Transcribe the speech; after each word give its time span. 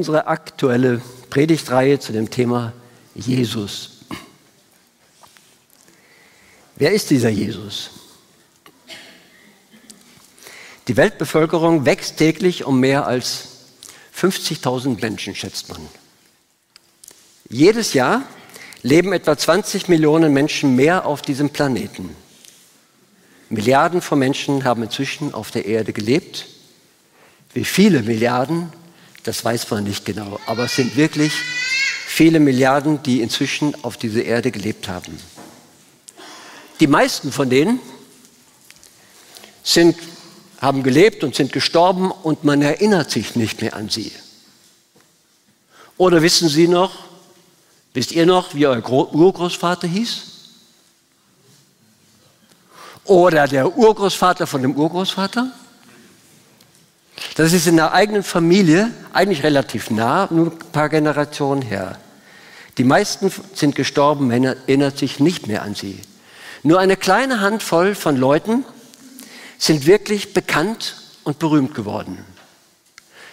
Unsere 0.00 0.28
aktuelle 0.28 1.02
Predigtreihe 1.28 2.00
zu 2.00 2.14
dem 2.14 2.30
Thema 2.30 2.72
Jesus. 3.14 3.98
Wer 6.76 6.92
ist 6.92 7.10
dieser 7.10 7.28
Jesus? 7.28 7.90
Die 10.88 10.96
Weltbevölkerung 10.96 11.84
wächst 11.84 12.16
täglich 12.16 12.64
um 12.64 12.80
mehr 12.80 13.06
als 13.06 13.48
50.000 14.18 15.02
Menschen, 15.02 15.34
schätzt 15.34 15.68
man. 15.68 15.86
Jedes 17.50 17.92
Jahr 17.92 18.22
leben 18.80 19.12
etwa 19.12 19.36
20 19.36 19.88
Millionen 19.88 20.32
Menschen 20.32 20.76
mehr 20.76 21.04
auf 21.04 21.20
diesem 21.20 21.50
Planeten. 21.50 22.16
Milliarden 23.50 24.00
von 24.00 24.18
Menschen 24.18 24.64
haben 24.64 24.82
inzwischen 24.82 25.34
auf 25.34 25.50
der 25.50 25.66
Erde 25.66 25.92
gelebt. 25.92 26.46
Wie 27.52 27.66
viele 27.66 28.00
Milliarden 28.00 28.72
das 29.24 29.44
weiß 29.44 29.70
man 29.70 29.84
nicht 29.84 30.04
genau, 30.04 30.40
aber 30.46 30.64
es 30.64 30.76
sind 30.76 30.96
wirklich 30.96 31.32
viele 32.06 32.40
Milliarden, 32.40 33.02
die 33.02 33.20
inzwischen 33.20 33.84
auf 33.84 33.96
dieser 33.96 34.24
Erde 34.24 34.50
gelebt 34.50 34.88
haben. 34.88 35.18
Die 36.80 36.86
meisten 36.86 37.30
von 37.30 37.50
denen 37.50 37.80
sind, 39.62 39.96
haben 40.60 40.82
gelebt 40.82 41.22
und 41.22 41.34
sind 41.34 41.52
gestorben 41.52 42.10
und 42.10 42.44
man 42.44 42.62
erinnert 42.62 43.10
sich 43.10 43.36
nicht 43.36 43.60
mehr 43.60 43.76
an 43.76 43.88
sie. 43.88 44.12
Oder 45.98 46.22
wissen 46.22 46.48
Sie 46.48 46.66
noch, 46.66 46.92
wisst 47.92 48.12
ihr 48.12 48.24
noch, 48.24 48.54
wie 48.54 48.66
euer 48.66 48.82
Urgroßvater 48.90 49.86
hieß? 49.86 50.22
Oder 53.04 53.46
der 53.46 53.76
Urgroßvater 53.76 54.46
von 54.46 54.62
dem 54.62 54.74
Urgroßvater? 54.76 55.52
Das 57.40 57.54
ist 57.54 57.66
in 57.66 57.76
der 57.76 57.94
eigenen 57.94 58.22
Familie 58.22 58.90
eigentlich 59.14 59.44
relativ 59.44 59.88
nah, 59.88 60.28
nur 60.30 60.48
ein 60.48 60.58
paar 60.58 60.90
Generationen 60.90 61.62
her. 61.62 61.98
Die 62.76 62.84
meisten 62.84 63.32
sind 63.54 63.74
gestorben, 63.74 64.28
man 64.28 64.44
erinnert 64.44 64.98
sich 64.98 65.20
nicht 65.20 65.46
mehr 65.46 65.62
an 65.62 65.74
sie. 65.74 66.02
Nur 66.62 66.78
eine 66.78 66.98
kleine 66.98 67.40
Handvoll 67.40 67.94
von 67.94 68.18
Leuten 68.18 68.66
sind 69.56 69.86
wirklich 69.86 70.34
bekannt 70.34 70.96
und 71.24 71.38
berühmt 71.38 71.74
geworden. 71.74 72.22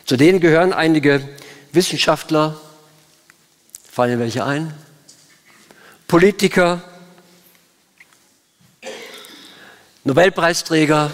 Zu 0.05 0.15
denen 0.15 0.39
gehören 0.39 0.71
einige 0.71 1.27
Wissenschaftler, 1.73 2.57
fallen 3.91 4.19
welche 4.19 4.45
ein? 4.45 4.73
Politiker, 6.07 6.81
Nobelpreisträger, 10.05 11.11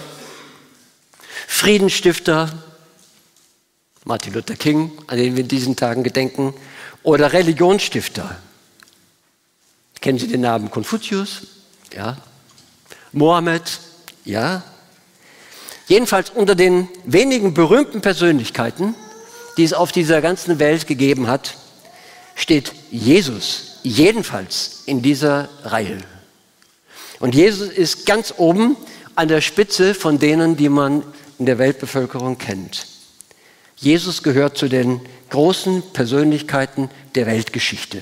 Friedensstifter, 1.48 2.63
Martin 4.06 4.34
Luther 4.34 4.56
King, 4.56 4.92
an 5.08 5.18
den 5.18 5.36
wir 5.36 5.44
in 5.44 5.48
diesen 5.48 5.76
Tagen 5.76 6.04
gedenken, 6.04 6.54
oder 7.04 7.32
Religionsstifter. 7.34 8.38
Kennen 10.02 10.20
Sie 10.20 10.28
den 10.28 10.42
Namen 10.42 10.70
Konfuzius? 10.70 11.44
Ja. 11.94 12.18
Mohammed? 13.14 13.80
Ja. 14.26 14.64
Jedenfalls 15.88 16.30
unter 16.30 16.56
den 16.56 16.90
wenigen 17.06 17.54
berühmten 17.54 18.02
Persönlichkeiten, 18.02 18.96
die 19.58 19.64
es 19.64 19.74
auf 19.74 19.92
dieser 19.92 20.22
ganzen 20.22 20.60
Welt 20.60 20.88
gegeben 20.88 21.28
hat, 21.28 21.56
steht 22.36 22.74
Jesus 22.92 23.80
jedenfalls 23.84 24.84
in 24.86 25.02
dieser 25.02 25.50
Reihe. 25.64 26.00
Und 27.20 27.36
Jesus 27.36 27.70
ist 27.70 28.06
ganz 28.06 28.34
oben 28.38 28.76
an 29.16 29.28
der 29.28 29.42
Spitze 29.42 29.94
von 29.94 30.20
denen, 30.20 30.58
die 30.58 30.70
man 30.70 31.04
in 31.38 31.46
der 31.46 31.58
Weltbevölkerung 31.58 32.38
kennt. 32.38 32.88
Jesus 33.78 34.24
gehört 34.24 34.58
zu 34.58 34.68
den 34.68 35.02
großen 35.30 35.82
Persönlichkeiten 35.94 36.90
der 37.16 37.26
Weltgeschichte. 37.26 38.02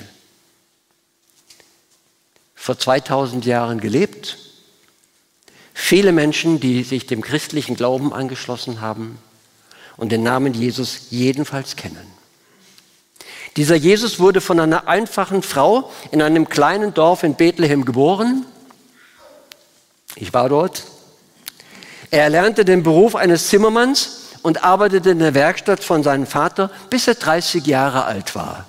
Vor 2.56 2.78
2000 2.78 3.46
Jahren 3.46 3.80
gelebt, 3.80 4.38
viele 5.74 6.12
Menschen, 6.12 6.60
die 6.60 6.84
sich 6.84 7.08
dem 7.08 7.22
christlichen 7.22 7.76
Glauben 7.76 8.14
angeschlossen 8.14 8.82
haben 8.82 9.18
und 9.98 10.12
den 10.12 10.24
Namen 10.24 10.54
Jesus 10.54 11.08
jedenfalls 11.10 11.76
kennen. 11.76 12.06
Dieser 13.58 13.76
Jesus 13.76 14.20
wurde 14.20 14.40
von 14.40 14.60
einer 14.60 14.88
einfachen 14.88 15.44
Frau 15.44 15.92
in 16.12 16.22
einem 16.22 16.48
kleinen 16.48 16.94
Dorf 16.94 17.24
in 17.24 17.36
Bethlehem 17.36 17.84
geboren. 17.84 18.46
Ich 20.16 20.34
war 20.34 20.48
dort. 20.50 20.84
Er 22.12 22.24
erlernte 22.24 22.64
den 22.64 22.84
Beruf 22.84 23.16
eines 23.16 23.48
Zimmermanns 23.48 24.21
und 24.44 24.64
arbeitete 24.64 25.12
in 25.12 25.20
der 25.20 25.34
Werkstatt 25.34 25.84
von 25.84 26.04
seinem 26.04 26.26
Vater, 26.26 26.72
bis 26.90 27.08
er 27.08 27.16
30 27.16 27.66
Jahre 27.66 28.06
alt 28.06 28.36
war. 28.36 28.66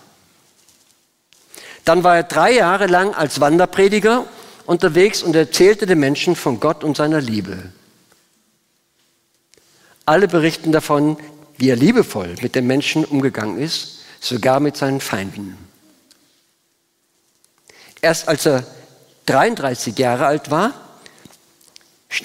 Dann 1.84 2.04
war 2.04 2.16
er 2.16 2.22
drei 2.22 2.52
Jahre 2.52 2.86
lang 2.86 3.14
als 3.14 3.40
Wanderprediger 3.40 4.24
unterwegs 4.66 5.22
und 5.22 5.34
erzählte 5.34 5.86
den 5.86 5.98
Menschen 5.98 6.36
von 6.36 6.60
Gott 6.60 6.84
und 6.84 6.96
seiner 6.96 7.20
Liebe. 7.20 7.72
Alle 10.04 10.28
berichten 10.28 10.72
davon, 10.72 11.16
wie 11.56 11.70
er 11.70 11.76
liebevoll 11.76 12.34
mit 12.42 12.54
den 12.54 12.66
Menschen 12.66 13.04
umgegangen 13.04 13.58
ist, 13.58 14.00
sogar 14.20 14.60
mit 14.60 14.76
seinen 14.76 15.00
Feinden. 15.00 15.56
Erst 18.00 18.28
als 18.28 18.46
er 18.46 18.64
33 19.26 19.96
Jahre 19.98 20.26
alt 20.26 20.50
war, 20.50 20.72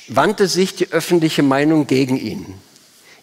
wandte 0.08 0.48
sich 0.48 0.76
die 0.76 0.92
öffentliche 0.92 1.44
Meinung 1.44 1.88
gegen 1.88 2.18
ihn. 2.18 2.60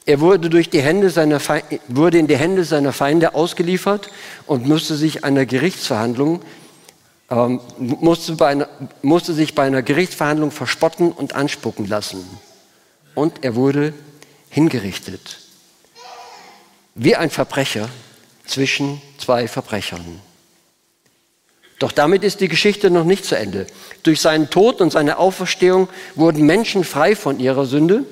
Er 0.07 0.21
wurde, 0.21 0.51
durch 0.51 0.69
die 0.69 0.83
Hände 0.83 1.09
seiner 1.11 1.41
Feinde, 1.41 1.81
wurde 1.89 2.19
in 2.19 2.27
die 2.27 2.37
Hände 2.37 2.65
seiner 2.65 2.93
Feinde 2.93 3.35
ausgeliefert 3.35 4.11
und 4.47 4.67
musste 4.67 4.97
sich 4.97 5.25
einer 5.25 5.47
Gerichtsverhandlung 5.47 6.43
ähm, 7.31 7.61
musste, 7.79 8.37
einer, 8.47 8.69
musste 9.03 9.33
sich 9.33 9.55
bei 9.55 9.65
einer 9.65 9.83
Gerichtsverhandlung 9.83 10.51
verspotten 10.51 11.13
und 11.13 11.35
anspucken 11.35 11.87
lassen. 11.87 12.25
Und 13.15 13.45
er 13.45 13.55
wurde 13.55 13.95
hingerichtet. 14.51 15.39
Wie 16.95 17.17
ein 17.17 17.31
Verbrecher 17.31 17.89
zwischen 18.47 19.01
zwei 19.19 19.49
Verbrechern. 19.49 20.21
Doch 21.79 21.93
damit 21.93 22.23
ist 22.23 22.41
die 22.41 22.49
Geschichte 22.49 22.91
noch 22.91 23.05
nicht 23.05 23.25
zu 23.25 23.37
Ende. 23.37 23.67
Durch 24.05 24.21
seinen 24.21 24.51
Tod 24.51 24.81
und 24.81 24.93
seine 24.93 25.19
Auferstehung 25.19 25.89
wurden 26.15 26.47
Menschen 26.47 26.85
frei 26.85 27.17
von 27.17 27.41
ihrer 27.41 27.67
Sünde 27.67 28.05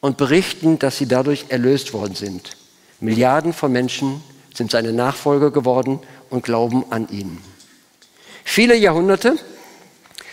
und 0.00 0.16
berichten, 0.16 0.78
dass 0.78 0.96
sie 0.98 1.06
dadurch 1.06 1.46
erlöst 1.48 1.92
worden 1.92 2.14
sind. 2.14 2.56
Milliarden 3.00 3.52
von 3.52 3.72
Menschen 3.72 4.22
sind 4.54 4.70
seine 4.70 4.92
Nachfolger 4.92 5.50
geworden 5.50 6.00
und 6.28 6.44
glauben 6.44 6.84
an 6.90 7.08
ihn. 7.08 7.38
Viele 8.44 8.76
Jahrhunderte 8.76 9.36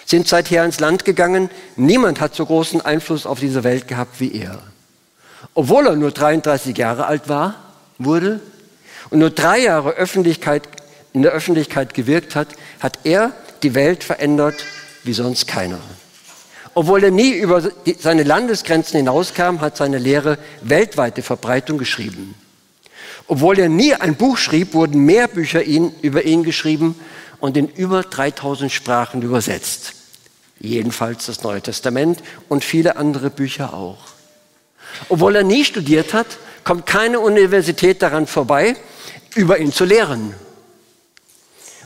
sind 0.05 0.27
seither 0.27 0.63
ins 0.63 0.79
Land 0.79 1.05
gegangen. 1.05 1.49
Niemand 1.75 2.21
hat 2.21 2.33
so 2.33 2.45
großen 2.45 2.81
Einfluss 2.81 3.25
auf 3.25 3.39
diese 3.39 3.63
Welt 3.63 3.87
gehabt 3.87 4.19
wie 4.19 4.33
er. 4.33 4.63
Obwohl 5.53 5.87
er 5.87 5.95
nur 5.95 6.11
33 6.11 6.77
Jahre 6.77 7.05
alt 7.05 7.29
war, 7.29 7.55
wurde 7.97 8.39
und 9.09 9.19
nur 9.19 9.29
drei 9.29 9.59
Jahre 9.59 9.91
Öffentlichkeit, 9.91 10.67
in 11.13 11.21
der 11.23 11.31
Öffentlichkeit 11.31 11.93
gewirkt 11.93 12.35
hat, 12.35 12.47
hat 12.79 12.99
er 13.03 13.33
die 13.63 13.73
Welt 13.73 14.03
verändert 14.03 14.65
wie 15.03 15.13
sonst 15.13 15.47
keiner. 15.47 15.79
Obwohl 16.77 17.05
er 17.05 17.09
nie 17.09 17.31
über 17.31 17.63
seine 17.97 18.21
Landesgrenzen 18.21 18.97
hinauskam, 18.97 19.61
hat 19.61 19.75
seine 19.77 19.97
Lehre 19.97 20.37
weltweite 20.61 21.23
Verbreitung 21.23 21.79
geschrieben. 21.79 22.35
Obwohl 23.25 23.57
er 23.57 23.67
nie 23.67 23.95
ein 23.95 24.13
Buch 24.13 24.37
schrieb, 24.37 24.75
wurden 24.75 25.03
mehr 25.03 25.27
Bücher 25.27 25.63
ihn, 25.63 25.91
über 26.03 26.25
ihn 26.25 26.43
geschrieben 26.43 26.93
und 27.39 27.57
in 27.57 27.67
über 27.67 28.03
3000 28.03 28.71
Sprachen 28.71 29.23
übersetzt. 29.23 29.93
Jedenfalls 30.59 31.25
das 31.25 31.41
Neue 31.41 31.63
Testament 31.63 32.21
und 32.47 32.63
viele 32.63 32.97
andere 32.97 33.31
Bücher 33.31 33.73
auch. 33.73 33.97
Obwohl 35.09 35.35
er 35.35 35.43
nie 35.43 35.65
studiert 35.65 36.13
hat, 36.13 36.27
kommt 36.63 36.85
keine 36.85 37.21
Universität 37.21 38.03
daran 38.03 38.27
vorbei, 38.27 38.75
über 39.33 39.57
ihn 39.57 39.73
zu 39.73 39.83
lehren. 39.83 40.35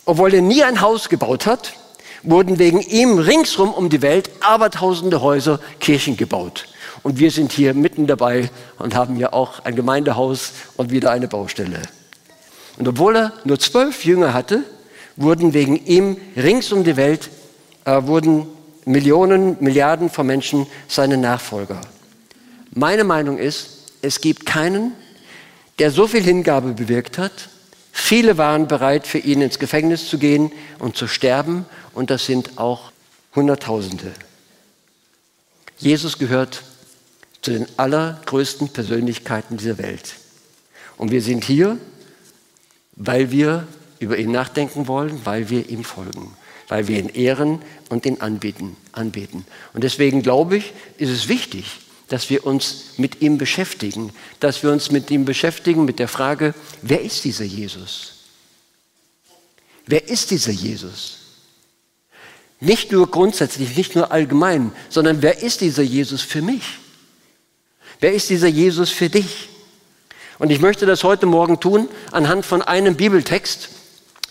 Obwohl 0.04 0.34
er 0.34 0.42
nie 0.42 0.66
ein 0.66 0.82
Haus 0.82 1.08
gebaut 1.08 1.46
hat, 1.46 1.76
wurden 2.24 2.60
wegen 2.60 2.82
ihm 2.82 3.18
ringsrum 3.18 3.74
um 3.74 3.90
die 3.90 4.02
Welt 4.02 4.30
abertausende 4.42 5.22
Häuser, 5.22 5.60
Kirchen 5.80 6.18
gebaut. 6.18 6.68
Und 7.04 7.20
wir 7.20 7.32
sind 7.32 7.52
hier 7.52 7.74
mitten 7.74 8.06
dabei 8.06 8.50
und 8.78 8.96
haben 8.96 9.18
ja 9.18 9.34
auch 9.34 9.64
ein 9.66 9.76
Gemeindehaus 9.76 10.52
und 10.78 10.92
wieder 10.92 11.12
eine 11.12 11.28
Baustelle. 11.28 11.82
Und 12.78 12.88
obwohl 12.88 13.16
er 13.16 13.34
nur 13.44 13.60
zwölf 13.60 14.06
Jünger 14.06 14.34
hatte, 14.34 14.64
wurden 15.16 15.54
wegen 15.54 15.78
ihm 15.86 16.18
rings 16.36 16.72
um 16.72 16.84
die 16.84 16.98
Welt 16.98 17.30
äh, 17.86 18.04
wurden 18.04 18.48
Millionen, 18.86 19.58
Milliarden 19.60 20.10
von 20.10 20.26
Menschen 20.26 20.68
seine 20.88 21.18
Nachfolger. 21.18 21.82
Meine 22.74 23.04
Meinung 23.04 23.38
ist, 23.38 23.92
es 24.02 24.22
gibt 24.22 24.46
keinen, 24.46 24.94
der 25.80 25.92
so 25.92 26.08
viel 26.08 26.24
Hingabe 26.24 26.74
bewirkt 26.74 27.18
hat. 27.18 27.50
Viele 27.92 28.38
waren 28.38 28.68
bereit, 28.68 29.06
für 29.06 29.18
ihn 29.18 29.42
ins 29.42 29.60
Gefängnis 29.60 30.08
zu 30.08 30.18
gehen 30.18 30.52
und 30.80 30.96
zu 30.96 31.08
sterben. 31.08 31.66
Und 31.94 32.10
das 32.10 32.26
sind 32.26 32.58
auch 32.58 32.92
Hunderttausende. 33.36 34.12
Jesus 35.78 36.18
gehört 36.18 36.64
zu 37.42 37.52
den 37.52 37.68
allergrößten 37.78 38.70
Persönlichkeiten 38.70 39.58
dieser 39.58 39.78
Welt. 39.78 40.16
Und 40.98 41.12
wir 41.12 41.22
sind 41.22 41.44
hier, 41.44 41.78
weil 42.96 43.32
wir 43.32 43.68
über 44.00 44.18
ihn 44.18 44.32
nachdenken 44.32 44.88
wollen, 44.88 45.26
weil 45.26 45.50
wir 45.50 45.70
ihm 45.70 45.84
folgen, 45.84 46.36
weil 46.68 46.88
wir 46.88 47.00
ihn 47.00 47.10
ehren 47.10 47.62
und 47.90 48.06
ihn 48.06 48.22
anbeten. 48.22 48.76
anbeten. 48.92 49.46
Und 49.74 49.84
deswegen 49.84 50.22
glaube 50.22 50.58
ich, 50.58 50.74
ist 50.98 51.10
es 51.10 51.28
wichtig, 51.28 51.80
dass 52.08 52.30
wir 52.30 52.46
uns 52.46 52.98
mit 52.98 53.22
ihm 53.22 53.38
beschäftigen, 53.38 54.12
dass 54.40 54.64
wir 54.64 54.72
uns 54.72 54.92
mit 54.92 55.10
ihm 55.10 55.26
beschäftigen 55.26 55.86
mit 55.86 55.98
der 55.98 56.10
Frage, 56.10 56.54
wer 56.82 57.02
ist 57.02 57.24
dieser 57.24 57.46
Jesus? 57.46 58.14
Wer 59.88 60.10
ist 60.10 60.30
dieser 60.30 60.52
Jesus? 60.52 61.21
Nicht 62.62 62.92
nur 62.92 63.10
grundsätzlich, 63.10 63.76
nicht 63.76 63.96
nur 63.96 64.12
allgemein, 64.12 64.72
sondern 64.88 65.24
wer 65.24 65.42
ist 65.42 65.62
dieser 65.62 65.82
Jesus 65.82 66.22
für 66.22 66.44
mich? 66.44 66.62
Wer 68.00 68.14
ist 68.14 68.30
dieser 68.30 68.48
Jesus 68.48 68.92
für 68.92 69.10
dich? 69.10 69.50
Und 70.38 70.52
ich 70.52 70.62
möchte 70.62 70.86
das 70.86 71.04
heute 71.04 71.26
Morgen 71.26 71.60
tun 71.60 71.90
anhand 72.12 72.46
von 72.46 72.62
einem 72.62 72.96
Bibeltext, 72.96 73.70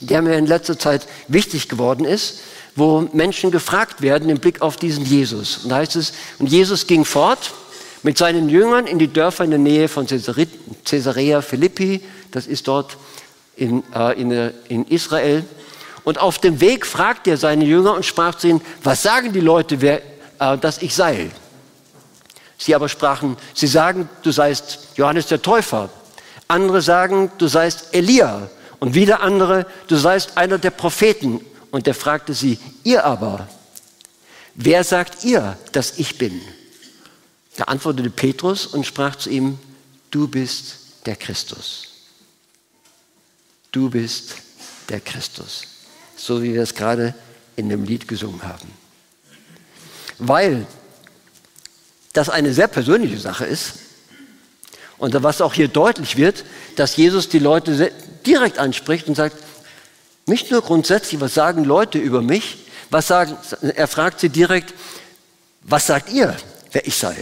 der 0.00 0.22
mir 0.22 0.38
in 0.38 0.46
letzter 0.46 0.78
Zeit 0.78 1.06
wichtig 1.26 1.68
geworden 1.68 2.04
ist, 2.04 2.40
wo 2.76 3.08
Menschen 3.12 3.50
gefragt 3.50 4.00
werden 4.00 4.28
im 4.28 4.38
Blick 4.38 4.62
auf 4.62 4.76
diesen 4.76 5.04
Jesus. 5.04 5.58
Und 5.58 5.70
da 5.70 5.76
heißt 5.76 5.96
es, 5.96 6.12
und 6.38 6.46
Jesus 6.48 6.86
ging 6.86 7.04
fort 7.04 7.52
mit 8.04 8.16
seinen 8.16 8.48
Jüngern 8.48 8.86
in 8.86 9.00
die 9.00 9.12
Dörfer 9.12 9.42
in 9.42 9.50
der 9.50 9.58
Nähe 9.58 9.88
von 9.88 10.06
Caesarea 10.84 11.42
Philippi, 11.42 12.00
das 12.30 12.46
ist 12.46 12.68
dort 12.68 12.96
in, 13.56 13.82
äh, 13.92 14.20
in, 14.20 14.30
äh, 14.30 14.52
in 14.68 14.86
Israel. 14.86 15.44
Und 16.04 16.18
auf 16.18 16.38
dem 16.38 16.60
Weg 16.60 16.86
fragte 16.86 17.30
er 17.30 17.36
seine 17.36 17.64
Jünger 17.64 17.94
und 17.94 18.06
sprach 18.06 18.34
zu 18.34 18.48
ihnen, 18.48 18.60
was 18.82 19.02
sagen 19.02 19.32
die 19.32 19.40
Leute, 19.40 19.80
wer, 19.80 20.02
äh, 20.38 20.58
dass 20.58 20.82
ich 20.82 20.94
sei? 20.94 21.30
Sie 22.58 22.74
aber 22.74 22.88
sprachen, 22.88 23.36
sie 23.54 23.66
sagen, 23.66 24.08
du 24.22 24.32
seist 24.32 24.88
Johannes 24.96 25.26
der 25.26 25.40
Täufer. 25.40 25.88
Andere 26.48 26.82
sagen, 26.82 27.30
du 27.38 27.48
seist 27.48 27.94
Elia. 27.94 28.50
Und 28.78 28.94
wieder 28.94 29.20
andere, 29.20 29.66
du 29.88 29.96
seist 29.96 30.36
einer 30.36 30.58
der 30.58 30.70
Propheten. 30.70 31.44
Und 31.70 31.86
er 31.86 31.94
fragte 31.94 32.34
sie, 32.34 32.58
ihr 32.82 33.04
aber, 33.04 33.48
wer 34.54 34.84
sagt 34.84 35.24
ihr, 35.24 35.56
dass 35.72 35.98
ich 35.98 36.18
bin? 36.18 36.40
Da 37.56 37.64
antwortete 37.64 38.10
Petrus 38.10 38.66
und 38.66 38.86
sprach 38.86 39.16
zu 39.16 39.30
ihm, 39.30 39.58
du 40.10 40.28
bist 40.28 40.76
der 41.06 41.16
Christus. 41.16 41.88
Du 43.72 43.88
bist 43.90 44.34
der 44.88 45.00
Christus. 45.00 45.62
So 46.20 46.42
wie 46.42 46.52
wir 46.52 46.62
es 46.62 46.74
gerade 46.74 47.14
in 47.56 47.70
dem 47.70 47.84
Lied 47.84 48.06
gesungen 48.06 48.42
haben. 48.42 48.68
Weil 50.18 50.66
das 52.12 52.28
eine 52.28 52.52
sehr 52.52 52.68
persönliche 52.68 53.18
Sache 53.18 53.46
ist. 53.46 53.74
Und 54.98 55.14
was 55.22 55.40
auch 55.40 55.54
hier 55.54 55.68
deutlich 55.68 56.18
wird, 56.18 56.44
dass 56.76 56.96
Jesus 56.96 57.30
die 57.30 57.38
Leute 57.38 57.90
direkt 58.26 58.58
anspricht 58.58 59.08
und 59.08 59.14
sagt, 59.14 59.36
nicht 60.26 60.50
nur 60.50 60.60
grundsätzlich, 60.60 61.22
was 61.22 61.32
sagen 61.32 61.64
Leute 61.64 61.98
über 61.98 62.20
mich, 62.20 62.66
was 62.90 63.06
sagen, 63.06 63.38
er 63.62 63.88
fragt 63.88 64.20
sie 64.20 64.28
direkt, 64.28 64.74
was 65.62 65.86
sagt 65.86 66.12
ihr, 66.12 66.36
wer 66.72 66.86
ich 66.86 66.96
sei? 66.96 67.16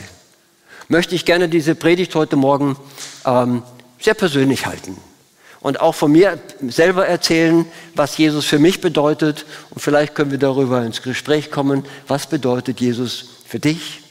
Möchte 0.89 1.15
ich 1.15 1.25
gerne 1.25 1.49
diese 1.49 1.77
Predigt 1.77 2.17
heute 2.17 2.35
Morgen 2.35 2.77
ähm, 3.25 3.63
sehr 4.01 4.15
persönlich 4.15 4.67
halten 4.67 4.97
und 5.61 5.81
auch 5.81 5.95
von 5.95 6.13
mir 6.13 6.39
selber 6.61 7.07
erzählen, 7.07 7.67
was 7.95 8.17
Jesus 8.17 8.45
für 8.45 8.59
mich 8.59 8.81
bedeutet. 8.81 9.45
Und 9.71 9.81
vielleicht 9.81 10.15
können 10.15 10.31
wir 10.31 10.39
darüber 10.39 10.83
ins 10.85 11.03
Gespräch 11.03 11.51
kommen, 11.51 11.85
was 12.07 12.27
bedeutet 12.27 12.81
Jesus 12.81 13.25
für 13.47 13.59
dich 13.59 14.03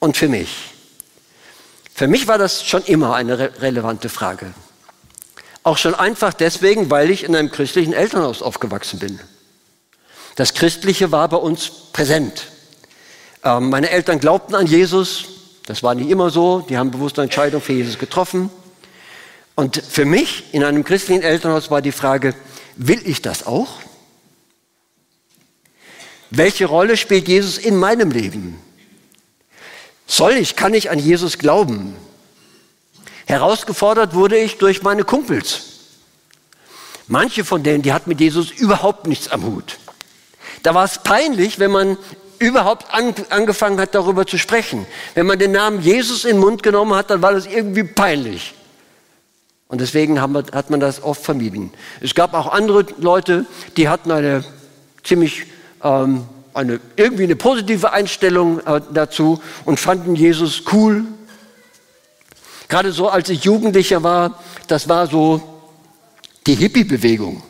und 0.00 0.16
für 0.16 0.28
mich. 0.28 0.48
Für 1.94 2.08
mich 2.08 2.26
war 2.26 2.38
das 2.38 2.64
schon 2.64 2.82
immer 2.84 3.14
eine 3.14 3.38
re 3.38 3.50
relevante 3.60 4.08
Frage. 4.08 4.52
Auch 5.62 5.76
schon 5.76 5.94
einfach 5.94 6.32
deswegen, 6.32 6.90
weil 6.90 7.10
ich 7.10 7.24
in 7.24 7.36
einem 7.36 7.50
christlichen 7.50 7.92
Elternhaus 7.92 8.40
aufgewachsen 8.40 8.98
bin. 8.98 9.20
Das 10.36 10.54
Christliche 10.54 11.12
war 11.12 11.28
bei 11.28 11.36
uns 11.36 11.70
präsent. 11.92 12.46
Ähm, 13.44 13.68
meine 13.68 13.90
Eltern 13.90 14.18
glaubten 14.20 14.54
an 14.54 14.66
Jesus. 14.66 15.26
Das 15.66 15.82
war 15.82 15.94
nicht 15.94 16.08
immer 16.08 16.30
so. 16.30 16.60
Die 16.60 16.78
haben 16.78 16.90
bewusste 16.90 17.20
Entscheidungen 17.22 17.62
für 17.62 17.74
Jesus 17.74 17.98
getroffen. 17.98 18.50
Und 19.60 19.76
für 19.76 20.06
mich 20.06 20.44
in 20.52 20.64
einem 20.64 20.84
christlichen 20.84 21.20
Elternhaus 21.20 21.70
war 21.70 21.82
die 21.82 21.92
Frage, 21.92 22.34
will 22.76 22.98
ich 23.04 23.20
das 23.20 23.46
auch? 23.46 23.68
Welche 26.30 26.64
Rolle 26.64 26.96
spielt 26.96 27.28
Jesus 27.28 27.58
in 27.58 27.76
meinem 27.76 28.10
Leben? 28.10 28.58
Soll 30.06 30.32
ich, 30.32 30.56
kann 30.56 30.72
ich 30.72 30.88
an 30.88 30.98
Jesus 30.98 31.36
glauben? 31.36 31.94
Herausgefordert 33.26 34.14
wurde 34.14 34.38
ich 34.38 34.56
durch 34.56 34.82
meine 34.82 35.04
Kumpels. 35.04 35.60
Manche 37.06 37.44
von 37.44 37.62
denen, 37.62 37.82
die 37.82 37.92
hatten 37.92 38.08
mit 38.08 38.18
Jesus 38.18 38.50
überhaupt 38.50 39.08
nichts 39.08 39.28
am 39.28 39.44
Hut. 39.44 39.76
Da 40.62 40.74
war 40.74 40.86
es 40.86 41.02
peinlich, 41.02 41.58
wenn 41.58 41.70
man 41.70 41.98
überhaupt 42.38 42.94
an, 42.94 43.14
angefangen 43.28 43.78
hat, 43.78 43.94
darüber 43.94 44.26
zu 44.26 44.38
sprechen. 44.38 44.86
Wenn 45.12 45.26
man 45.26 45.38
den 45.38 45.52
Namen 45.52 45.82
Jesus 45.82 46.24
in 46.24 46.36
den 46.36 46.40
Mund 46.40 46.62
genommen 46.62 46.94
hat, 46.94 47.10
dann 47.10 47.20
war 47.20 47.34
das 47.34 47.44
irgendwie 47.44 47.84
peinlich. 47.84 48.54
Und 49.70 49.80
deswegen 49.80 50.20
wir, 50.34 50.44
hat 50.52 50.68
man 50.68 50.80
das 50.80 51.02
oft 51.02 51.22
vermieden. 51.22 51.72
Es 52.00 52.14
gab 52.14 52.34
auch 52.34 52.52
andere 52.52 52.84
Leute, 52.98 53.46
die 53.76 53.88
hatten 53.88 54.10
eine 54.10 54.44
ziemlich 55.04 55.46
ähm, 55.82 56.26
eine, 56.54 56.80
irgendwie 56.96 57.24
eine 57.24 57.36
positive 57.36 57.92
Einstellung 57.92 58.60
äh, 58.66 58.80
dazu 58.92 59.40
und 59.64 59.78
fanden 59.78 60.16
Jesus 60.16 60.64
cool. 60.72 61.04
Gerade 62.68 62.92
so, 62.92 63.08
als 63.08 63.28
ich 63.28 63.44
Jugendlicher 63.44 64.02
war, 64.02 64.40
das 64.66 64.88
war 64.88 65.06
so 65.06 65.40
die 66.46 66.54
Hippie-Bewegung. 66.54 67.42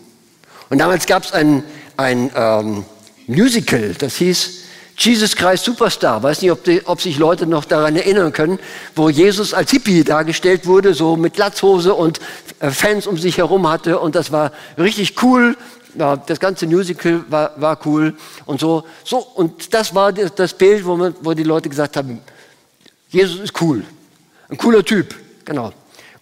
Und 0.68 0.78
damals 0.78 1.06
gab 1.06 1.24
es 1.24 1.32
ein, 1.32 1.62
ein 1.96 2.30
ähm, 2.34 2.84
Musical, 3.26 3.94
das 3.98 4.16
hieß 4.16 4.60
Jesus 4.96 5.34
Christ 5.34 5.64
Superstar. 5.64 6.22
Weiß 6.22 6.42
nicht, 6.42 6.50
ob, 6.50 6.64
die, 6.64 6.86
ob, 6.86 7.00
sich 7.00 7.18
Leute 7.18 7.46
noch 7.46 7.64
daran 7.64 7.96
erinnern 7.96 8.32
können, 8.32 8.58
wo 8.94 9.08
Jesus 9.08 9.54
als 9.54 9.70
Hippie 9.70 10.04
dargestellt 10.04 10.66
wurde, 10.66 10.94
so 10.94 11.16
mit 11.16 11.34
Glatzhose 11.34 11.94
und 11.94 12.20
äh, 12.60 12.70
Fans 12.70 13.06
um 13.06 13.16
sich 13.16 13.38
herum 13.38 13.68
hatte. 13.68 13.98
Und 13.98 14.14
das 14.14 14.30
war 14.30 14.52
richtig 14.76 15.22
cool 15.22 15.56
das 15.94 16.40
ganze 16.40 16.66
Musical 16.66 17.24
war, 17.28 17.60
war 17.60 17.78
cool 17.84 18.14
und 18.46 18.60
so, 18.60 18.84
so. 19.04 19.18
Und 19.18 19.72
das 19.74 19.94
war 19.94 20.12
das 20.12 20.54
Bild, 20.54 20.84
wo, 20.84 20.96
man, 20.96 21.14
wo 21.20 21.34
die 21.34 21.42
Leute 21.42 21.68
gesagt 21.68 21.96
haben, 21.96 22.20
Jesus 23.08 23.40
ist 23.40 23.60
cool, 23.60 23.84
ein 24.48 24.56
cooler 24.56 24.84
Typ, 24.84 25.14
genau. 25.44 25.72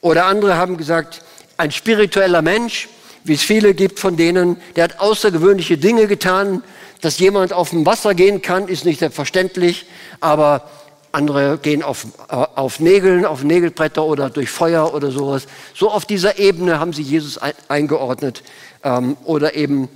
Oder 0.01 0.27
andere 0.27 0.57
haben 0.57 0.77
gesagt, 0.77 1.23
ein 1.57 1.71
spiritueller 1.71 2.43
Mensch, 2.43 2.89
wie 3.29 3.35
es 3.35 3.43
viele 3.43 3.75
gibt 3.75 3.99
von 3.99 4.17
denen, 4.17 4.57
der 4.77 4.85
hat 4.85 5.01
außergewöhnliche 5.01 5.79
Dinge 5.79 6.07
getan. 6.07 6.63
Dass 7.01 7.19
jemand 7.21 7.53
auf 7.53 7.71
dem 7.71 7.87
Wasser 7.87 8.15
gehen 8.15 8.43
kann, 8.43 8.67
ist 8.67 8.85
nicht 8.85 8.99
selbstverständlich, 8.99 9.87
aber 10.19 10.69
andere 11.13 11.59
gehen 11.59 11.83
auf, 11.83 12.07
äh, 12.29 12.35
auf 12.35 12.81
Nägeln, 12.81 13.25
auf 13.25 13.45
Nägelbretter 13.45 14.05
oder 14.05 14.31
durch 14.31 14.51
Feuer 14.51 14.93
oder 14.93 15.11
sowas. 15.11 15.47
So 15.75 15.91
auf 15.91 16.05
dieser 16.05 16.39
Ebene 16.39 16.81
haben 16.81 16.93
sie 16.93 17.03
Jesus 17.03 17.39
ein, 17.39 17.53
eingeordnet. 17.69 18.43
Ähm, 18.83 19.17
oder 19.25 19.55
eben, 19.55 19.89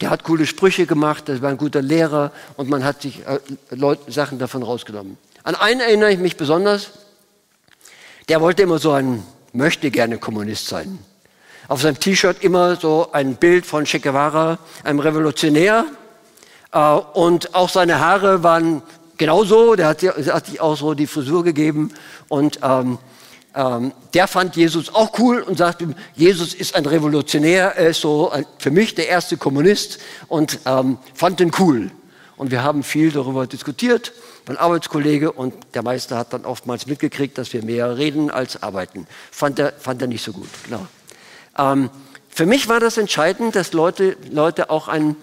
der 0.00 0.10
hat 0.10 0.22
coole 0.22 0.46
Sprüche 0.46 0.86
gemacht, 0.86 1.28
das 1.28 1.42
war 1.42 1.50
ein 1.50 1.58
guter 1.58 1.82
Lehrer 1.82 2.32
und 2.56 2.68
man 2.68 2.84
hat 2.84 3.02
sich 3.02 3.26
äh, 3.26 3.38
Leute, 3.70 4.12
Sachen 4.12 4.38
davon 4.38 4.62
rausgenommen. 4.62 5.18
An 5.42 5.56
einen 5.56 5.80
erinnere 5.80 6.12
ich 6.12 6.18
mich 6.18 6.36
besonders, 6.36 6.90
der 8.28 8.40
wollte 8.40 8.62
immer 8.62 8.78
so 8.78 8.92
ein 8.92 9.22
möchte 9.52 9.90
gerne 9.90 10.18
Kommunist 10.18 10.66
sein. 10.68 10.98
Auf 11.68 11.82
seinem 11.82 11.98
T-Shirt 11.98 12.42
immer 12.42 12.76
so 12.76 13.08
ein 13.12 13.36
Bild 13.36 13.66
von 13.66 13.84
Che 13.84 13.98
Guevara, 13.98 14.58
einem 14.82 15.00
Revolutionär. 15.00 15.86
Äh, 16.72 16.78
und 16.78 17.54
auch 17.54 17.68
seine 17.68 18.00
Haare 18.00 18.42
waren 18.42 18.82
genauso, 19.16 19.74
der 19.74 19.88
hat, 19.88 20.00
sich 20.00 20.60
auch 20.60 20.76
so 20.76 20.94
die 20.94 21.06
Frisur 21.06 21.44
gegeben. 21.44 21.92
Und 22.28 22.60
ähm, 22.62 22.98
ähm, 23.54 23.92
der 24.12 24.28
fand 24.28 24.56
Jesus 24.56 24.94
auch 24.94 25.18
cool 25.18 25.40
und 25.40 25.58
sagte, 25.58 25.94
Jesus 26.14 26.54
ist 26.54 26.74
ein 26.74 26.86
Revolutionär, 26.86 27.76
er 27.76 27.88
ist 27.88 28.00
so 28.00 28.30
ein, 28.30 28.46
für 28.58 28.70
mich 28.70 28.94
der 28.94 29.08
erste 29.08 29.36
Kommunist 29.36 30.00
und 30.28 30.58
ähm, 30.66 30.98
fand 31.14 31.40
den 31.40 31.52
cool. 31.58 31.90
Und 32.36 32.50
wir 32.50 32.64
haben 32.64 32.82
viel 32.82 33.12
darüber 33.12 33.46
diskutiert 33.46 34.12
mein 34.46 34.56
Arbeitskollege 34.56 35.32
und 35.32 35.54
der 35.74 35.82
Meister 35.82 36.18
hat 36.18 36.32
dann 36.32 36.44
oftmals 36.44 36.86
mitgekriegt, 36.86 37.38
dass 37.38 37.52
wir 37.52 37.64
mehr 37.64 37.96
reden 37.96 38.30
als 38.30 38.62
arbeiten. 38.62 39.06
Fand 39.30 39.58
er, 39.58 39.72
fand 39.72 40.02
er 40.02 40.08
nicht 40.08 40.24
so 40.24 40.32
gut, 40.32 40.48
genau. 40.64 40.86
Ähm, 41.58 41.90
für 42.28 42.46
mich 42.46 42.68
war 42.68 42.80
das 42.80 42.98
entscheidend, 42.98 43.54
dass 43.54 43.72
Leute, 43.72 44.16
Leute 44.30 44.70
auch 44.70 44.88
einen, 44.88 45.16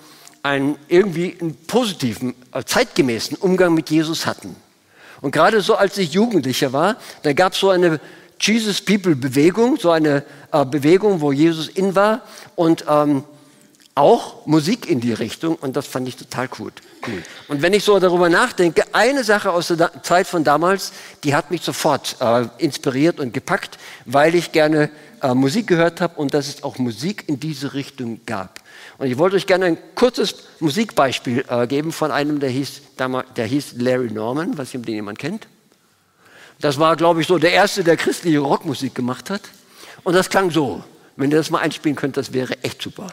einen 0.43 0.77
irgendwie 0.87 1.37
einen 1.39 1.55
positiven, 1.67 2.35
äh, 2.53 2.63
zeitgemäßen 2.63 3.37
Umgang 3.37 3.73
mit 3.73 3.89
Jesus 3.89 4.25
hatten. 4.25 4.55
Und 5.21 5.31
gerade 5.31 5.61
so, 5.61 5.75
als 5.75 5.97
ich 5.97 6.13
Jugendlicher 6.13 6.73
war, 6.73 6.95
da 7.23 7.33
gab 7.33 7.53
es 7.53 7.59
so 7.59 7.69
eine 7.69 7.99
Jesus 8.39 8.81
People 8.81 9.15
Bewegung, 9.15 9.77
so 9.77 9.91
eine 9.91 10.23
äh, 10.51 10.65
Bewegung, 10.65 11.21
wo 11.21 11.31
Jesus 11.31 11.67
in 11.67 11.95
war 11.95 12.21
und 12.55 12.85
ähm, 12.89 13.23
auch 13.95 14.45
Musik 14.45 14.89
in 14.89 14.99
die 14.99 15.13
Richtung 15.13 15.55
und 15.55 15.75
das 15.75 15.85
fand 15.87 16.07
ich 16.07 16.15
total 16.15 16.47
gut. 16.47 16.73
Cool. 17.05 17.23
Und 17.47 17.61
wenn 17.61 17.73
ich 17.73 17.83
so 17.83 17.99
darüber 17.99 18.29
nachdenke, 18.29 18.83
eine 18.93 19.23
Sache 19.23 19.51
aus 19.51 19.67
der 19.67 20.03
Zeit 20.03 20.27
von 20.27 20.43
damals, 20.43 20.93
die 21.23 21.35
hat 21.35 21.51
mich 21.51 21.61
sofort 21.61 22.15
äh, 22.21 22.45
inspiriert 22.57 23.19
und 23.19 23.33
gepackt, 23.33 23.77
weil 24.05 24.35
ich 24.35 24.51
gerne 24.51 24.89
äh, 25.21 25.33
Musik 25.33 25.67
gehört 25.67 25.99
habe 25.99 26.19
und 26.19 26.33
dass 26.33 26.47
es 26.47 26.63
auch 26.63 26.77
Musik 26.77 27.25
in 27.27 27.39
diese 27.39 27.73
Richtung 27.73 28.21
gab. 28.25 28.61
Und 28.97 29.07
ich 29.07 29.17
wollte 29.17 29.35
euch 29.35 29.47
gerne 29.47 29.65
ein 29.65 29.77
kurzes 29.95 30.35
Musikbeispiel 30.59 31.43
äh, 31.49 31.67
geben 31.67 31.91
von 31.91 32.11
einem, 32.11 32.39
der 32.39 32.49
hieß, 32.49 32.81
der 33.35 33.45
hieß 33.45 33.73
Larry 33.77 34.11
Norman, 34.11 34.57
was 34.57 34.71
den 34.71 34.83
jemand 34.83 35.19
kennt. 35.19 35.47
Das 36.59 36.79
war, 36.79 36.95
glaube 36.95 37.21
ich, 37.21 37.27
so 37.27 37.39
der 37.39 37.51
erste, 37.51 37.83
der 37.83 37.97
christliche 37.97 38.39
Rockmusik 38.39 38.93
gemacht 38.93 39.29
hat. 39.31 39.41
Und 40.03 40.13
das 40.13 40.29
klang 40.29 40.51
so. 40.51 40.83
Wenn 41.15 41.31
ihr 41.31 41.37
das 41.37 41.49
mal 41.49 41.59
einspielen 41.59 41.95
könnt, 41.95 42.15
das 42.15 42.31
wäre 42.31 42.61
echt 42.63 42.81
super. 42.81 43.07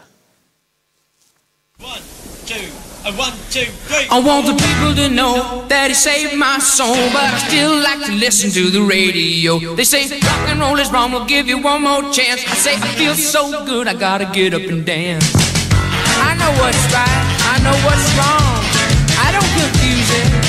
One, 1.80 2.02
two, 2.44 2.66
one, 3.14 3.32
two, 3.50 3.70
three. 3.86 4.08
I 4.10 4.18
want 4.18 4.46
the 4.46 4.54
people 4.54 4.96
to 4.96 5.08
know 5.14 5.64
that 5.68 5.86
he 5.86 5.94
saved 5.94 6.34
my 6.34 6.58
soul, 6.58 6.96
but 7.14 7.22
I 7.22 7.38
still 7.38 7.70
like 7.78 8.04
to 8.06 8.12
listen 8.14 8.50
to 8.50 8.68
the 8.68 8.82
radio. 8.82 9.76
They 9.76 9.84
say 9.84 10.08
rock 10.18 10.48
and 10.48 10.58
roll 10.58 10.76
is 10.80 10.90
wrong, 10.90 11.12
we'll 11.12 11.24
give 11.24 11.46
you 11.46 11.62
one 11.62 11.82
more 11.82 12.02
chance. 12.10 12.42
I 12.50 12.54
say 12.54 12.74
I 12.74 12.88
feel 12.98 13.14
so 13.14 13.64
good, 13.64 13.86
I 13.86 13.94
gotta 13.94 14.26
get 14.26 14.54
up 14.54 14.62
and 14.62 14.84
dance. 14.84 15.30
I 16.18 16.34
know 16.34 16.50
what's 16.58 16.82
right, 16.90 17.24
I 17.46 17.62
know 17.62 17.78
what's 17.86 18.10
wrong. 18.18 18.58
I 19.22 19.30
don't 19.30 19.52
confuse 19.54 20.10
it. 20.18 20.48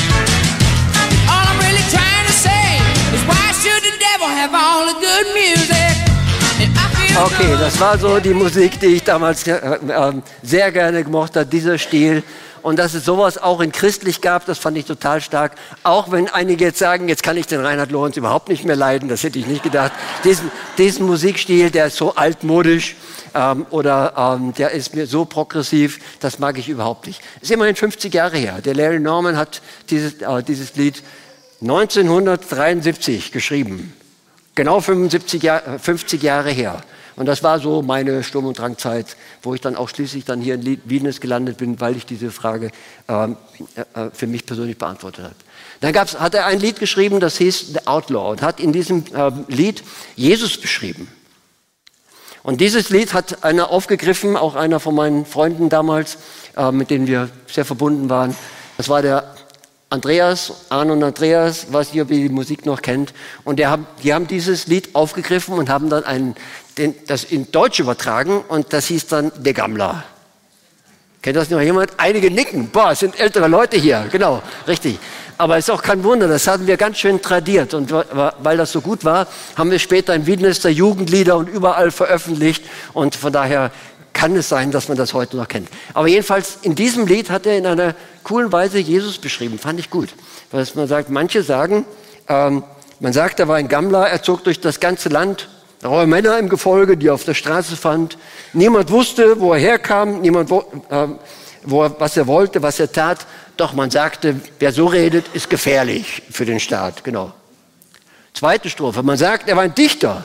Okay, 7.15 7.55
das 7.59 7.79
war 7.79 7.97
so 7.97 8.19
die 8.19 8.33
Musik, 8.33 8.79
die 8.79 8.87
ich 8.87 9.03
damals 9.03 9.45
äh, 9.45 9.53
äh, 9.53 10.13
sehr 10.41 10.71
gerne 10.71 11.03
gemocht 11.03 11.35
habe, 11.35 11.45
dieser 11.45 11.77
Stil. 11.77 12.23
Und 12.61 12.77
dass 12.77 12.93
es 12.93 13.05
sowas 13.05 13.37
auch 13.37 13.61
in 13.61 13.71
christlich 13.71 14.21
gab, 14.21 14.45
das 14.45 14.57
fand 14.57 14.77
ich 14.77 14.85
total 14.85 15.21
stark. 15.21 15.53
Auch 15.83 16.11
wenn 16.11 16.27
einige 16.29 16.65
jetzt 16.65 16.79
sagen, 16.79 17.09
jetzt 17.09 17.23
kann 17.23 17.37
ich 17.37 17.47
den 17.47 17.61
Reinhard 17.61 17.91
Lorenz 17.91 18.17
überhaupt 18.17 18.49
nicht 18.49 18.65
mehr 18.65 18.75
leiden, 18.75 19.09
das 19.09 19.23
hätte 19.23 19.39
ich 19.39 19.47
nicht 19.47 19.63
gedacht. 19.63 19.91
Diesen, 20.23 20.51
diesen 20.77 21.05
Musikstil, 21.05 21.71
der 21.71 21.87
ist 21.87 21.97
so 21.97 22.15
altmodisch 22.15 22.95
ähm, 23.33 23.65
oder 23.69 24.13
ähm, 24.17 24.53
der 24.53 24.71
ist 24.71 24.95
mir 24.95 25.07
so 25.07 25.25
progressiv, 25.25 25.99
das 26.19 26.39
mag 26.39 26.57
ich 26.57 26.69
überhaupt 26.69 27.07
nicht. 27.07 27.21
Ist 27.41 27.51
immerhin 27.51 27.75
50 27.75 28.13
Jahre 28.13 28.37
her. 28.37 28.59
Der 28.63 28.75
Larry 28.75 28.99
Norman 28.99 29.37
hat 29.37 29.61
dieses, 29.89 30.21
äh, 30.21 30.43
dieses 30.43 30.75
Lied 30.75 31.01
1973 31.61 33.31
geschrieben. 33.31 33.93
Genau 34.55 34.81
75 34.81 35.43
Jahr, 35.43 35.61
50 35.79 36.21
Jahre 36.21 36.49
her. 36.51 36.81
Und 37.19 37.25
das 37.25 37.43
war 37.43 37.59
so 37.59 37.81
meine 37.81 38.23
Sturm- 38.23 38.45
und 38.45 38.57
Drangzeit, 38.57 39.17
wo 39.43 39.53
ich 39.53 39.59
dann 39.59 39.75
auch 39.75 39.89
schließlich 39.89 40.23
dann 40.23 40.39
hier 40.39 40.55
in 40.55 40.79
Wienes 40.85 41.19
gelandet 41.19 41.57
bin, 41.57 41.81
weil 41.81 41.97
ich 41.97 42.05
diese 42.05 42.31
Frage 42.31 42.71
ähm, 43.09 43.35
äh, 43.75 44.05
für 44.13 44.25
mich 44.25 44.45
persönlich 44.45 44.77
beantwortet 44.77 45.25
habe. 45.25 45.35
Dann 45.81 45.91
gab's, 45.91 46.17
hat 46.17 46.33
er 46.33 46.45
ein 46.45 46.61
Lied 46.61 46.79
geschrieben, 46.79 47.19
das 47.19 47.37
hieß 47.37 47.73
The 47.73 47.87
Outlaw 47.87 48.31
und 48.31 48.41
hat 48.41 48.61
in 48.61 48.71
diesem 48.71 49.03
äh, 49.13 49.31
Lied 49.49 49.83
Jesus 50.15 50.55
beschrieben. 50.55 51.09
Und 52.41 52.61
dieses 52.61 52.89
Lied 52.89 53.13
hat 53.13 53.43
einer 53.43 53.69
aufgegriffen, 53.69 54.37
auch 54.37 54.55
einer 54.55 54.79
von 54.79 54.95
meinen 54.95 55.25
Freunden 55.25 55.67
damals, 55.67 56.19
äh, 56.55 56.71
mit 56.71 56.89
denen 56.89 57.05
wir 57.05 57.29
sehr 57.47 57.65
verbunden 57.65 58.09
waren. 58.09 58.33
Das 58.77 58.87
war 58.87 59.01
der 59.01 59.35
Andreas, 59.91 60.53
Arne 60.69 60.93
und 60.93 61.03
Andreas, 61.03 61.73
weiß 61.73 61.93
nicht, 61.93 62.01
ob 62.03 62.11
ihr 62.11 62.29
die 62.29 62.29
Musik 62.29 62.67
noch 62.67 62.83
kennt. 62.83 63.11
Und 63.43 63.59
die 63.59 63.67
die 64.03 64.13
haben 64.13 64.27
dieses 64.27 64.67
Lied 64.67 64.93
aufgegriffen 64.93 65.55
und 65.55 65.67
haben 65.67 65.89
dann 65.89 66.03
einen, 66.03 66.35
den, 66.79 66.95
das 67.07 67.25
in 67.25 67.51
Deutsch 67.51 67.79
übertragen 67.79 68.41
und 68.47 68.73
das 68.73 68.87
hieß 68.87 69.07
dann 69.07 69.31
Der 69.37 69.53
Gammler. 69.53 70.03
Kennt 71.21 71.35
das 71.35 71.49
noch 71.49 71.59
jemand? 71.59 71.91
Einige 71.97 72.31
nicken. 72.31 72.69
Boah, 72.69 72.91
es 72.91 72.99
sind 72.99 73.19
ältere 73.19 73.49
Leute 73.49 73.75
hier. 73.77 74.07
Genau, 74.09 74.41
richtig. 74.67 74.97
Aber 75.37 75.57
es 75.57 75.67
ist 75.67 75.69
auch 75.69 75.81
kein 75.81 76.03
Wunder, 76.03 76.27
das 76.27 76.47
hatten 76.47 76.65
wir 76.65 76.77
ganz 76.77 76.97
schön 76.97 77.21
tradiert. 77.21 77.73
Und 77.73 77.91
weil 77.91 78.57
das 78.57 78.71
so 78.71 78.79
gut 78.81 79.03
war, 79.03 79.27
haben 79.57 79.69
wir 79.69 79.79
später 79.79 80.15
im 80.15 80.25
Wiedenester 80.25 80.69
Jugendlieder 80.69 81.37
und 81.37 81.49
überall 81.49 81.91
veröffentlicht. 81.91 82.63
Und 82.93 83.15
von 83.15 83.33
daher 83.33 83.71
kann 84.13 84.35
es 84.35 84.49
sein, 84.49 84.71
dass 84.71 84.87
man 84.87 84.97
das 84.97 85.13
heute 85.13 85.35
noch 85.35 85.47
kennt. 85.47 85.69
Aber 85.93 86.07
jedenfalls 86.07 86.59
in 86.61 86.75
diesem 86.75 87.05
Lied 87.05 87.29
hat 87.29 87.45
er 87.45 87.57
in 87.57 87.65
einer 87.65 87.95
coolen 88.23 88.51
Weise 88.51 88.79
Jesus 88.79 89.17
beschrieben. 89.17 89.59
Fand 89.59 89.79
ich 89.79 89.89
gut. 89.89 90.09
Weil 90.51 90.65
man 90.75 90.87
sagt, 90.87 91.09
manche 91.09 91.43
sagen, 91.43 91.85
ähm, 92.27 92.63
man 93.01 93.13
sagt, 93.13 93.39
er 93.39 93.47
war 93.47 93.57
ein 93.57 93.67
Gammler, 93.67 94.07
er 94.07 94.21
zog 94.23 94.43
durch 94.43 94.59
das 94.59 94.79
ganze 94.79 95.09
Land, 95.09 95.47
raue 95.83 96.07
Männer 96.07 96.37
im 96.39 96.49
Gefolge, 96.49 96.97
die 96.97 97.07
er 97.07 97.13
auf 97.13 97.23
der 97.23 97.33
Straße 97.33 97.75
fand. 97.75 98.17
Niemand 98.53 98.89
wusste, 98.91 99.39
wo 99.39 99.53
er 99.53 99.59
herkam, 99.59 100.21
niemand, 100.21 100.49
wo, 100.49 100.59
äh, 100.89 101.07
wo 101.63 101.83
er, 101.83 101.99
was 101.99 102.17
er 102.17 102.27
wollte, 102.27 102.61
was 102.61 102.79
er 102.79 102.91
tat. 102.91 103.25
Doch 103.57 103.73
man 103.73 103.91
sagte, 103.91 104.39
wer 104.59 104.71
so 104.71 104.87
redet, 104.87 105.25
ist 105.33 105.49
gefährlich 105.49 106.23
für 106.31 106.45
den 106.45 106.59
Staat. 106.59 107.03
Genau. 107.03 107.33
Zweite 108.33 108.69
Strophe. 108.69 109.03
Man 109.03 109.17
sagt, 109.17 109.49
er 109.49 109.55
war 109.55 109.63
ein 109.63 109.75
Dichter. 109.75 110.23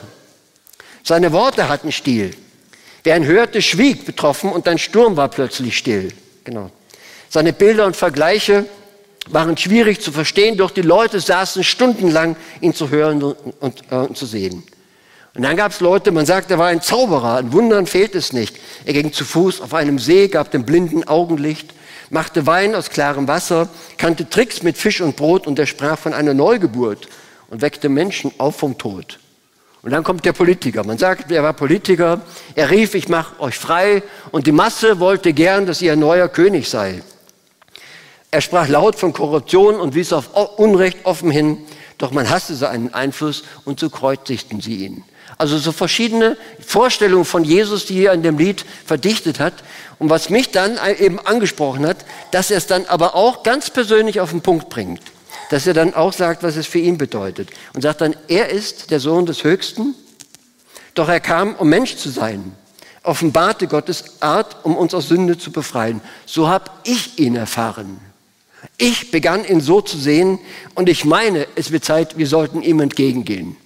Seine 1.03 1.31
Worte 1.31 1.69
hatten 1.69 1.91
Stil. 1.91 2.35
Wer 3.03 3.17
ihn 3.17 3.25
hörte, 3.25 3.61
schwieg 3.61 4.05
betroffen 4.05 4.51
und 4.51 4.67
ein 4.67 4.79
Sturm 4.79 5.15
war 5.17 5.29
plötzlich 5.29 5.77
still. 5.77 6.11
Genau. 6.43 6.71
Seine 7.29 7.53
Bilder 7.53 7.85
und 7.85 7.95
Vergleiche 7.95 8.65
waren 9.29 9.57
schwierig 9.57 10.01
zu 10.01 10.11
verstehen, 10.11 10.57
doch 10.57 10.71
die 10.71 10.81
Leute 10.81 11.19
saßen 11.19 11.63
stundenlang, 11.63 12.35
ihn 12.61 12.73
zu 12.73 12.89
hören 12.89 13.21
und, 13.21 13.83
äh, 13.91 13.95
und 13.95 14.17
zu 14.17 14.25
sehen. 14.25 14.63
Und 15.35 15.43
dann 15.43 15.57
gab 15.57 15.73
es 15.73 15.81
Leute, 15.81 16.13
man 16.13 16.25
sagt, 16.25 16.49
er 16.49 16.57
war 16.57 16.67
ein 16.67 16.81
Zauberer, 16.81 17.37
an 17.37 17.51
Wundern 17.51 17.87
fehlt 17.87 18.15
es 18.15 18.31
nicht. 18.31 18.55
Er 18.85 18.93
ging 18.93 19.11
zu 19.11 19.25
Fuß 19.25 19.59
auf 19.59 19.73
einem 19.73 19.99
See, 19.99 20.29
gab 20.29 20.49
dem 20.51 20.65
Blinden 20.65 21.05
Augenlicht, 21.05 21.73
machte 22.09 22.47
Wein 22.47 22.73
aus 22.73 22.89
klarem 22.89 23.27
Wasser, 23.27 23.67
kannte 23.97 24.29
Tricks 24.29 24.63
mit 24.63 24.77
Fisch 24.77 25.01
und 25.01 25.17
Brot 25.17 25.45
und 25.45 25.59
er 25.59 25.65
sprach 25.65 25.99
von 25.99 26.13
einer 26.13 26.33
Neugeburt 26.33 27.09
und 27.49 27.61
weckte 27.61 27.89
Menschen 27.89 28.31
auf 28.37 28.55
vom 28.55 28.77
Tod. 28.77 29.19
Und 29.81 29.91
dann 29.91 30.05
kommt 30.05 30.25
der 30.25 30.33
Politiker. 30.33 30.83
Man 30.83 30.97
sagt, 30.97 31.31
er 31.31 31.43
war 31.43 31.53
Politiker. 31.53 32.21
Er 32.55 32.71
rief, 32.71 32.95
ich 32.95 33.07
mache 33.07 33.39
euch 33.39 33.55
frei. 33.55 34.01
Und 34.31 34.47
die 34.47 34.51
Masse 34.51 34.99
wollte 34.99 35.31
gern, 35.31 35.67
dass 35.67 35.79
ihr 35.79 35.93
ein 35.93 35.99
neuer 35.99 36.27
König 36.27 36.69
sei. 36.69 37.03
Er 38.31 38.41
sprach 38.41 38.67
laut 38.67 38.95
von 38.95 39.13
Korruption 39.13 39.75
und 39.75 39.93
wies 39.93 40.11
auf 40.11 40.57
Unrecht 40.57 41.05
offen 41.05 41.29
hin. 41.29 41.59
Doch 41.99 42.11
man 42.11 42.27
hasste 42.31 42.55
seinen 42.55 42.95
Einfluss 42.95 43.43
und 43.63 43.79
so 43.79 43.91
kreuzigten 43.91 44.59
sie 44.59 44.85
ihn. 44.85 45.03
Also 45.37 45.57
so 45.57 45.71
verschiedene 45.71 46.37
Vorstellungen 46.65 47.25
von 47.25 47.43
Jesus, 47.43 47.85
die 47.85 48.05
er 48.05 48.13
in 48.13 48.23
dem 48.23 48.37
Lied 48.37 48.65
verdichtet 48.85 49.39
hat. 49.39 49.53
Und 49.99 50.09
was 50.09 50.29
mich 50.29 50.51
dann 50.51 50.77
eben 50.99 51.19
angesprochen 51.19 51.85
hat, 51.85 51.97
dass 52.31 52.51
er 52.51 52.57
es 52.57 52.67
dann 52.67 52.85
aber 52.85 53.15
auch 53.15 53.43
ganz 53.43 53.69
persönlich 53.69 54.19
auf 54.19 54.31
den 54.31 54.41
Punkt 54.41 54.69
bringt 54.69 55.01
dass 55.49 55.67
er 55.67 55.73
dann 55.73 55.93
auch 55.93 56.13
sagt, 56.13 56.43
was 56.43 56.55
es 56.55 56.67
für 56.67 56.79
ihn 56.79 56.97
bedeutet. 56.97 57.49
Und 57.73 57.81
sagt 57.81 58.01
dann, 58.01 58.15
er 58.27 58.49
ist 58.49 58.91
der 58.91 58.99
Sohn 58.99 59.25
des 59.25 59.43
Höchsten, 59.43 59.95
doch 60.93 61.09
er 61.09 61.19
kam, 61.19 61.55
um 61.55 61.69
Mensch 61.69 61.97
zu 61.97 62.09
sein, 62.09 62.53
offenbarte 63.03 63.67
Gottes 63.67 64.21
Art, 64.21 64.57
um 64.63 64.75
uns 64.75 64.93
aus 64.93 65.07
Sünde 65.07 65.37
zu 65.37 65.51
befreien. 65.51 66.01
So 66.25 66.47
habe 66.47 66.71
ich 66.83 67.19
ihn 67.19 67.35
erfahren. 67.35 67.99
Ich 68.77 69.11
begann 69.11 69.45
ihn 69.45 69.61
so 69.61 69.81
zu 69.81 69.97
sehen 69.97 70.39
und 70.73 70.89
ich 70.89 71.05
meine, 71.05 71.47
es 71.55 71.71
wird 71.71 71.85
Zeit, 71.85 72.17
wir 72.17 72.27
sollten 72.27 72.63
ihm 72.63 72.79
entgegengehen. 72.79 73.57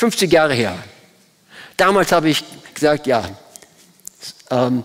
50 0.00 0.32
Jahre 0.32 0.54
her. 0.54 0.78
Damals 1.76 2.10
habe 2.10 2.30
ich 2.30 2.42
gesagt, 2.72 3.06
ja, 3.06 3.22
ähm, 4.50 4.82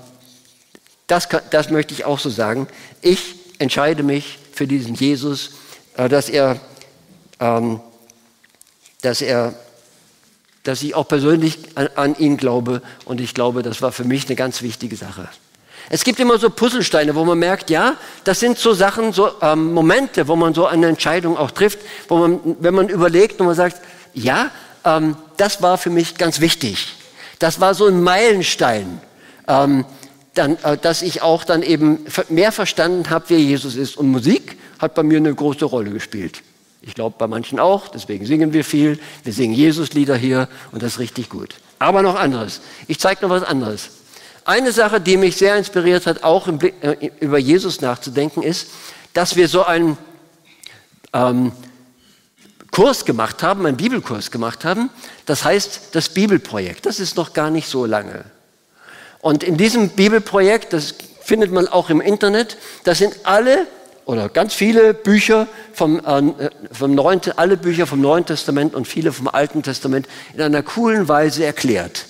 das, 1.08 1.30
das 1.52 1.70
möchte 1.70 1.94
ich 1.94 2.04
auch 2.04 2.20
so 2.20 2.30
sagen. 2.30 2.68
Ich 3.02 3.36
entscheide 3.58 4.04
mich 4.04 4.38
für 4.52 4.68
diesen 4.68 4.94
Jesus, 4.94 5.52
äh, 5.96 6.10
dass 6.10 6.28
er, 6.28 6.60
ähm, 7.40 7.80
dass 9.04 9.22
er, 9.22 9.54
dass 10.64 10.84
ich 10.84 10.96
auch 10.96 11.08
persönlich 11.08 11.60
an, 11.76 11.88
an 11.96 12.16
ihn 12.18 12.36
glaube 12.36 12.82
und 13.06 13.22
ich 13.22 13.34
glaube, 13.34 13.64
das 13.64 13.82
war 13.82 13.94
für 13.94 14.04
mich 14.04 14.26
eine 14.26 14.36
ganz 14.36 14.64
wichtige 14.64 14.98
Sache. 14.98 15.30
Es 15.90 16.04
gibt 16.04 16.20
immer 16.20 16.38
so 16.38 16.50
Puzzlesteine, 16.50 17.16
wo 17.16 17.24
man 17.24 17.40
merkt, 17.40 17.70
ja, 17.70 17.96
das 18.26 18.42
sind 18.42 18.58
so 18.58 18.74
Sachen, 18.74 19.14
so 19.14 19.32
ähm, 19.42 19.72
Momente, 19.72 20.28
wo 20.28 20.36
man 20.36 20.54
so 20.54 20.66
eine 20.66 20.88
Entscheidung 20.88 21.38
auch 21.38 21.52
trifft, 21.52 21.80
wo 22.10 22.18
man, 22.18 22.58
wenn 22.60 22.74
man 22.74 22.90
überlegt 22.90 23.40
und 23.40 23.46
man 23.46 23.56
sagt, 23.56 23.80
ja, 24.14 24.52
ähm, 24.86 25.18
das 25.38 25.62
war 25.62 25.78
für 25.78 25.90
mich 25.90 26.16
ganz 26.16 26.40
wichtig. 26.40 26.96
Das 27.40 27.60
war 27.60 27.74
so 27.74 27.88
ein 27.88 28.02
Meilenstein. 28.02 29.02
Ähm, 29.48 29.86
dann, 30.36 30.58
äh, 30.64 30.78
dass 30.78 31.02
ich 31.02 31.22
auch 31.22 31.44
dann 31.44 31.64
eben 31.64 32.06
mehr 32.30 32.52
verstanden 32.52 33.10
habe, 33.10 33.26
wer 33.30 33.40
Jesus 33.40 33.76
ist. 33.76 33.98
Und 33.98 34.10
Musik 34.10 34.58
hat 34.80 34.94
bei 34.96 35.04
mir 35.04 35.18
eine 35.18 35.34
große 35.34 35.66
Rolle 35.66 35.92
gespielt. 35.92 36.42
Ich 36.82 36.94
glaube 36.94 37.16
bei 37.18 37.26
manchen 37.26 37.60
auch, 37.60 37.88
deswegen 37.88 38.26
singen 38.26 38.54
wir 38.54 38.64
viel. 38.64 39.00
Wir 39.24 39.34
singen 39.34 39.56
Jesus-Lieder 39.56 40.16
hier 40.16 40.48
und 40.72 40.84
das 40.84 40.94
ist 40.94 41.00
richtig 41.00 41.30
gut. 41.30 41.56
Aber 41.80 42.04
noch 42.04 42.16
anderes. 42.16 42.62
Ich 42.88 43.00
zeige 43.00 43.24
noch 43.24 43.30
was 43.30 43.44
anderes. 43.44 43.90
Eine 44.44 44.72
Sache, 44.72 45.02
die 45.02 45.18
mich 45.18 45.38
sehr 45.38 45.56
inspiriert 45.56 46.06
hat, 46.06 46.24
auch 46.24 46.48
Blick, 46.48 46.76
äh, 46.82 47.10
über 47.20 47.40
Jesus 47.40 47.82
nachzudenken, 47.82 48.44
ist, 48.44 48.68
dass 49.14 49.36
wir 49.36 49.48
so 49.48 49.66
einen 49.66 49.98
ähm, 51.14 51.52
Kurs 52.76 53.06
gemacht 53.06 53.42
haben, 53.42 53.66
einen 53.66 53.78
Bibelkurs 53.78 54.32
gemacht 54.32 54.66
haben. 54.66 54.90
Das 55.26 55.46
heißt 55.46 55.92
das 55.94 56.10
Bibelprojekt. 56.10 56.86
Das 56.86 57.00
ist 57.00 57.16
noch 57.16 57.32
gar 57.32 57.50
nicht 57.50 57.70
so 57.70 57.86
lange. 57.86 58.26
Und 59.22 59.44
in 59.46 59.56
diesem 59.56 59.92
Bibelprojekt, 59.92 60.74
das 60.74 60.94
findet 61.24 61.54
man 61.54 61.70
auch 61.70 61.90
im 61.90 62.02
Internet, 62.02 62.58
das 62.84 62.98
sind 62.98 63.16
alle 63.24 63.66
oder 64.04 64.28
ganz 64.28 64.54
viele 64.54 64.94
Bücher 64.94 65.48
vom, 65.72 66.00
äh, 66.00 66.50
vom 66.70 66.94
Neuen, 66.94 67.22
alle 67.38 67.56
Bücher 67.56 67.88
vom 67.88 68.02
Neuen 68.02 68.26
Testament 68.26 68.76
und 68.76 68.90
viele 68.90 69.14
vom 69.14 69.30
Alten 69.30 69.64
Testament 69.64 70.10
in 70.34 70.42
einer 70.42 70.62
coolen 70.62 71.08
Weise 71.08 71.46
erklärt. 71.46 72.08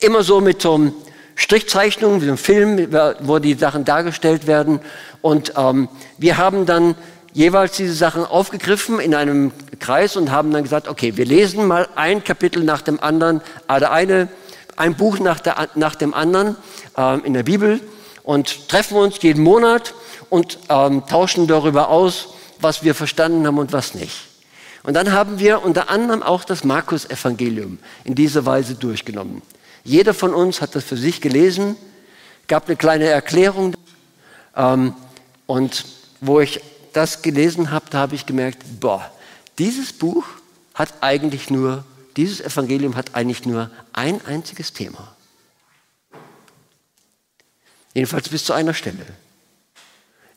Immer 0.00 0.22
so 0.22 0.42
mit 0.42 0.60
so 0.60 0.74
einem 0.74 0.92
Strichzeichnungen, 1.34 2.20
wie 2.20 2.26
einem 2.26 2.36
Film, 2.36 2.92
wo 3.20 3.38
die 3.38 3.54
Sachen 3.54 3.86
dargestellt 3.86 4.46
werden. 4.46 4.80
Und 5.22 5.54
ähm, 5.56 5.88
wir 6.18 6.36
haben 6.36 6.66
dann 6.66 6.94
jeweils 7.34 7.76
diese 7.76 7.92
Sachen 7.92 8.24
aufgegriffen 8.24 9.00
in 9.00 9.14
einem 9.14 9.52
Kreis 9.80 10.16
und 10.16 10.30
haben 10.30 10.52
dann 10.52 10.62
gesagt, 10.62 10.88
okay, 10.88 11.16
wir 11.16 11.26
lesen 11.26 11.66
mal 11.66 11.88
ein 11.96 12.24
Kapitel 12.24 12.64
nach 12.64 12.80
dem 12.80 13.00
anderen, 13.00 13.42
also 13.66 13.86
eine, 13.86 14.28
ein 14.76 14.96
Buch 14.96 15.18
nach, 15.18 15.40
der, 15.40 15.68
nach 15.74 15.96
dem 15.96 16.14
anderen 16.14 16.56
ähm, 16.96 17.22
in 17.24 17.34
der 17.34 17.42
Bibel 17.42 17.80
und 18.22 18.68
treffen 18.68 18.96
uns 18.96 19.20
jeden 19.20 19.42
Monat 19.42 19.94
und 20.30 20.58
ähm, 20.68 21.02
tauschen 21.06 21.46
darüber 21.46 21.90
aus, 21.90 22.28
was 22.60 22.82
wir 22.82 22.94
verstanden 22.94 23.46
haben 23.46 23.58
und 23.58 23.72
was 23.72 23.94
nicht. 23.94 24.14
Und 24.84 24.94
dann 24.94 25.12
haben 25.12 25.38
wir 25.38 25.64
unter 25.64 25.90
anderem 25.90 26.22
auch 26.22 26.44
das 26.44 26.62
Markus-Evangelium 26.62 27.78
in 28.04 28.14
dieser 28.14 28.46
Weise 28.46 28.74
durchgenommen. 28.74 29.42
Jeder 29.82 30.14
von 30.14 30.32
uns 30.32 30.60
hat 30.60 30.74
das 30.74 30.84
für 30.84 30.96
sich 30.96 31.20
gelesen, 31.20 31.76
gab 32.46 32.66
eine 32.66 32.76
kleine 32.76 33.06
Erklärung. 33.06 33.74
Ähm, 34.56 34.94
und 35.46 35.84
wo 36.20 36.40
ich 36.40 36.60
das 36.96 37.22
gelesen 37.22 37.70
habe, 37.70 37.86
da 37.90 37.98
habe 37.98 38.14
ich 38.14 38.26
gemerkt, 38.26 38.62
boah, 38.80 39.10
dieses 39.58 39.92
Buch 39.92 40.24
hat 40.74 40.92
eigentlich 41.00 41.50
nur, 41.50 41.84
dieses 42.16 42.40
Evangelium 42.40 42.96
hat 42.96 43.14
eigentlich 43.14 43.44
nur 43.44 43.70
ein 43.92 44.24
einziges 44.26 44.72
Thema. 44.72 45.14
Jedenfalls 47.92 48.28
bis 48.28 48.44
zu 48.44 48.52
einer 48.52 48.74
Stelle. 48.74 49.06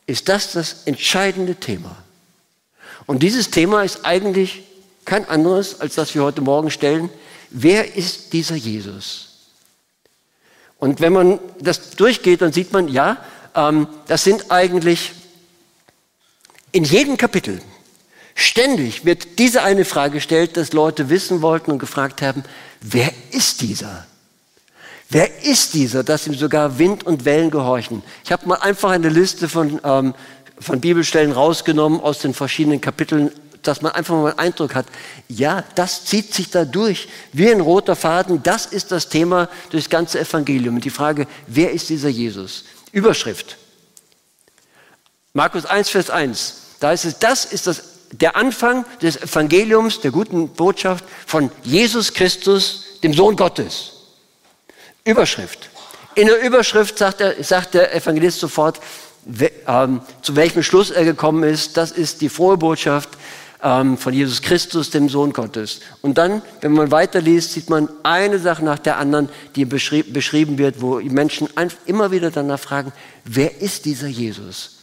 Ist 0.06 0.28
das 0.28 0.52
das 0.52 0.84
entscheidende 0.84 1.56
Thema? 1.56 1.96
Und 3.06 3.22
dieses 3.22 3.50
Thema 3.50 3.82
ist 3.82 4.04
eigentlich 4.04 4.62
kein 5.04 5.28
anderes, 5.28 5.80
als 5.80 5.94
das 5.96 6.14
wir 6.14 6.22
heute 6.22 6.40
Morgen 6.40 6.70
stellen. 6.70 7.10
Wer 7.50 7.96
ist 7.96 8.32
dieser 8.32 8.54
Jesus? 8.54 9.28
Und 10.78 11.00
wenn 11.00 11.12
man 11.12 11.40
das 11.60 11.90
durchgeht, 11.90 12.42
dann 12.42 12.52
sieht 12.52 12.72
man, 12.72 12.88
ja, 12.88 13.24
ähm, 13.54 13.88
das 14.06 14.22
sind 14.24 14.50
eigentlich 14.50 15.12
in 16.72 16.84
jedem 16.84 17.16
Kapitel 17.16 17.60
ständig 18.34 19.04
wird 19.04 19.38
diese 19.38 19.62
eine 19.62 19.84
Frage 19.84 20.14
gestellt, 20.14 20.56
dass 20.56 20.72
Leute 20.72 21.10
wissen 21.10 21.42
wollten 21.42 21.70
und 21.70 21.78
gefragt 21.78 22.22
haben, 22.22 22.44
wer 22.80 23.10
ist 23.30 23.60
dieser? 23.62 24.06
Wer 25.10 25.42
ist 25.42 25.74
dieser, 25.74 26.04
dass 26.04 26.26
ihm 26.26 26.34
sogar 26.34 26.78
Wind 26.78 27.04
und 27.04 27.24
Wellen 27.24 27.50
gehorchen? 27.50 28.02
Ich 28.24 28.30
habe 28.30 28.46
mal 28.46 28.56
einfach 28.56 28.90
eine 28.90 29.08
Liste 29.08 29.48
von, 29.48 29.80
ähm, 29.82 30.14
von 30.60 30.80
Bibelstellen 30.80 31.32
rausgenommen 31.32 32.00
aus 32.00 32.18
den 32.18 32.34
verschiedenen 32.34 32.80
Kapiteln 32.80 33.30
dass 33.62 33.82
man 33.82 33.92
einfach 33.92 34.14
mal 34.14 34.30
einen 34.30 34.38
Eindruck 34.38 34.74
hat, 34.74 34.86
ja, 35.28 35.64
das 35.74 36.04
zieht 36.04 36.32
sich 36.32 36.50
da 36.50 36.64
durch 36.64 37.08
wie 37.32 37.50
ein 37.50 37.60
roter 37.60 37.96
Faden. 37.96 38.42
Das 38.42 38.66
ist 38.66 38.92
das 38.92 39.08
Thema 39.08 39.48
durchs 39.70 39.90
ganze 39.90 40.20
Evangelium. 40.20 40.76
Und 40.76 40.84
die 40.84 40.90
Frage, 40.90 41.26
wer 41.46 41.72
ist 41.72 41.88
dieser 41.88 42.08
Jesus? 42.08 42.64
Überschrift. 42.92 43.56
Markus 45.38 45.66
1, 45.66 45.90
Vers 45.90 46.10
1. 46.10 46.54
Da 46.80 46.90
ist 46.90 47.04
es, 47.04 47.20
das 47.20 47.44
ist 47.44 47.68
das, 47.68 47.82
der 48.10 48.34
Anfang 48.34 48.84
des 49.00 49.16
Evangeliums, 49.22 50.00
der 50.00 50.10
guten 50.10 50.48
Botschaft 50.48 51.04
von 51.28 51.52
Jesus 51.62 52.12
Christus, 52.12 52.98
dem 53.04 53.14
Sohn 53.14 53.36
Gottes. 53.36 53.92
Überschrift. 55.04 55.70
In 56.16 56.26
der 56.26 56.42
Überschrift 56.42 56.98
sagt 56.98 57.20
der, 57.20 57.44
sagt 57.44 57.74
der 57.74 57.94
Evangelist 57.94 58.40
sofort, 58.40 58.80
ähm, 59.68 60.00
zu 60.22 60.34
welchem 60.34 60.64
Schluss 60.64 60.90
er 60.90 61.04
gekommen 61.04 61.44
ist. 61.44 61.76
Das 61.76 61.92
ist 61.92 62.20
die 62.20 62.30
frohe 62.30 62.56
Botschaft 62.56 63.10
ähm, 63.62 63.96
von 63.96 64.12
Jesus 64.12 64.42
Christus, 64.42 64.90
dem 64.90 65.08
Sohn 65.08 65.32
Gottes. 65.32 65.82
Und 66.02 66.18
dann, 66.18 66.42
wenn 66.62 66.72
man 66.72 66.90
weiterliest, 66.90 67.52
sieht 67.52 67.70
man 67.70 67.88
eine 68.02 68.40
Sache 68.40 68.64
nach 68.64 68.80
der 68.80 68.98
anderen, 68.98 69.28
die 69.54 69.66
beschrieb, 69.66 70.12
beschrieben 70.12 70.58
wird, 70.58 70.82
wo 70.82 70.98
die 70.98 71.10
Menschen 71.10 71.48
immer 71.86 72.10
wieder 72.10 72.32
danach 72.32 72.58
fragen, 72.58 72.92
wer 73.24 73.62
ist 73.62 73.84
dieser 73.84 74.08
Jesus? 74.08 74.77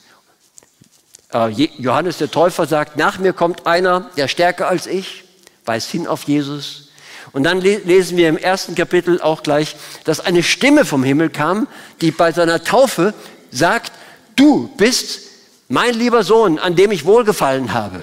Äh, 1.33 1.49
Johannes 1.77 2.17
der 2.17 2.31
Täufer 2.31 2.65
sagt, 2.65 2.97
nach 2.97 3.19
mir 3.19 3.33
kommt 3.33 3.67
einer, 3.67 4.09
der 4.17 4.27
stärker 4.27 4.67
als 4.67 4.87
ich, 4.87 5.23
weist 5.65 5.89
hin 5.89 6.07
auf 6.07 6.23
Jesus. 6.23 6.89
Und 7.31 7.43
dann 7.43 7.59
lesen 7.59 8.17
wir 8.17 8.29
im 8.29 8.37
ersten 8.37 8.75
Kapitel 8.75 9.19
auch 9.19 9.43
gleich, 9.43 9.75
dass 10.05 10.21
eine 10.21 10.43
Stimme 10.43 10.85
vom 10.85 11.03
Himmel 11.03 11.29
kam, 11.29 11.67
die 11.99 12.11
bei 12.11 12.31
seiner 12.31 12.63
Taufe 12.63 13.13
sagt, 13.51 13.91
du 14.35 14.69
bist 14.77 15.21
mein 15.67 15.95
lieber 15.95 16.23
Sohn, 16.23 16.59
an 16.59 16.75
dem 16.75 16.91
ich 16.91 17.05
wohlgefallen 17.05 17.73
habe. 17.73 18.01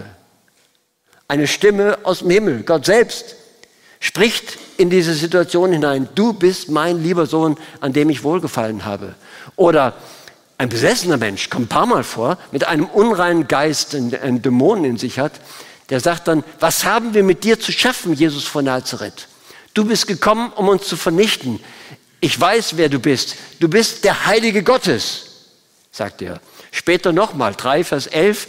Eine 1.28 1.46
Stimme 1.46 1.98
aus 2.02 2.18
dem 2.18 2.30
Himmel, 2.30 2.62
Gott 2.64 2.84
selbst, 2.84 3.36
spricht 4.00 4.58
in 4.76 4.90
diese 4.90 5.14
Situation 5.14 5.72
hinein. 5.72 6.08
Du 6.14 6.32
bist 6.32 6.68
mein 6.68 7.02
lieber 7.02 7.26
Sohn, 7.26 7.56
an 7.80 7.92
dem 7.92 8.10
ich 8.10 8.24
wohlgefallen 8.24 8.84
habe. 8.84 9.14
Oder 9.56 9.94
ein 10.62 10.68
besessener 10.68 11.16
Mensch, 11.16 11.50
kommt 11.50 11.64
ein 11.64 11.68
paar 11.68 11.86
Mal 11.86 12.04
vor, 12.04 12.38
mit 12.52 12.68
einem 12.68 12.86
unreinen 12.86 13.48
Geist, 13.48 13.96
einen 13.96 14.42
Dämonen 14.42 14.84
in 14.84 14.96
sich 14.96 15.18
hat, 15.18 15.32
der 15.90 15.98
sagt 15.98 16.28
dann, 16.28 16.44
was 16.60 16.84
haben 16.84 17.14
wir 17.14 17.24
mit 17.24 17.42
dir 17.42 17.58
zu 17.58 17.72
schaffen, 17.72 18.14
Jesus 18.14 18.44
von 18.44 18.64
Nazareth? 18.64 19.26
Du 19.74 19.84
bist 19.84 20.06
gekommen, 20.06 20.52
um 20.54 20.68
uns 20.68 20.86
zu 20.86 20.96
vernichten. 20.96 21.58
Ich 22.20 22.40
weiß, 22.40 22.76
wer 22.76 22.88
du 22.88 23.00
bist. 23.00 23.34
Du 23.58 23.68
bist 23.68 24.04
der 24.04 24.26
Heilige 24.26 24.62
Gottes, 24.62 25.26
sagt 25.90 26.22
er. 26.22 26.40
Später 26.70 27.10
nochmal, 27.10 27.54
3 27.56 27.82
Vers 27.82 28.06
11, 28.06 28.46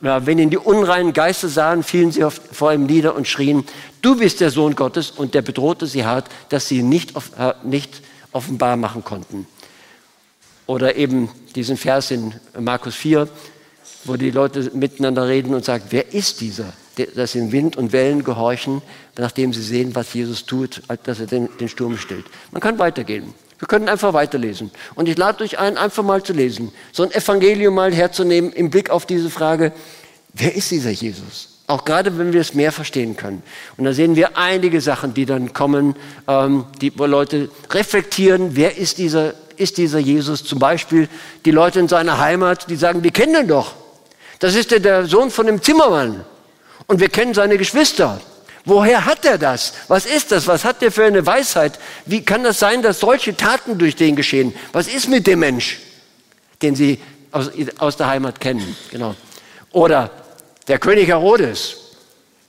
wenn 0.00 0.38
ihn 0.40 0.50
die 0.50 0.58
unreinen 0.58 1.12
Geister 1.12 1.48
sahen, 1.48 1.84
fielen 1.84 2.10
sie 2.10 2.26
vor 2.30 2.72
ihm 2.72 2.86
nieder 2.86 3.14
und 3.14 3.28
schrien, 3.28 3.64
du 4.02 4.16
bist 4.16 4.40
der 4.40 4.50
Sohn 4.50 4.74
Gottes. 4.74 5.12
Und 5.12 5.34
der 5.34 5.42
bedrohte 5.42 5.86
sie 5.86 6.04
hart, 6.04 6.26
dass 6.48 6.66
sie 6.66 6.78
ihn 6.78 6.88
nicht, 6.88 7.14
äh, 7.38 7.54
nicht 7.62 8.02
offenbar 8.32 8.76
machen 8.76 9.04
konnten. 9.04 9.46
Oder 10.66 10.96
eben 10.96 11.28
diesen 11.54 11.76
Vers 11.76 12.10
in 12.10 12.34
Markus 12.58 12.94
4, 12.94 13.28
wo 14.04 14.16
die 14.16 14.30
Leute 14.30 14.70
miteinander 14.74 15.28
reden 15.28 15.54
und 15.54 15.64
sagen, 15.64 15.84
wer 15.90 16.12
ist 16.12 16.40
dieser, 16.40 16.72
dass 17.14 17.32
sie 17.32 17.38
in 17.38 17.52
Wind 17.52 17.76
und 17.76 17.92
Wellen 17.92 18.24
gehorchen, 18.24 18.82
nachdem 19.18 19.52
sie 19.52 19.62
sehen, 19.62 19.94
was 19.94 20.12
Jesus 20.14 20.46
tut, 20.46 20.82
dass 21.04 21.20
er 21.20 21.26
den, 21.26 21.48
den 21.58 21.68
Sturm 21.68 21.96
stillt. 21.96 22.26
Man 22.50 22.60
kann 22.60 22.78
weitergehen. 22.78 23.34
Wir 23.58 23.68
können 23.68 23.88
einfach 23.88 24.12
weiterlesen. 24.12 24.70
Und 24.94 25.08
ich 25.08 25.16
lade 25.16 25.44
euch 25.44 25.58
ein, 25.58 25.78
einfach 25.78 26.02
mal 26.02 26.22
zu 26.22 26.32
lesen, 26.32 26.72
so 26.92 27.02
ein 27.02 27.12
Evangelium 27.12 27.74
mal 27.74 27.94
herzunehmen 27.94 28.52
im 28.52 28.70
Blick 28.70 28.90
auf 28.90 29.06
diese 29.06 29.30
Frage, 29.30 29.72
wer 30.32 30.54
ist 30.54 30.70
dieser 30.70 30.90
Jesus? 30.90 31.60
Auch 31.66 31.86
gerade, 31.86 32.18
wenn 32.18 32.34
wir 32.34 32.42
es 32.42 32.52
mehr 32.52 32.72
verstehen 32.72 33.16
können. 33.16 33.42
Und 33.78 33.84
da 33.84 33.94
sehen 33.94 34.16
wir 34.16 34.36
einige 34.36 34.82
Sachen, 34.82 35.14
die 35.14 35.24
dann 35.24 35.54
kommen, 35.54 35.96
ähm, 36.28 36.66
die, 36.82 36.98
wo 36.98 37.06
Leute 37.06 37.48
reflektieren, 37.70 38.54
wer 38.54 38.76
ist 38.76 38.98
dieser, 38.98 39.32
ist 39.56 39.76
dieser 39.76 39.98
Jesus? 39.98 40.44
Zum 40.44 40.58
Beispiel 40.58 41.08
die 41.44 41.50
Leute 41.50 41.80
in 41.80 41.88
seiner 41.88 42.18
Heimat, 42.18 42.68
die 42.70 42.76
sagen, 42.76 43.02
wir 43.02 43.10
kennen 43.10 43.34
ihn 43.34 43.48
doch. 43.48 43.74
Das 44.38 44.54
ist 44.54 44.70
der, 44.70 44.80
der 44.80 45.06
Sohn 45.06 45.30
von 45.30 45.46
dem 45.46 45.62
Zimmermann. 45.62 46.24
Und 46.86 47.00
wir 47.00 47.08
kennen 47.08 47.34
seine 47.34 47.56
Geschwister. 47.56 48.20
Woher 48.64 49.04
hat 49.04 49.24
er 49.24 49.38
das? 49.38 49.74
Was 49.88 50.06
ist 50.06 50.32
das? 50.32 50.46
Was 50.46 50.64
hat 50.64 50.82
er 50.82 50.90
für 50.90 51.04
eine 51.04 51.24
Weisheit? 51.26 51.78
Wie 52.06 52.22
kann 52.22 52.44
das 52.44 52.58
sein, 52.58 52.82
dass 52.82 53.00
solche 53.00 53.36
Taten 53.36 53.78
durch 53.78 53.96
den 53.96 54.16
geschehen? 54.16 54.54
Was 54.72 54.88
ist 54.88 55.08
mit 55.08 55.26
dem 55.26 55.40
Mensch, 55.40 55.80
den 56.62 56.74
Sie 56.74 56.98
aus, 57.30 57.50
aus 57.78 57.96
der 57.96 58.06
Heimat 58.06 58.40
kennen? 58.40 58.76
Genau. 58.90 59.14
Oder 59.72 60.10
der 60.66 60.78
König 60.78 61.08
Herodes 61.08 61.76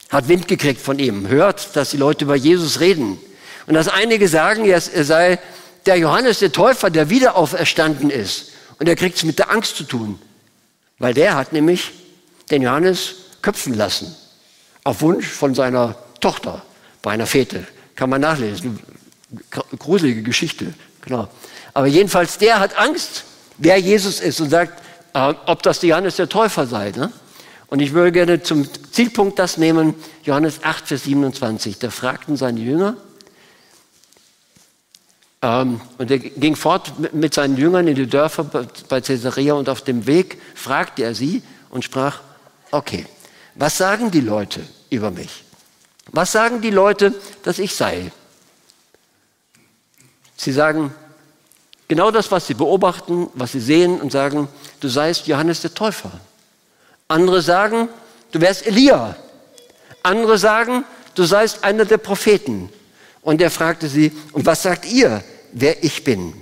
hat 0.09 0.29
Wind 0.29 0.47
gekriegt 0.47 0.79
von 0.79 0.99
ihm, 0.99 1.27
hört, 1.27 1.75
dass 1.75 1.89
die 1.89 1.97
Leute 1.97 2.23
über 2.25 2.35
Jesus 2.35 2.79
reden. 2.79 3.19
Und 3.67 3.73
dass 3.73 3.87
einige 3.87 4.27
sagen, 4.27 4.63
er 4.65 4.79
sei 4.79 5.39
der 5.85 5.97
Johannes 5.97 6.39
der 6.39 6.51
Täufer, 6.51 6.89
der 6.89 7.09
wieder 7.09 7.35
auferstanden 7.35 8.09
ist. 8.09 8.51
Und 8.79 8.89
er 8.89 8.95
kriegt 8.95 9.17
es 9.17 9.23
mit 9.23 9.39
der 9.39 9.51
Angst 9.51 9.77
zu 9.77 9.83
tun. 9.83 10.19
Weil 10.99 11.13
der 11.13 11.35
hat 11.35 11.53
nämlich 11.53 11.91
den 12.49 12.61
Johannes 12.61 13.15
köpfen 13.41 13.73
lassen. 13.73 14.15
Auf 14.83 15.01
Wunsch 15.01 15.27
von 15.27 15.55
seiner 15.55 15.95
Tochter 16.19 16.61
bei 17.01 17.11
einer 17.11 17.25
Fete. 17.25 17.65
Kann 17.95 18.09
man 18.09 18.21
nachlesen. 18.21 18.79
Gruselige 19.79 20.23
Geschichte. 20.23 20.73
Genau. 21.01 21.27
Aber 21.73 21.87
jedenfalls, 21.87 22.37
der 22.37 22.59
hat 22.59 22.77
Angst, 22.77 23.23
wer 23.57 23.77
Jesus 23.77 24.19
ist 24.19 24.39
und 24.41 24.49
sagt, 24.49 24.81
äh, 25.13 25.33
ob 25.45 25.63
das 25.63 25.81
Johannes 25.81 26.17
der 26.17 26.29
Täufer 26.29 26.67
sei. 26.67 26.91
Ne? 26.91 27.11
Und 27.67 27.81
ich 27.81 27.93
würde 27.93 28.11
gerne 28.11 28.43
zum 28.43 28.67
Zielpunkt 28.91 29.39
das 29.39 29.57
nehmen, 29.57 29.95
Johannes 30.23 30.63
8, 30.63 30.87
Vers 30.87 31.03
27. 31.03 31.79
Da 31.79 31.89
fragten 31.89 32.37
seine 32.37 32.59
Jünger, 32.59 32.97
und 35.45 36.12
er 36.12 36.17
ging 36.17 36.55
fort 36.55 37.13
mit 37.13 37.34
seinen 37.34 37.55
Jüngern 37.58 37.88
in 37.88 37.95
die 37.95 38.08
Dörfer 38.08 38.43
bei 38.43 39.01
Caesarea 39.01 39.53
und 39.53 39.69
auf 39.69 39.81
dem 39.81 40.08
Weg 40.08 40.41
fragte 40.55 41.03
er 41.03 41.13
sie 41.13 41.43
und 41.69 41.84
sprach, 41.84 42.21
okay, 42.71 43.05
was 43.53 43.77
sagen 43.77 44.10
die 44.10 44.21
Leute 44.21 44.62
über 44.89 45.12
mich? 45.12 45.43
Was 46.12 46.31
sagen 46.31 46.62
die 46.62 46.71
Leute, 46.71 47.13
dass 47.43 47.60
ich 47.60 47.75
sei? 47.75 48.12
Sie 50.36 50.51
sagen 50.51 50.93
genau 51.88 52.10
das, 52.10 52.31
was 52.31 52.47
sie 52.47 52.53
beobachten, 52.55 53.29
was 53.36 53.51
sie 53.51 53.60
sehen 53.60 54.01
und 54.01 54.12
sagen, 54.12 54.47
du 54.79 54.88
seist 54.88 55.27
Johannes 55.27 55.62
der 55.62 55.73
Täufer. 55.73 56.12
Andere 57.08 57.41
sagen, 57.41 57.88
du 58.31 58.41
wärst 58.41 58.65
Elia. 58.65 59.15
Andere 60.01 60.38
sagen, 60.38 60.86
du 61.13 61.23
seist 61.23 61.63
einer 61.63 61.86
der 61.86 61.97
Propheten. 61.97 62.69
Und 63.21 63.41
er 63.41 63.51
fragte 63.51 63.88
sie, 63.88 64.12
und 64.34 64.45
was 64.45 64.63
sagt 64.63 64.86
ihr, 64.86 65.23
wer 65.55 65.83
ich 65.83 66.03
bin? 66.03 66.33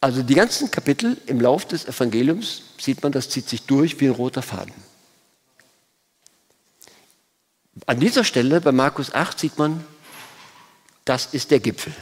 Also 0.00 0.22
die 0.22 0.34
ganzen 0.34 0.70
Kapitel 0.70 1.18
im 1.26 1.40
Lauf 1.40 1.66
des 1.66 1.84
Evangeliums 1.84 2.62
sieht 2.78 3.02
man, 3.02 3.12
das 3.12 3.28
zieht 3.28 3.48
sich 3.48 3.62
durch 3.62 4.00
wie 4.00 4.06
ein 4.06 4.12
roter 4.12 4.42
Faden. 4.42 4.74
An 7.86 8.00
dieser 8.00 8.24
Stelle 8.24 8.60
bei 8.60 8.72
Markus 8.72 9.14
8 9.14 9.38
sieht 9.38 9.58
man, 9.58 9.84
das 11.04 11.26
ist 11.32 11.50
der 11.50 11.60
Gipfel. 11.60 11.94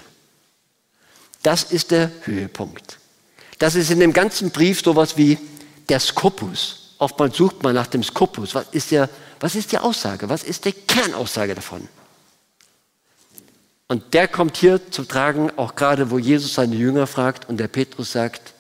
Das 1.43 1.65
ist 1.65 1.91
der 1.91 2.11
Höhepunkt. 2.23 2.99
Das 3.59 3.75
ist 3.75 3.91
in 3.91 4.01
dem 4.01 4.13
ganzen 4.13 4.51
Brief 4.51 4.83
sowas 4.83 5.17
wie 5.17 5.39
der 5.89 5.99
Skopus. 5.99 6.95
Oftmals 6.99 7.37
sucht 7.37 7.63
man 7.63 7.75
nach 7.75 7.87
dem 7.89 8.03
Skopus. 8.05 8.55
Was 8.55 8.67
ist, 8.71 8.93
der, 8.93 9.09
was 9.41 9.57
ist 9.57 9.73
die 9.73 9.79
Aussage? 9.79 10.29
Was 10.29 10.45
ist 10.45 10.65
die 10.65 10.73
Kernaussage 10.73 11.55
davon? 11.55 11.89
Und 13.89 14.13
der 14.13 14.29
kommt 14.29 14.59
hier 14.59 14.91
zum 14.91 15.09
Tragen, 15.09 15.51
auch 15.57 15.75
gerade 15.75 16.11
wo 16.11 16.19
Jesus 16.19 16.55
seine 16.55 16.77
Jünger 16.77 17.07
fragt 17.07 17.49
und 17.49 17.57
der 17.57 17.69
Petrus 17.69 18.13
sagt, 18.13 18.53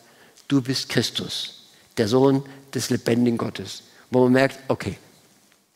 du 0.48 0.62
bist 0.62 0.88
Christus, 0.88 1.68
der 1.98 2.08
Sohn 2.08 2.42
des 2.74 2.88
lebendigen 2.88 3.36
Gottes. 3.36 3.82
Wo 4.10 4.22
man 4.24 4.32
merkt, 4.32 4.58
okay, 4.68 4.96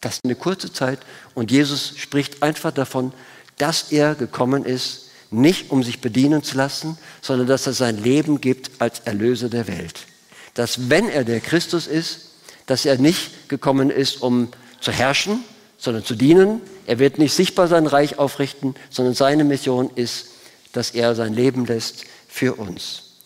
das 0.01 0.15
ist 0.15 0.25
eine 0.25 0.37
kurze 0.37 0.73
Zeit 0.73 1.01
und 1.35 1.51
Jesus 1.51 1.95
spricht 1.99 2.43
einfach 2.43 2.73
davon, 2.73 3.13
dass 3.59 3.93
er 3.93 4.15
gekommen 4.15 4.65
ist, 4.65 5.11
nicht 5.31 5.71
um 5.71 5.83
sich 5.83 6.01
bedienen 6.01 6.43
zu 6.43 6.57
lassen, 6.57 6.99
sondern 7.21 7.47
dass 7.47 7.67
er 7.67 7.75
sein 7.75 8.03
Leben 8.03 8.41
gibt 8.41 8.71
als 8.81 9.01
Erlöser 9.01 9.51
der 9.51 9.69
Welt. 9.69 10.07
Dass 10.55 10.89
wenn 10.89 11.09
er 11.09 11.25
der 11.25 11.41
Christus 11.41 11.87
ist, 11.87 12.31
dass 12.67 12.87
er 12.87 12.99
nicht 12.99 13.49
gekommen 13.49 13.91
ist, 13.91 14.23
um 14.23 14.49
zu 14.81 14.93
herrschen, 14.93 15.45
sondern 15.83 16.05
zu 16.05 16.15
dienen. 16.15 16.61
Er 16.87 17.01
wird 17.01 17.19
nicht 17.19 17.35
sichtbar 17.35 17.67
sein 17.67 17.89
Reich 17.89 18.17
aufrichten, 18.17 18.77
sondern 18.89 19.15
seine 19.15 19.43
Mission 19.43 19.91
ist, 19.97 20.29
dass 20.73 20.93
er 20.93 21.17
sein 21.17 21.35
Leben 21.35 21.67
lässt 21.67 22.05
für 22.29 22.55
uns. 22.55 23.17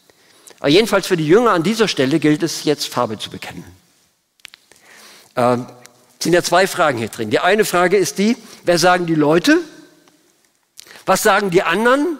Aber 0.58 0.70
jedenfalls 0.70 1.06
für 1.06 1.18
die 1.18 1.26
Jünger 1.26 1.50
an 1.50 1.62
dieser 1.62 1.86
Stelle 1.86 2.18
gilt 2.18 2.42
es 2.42 2.64
jetzt 2.64 2.88
Farbe 2.88 3.18
zu 3.18 3.28
bekennen. 3.28 3.62
Ähm, 5.36 5.66
sind 6.18 6.32
ja 6.32 6.42
zwei 6.42 6.66
Fragen 6.66 6.96
hier 6.96 7.08
drin. 7.08 7.28
Die 7.28 7.40
eine 7.40 7.66
Frage 7.66 7.98
ist 7.98 8.16
die, 8.16 8.38
wer 8.64 8.78
sagen 8.78 9.04
die 9.04 9.14
Leute? 9.14 9.58
Was 11.04 11.22
sagen 11.22 11.50
die 11.50 11.62
anderen? 11.62 12.18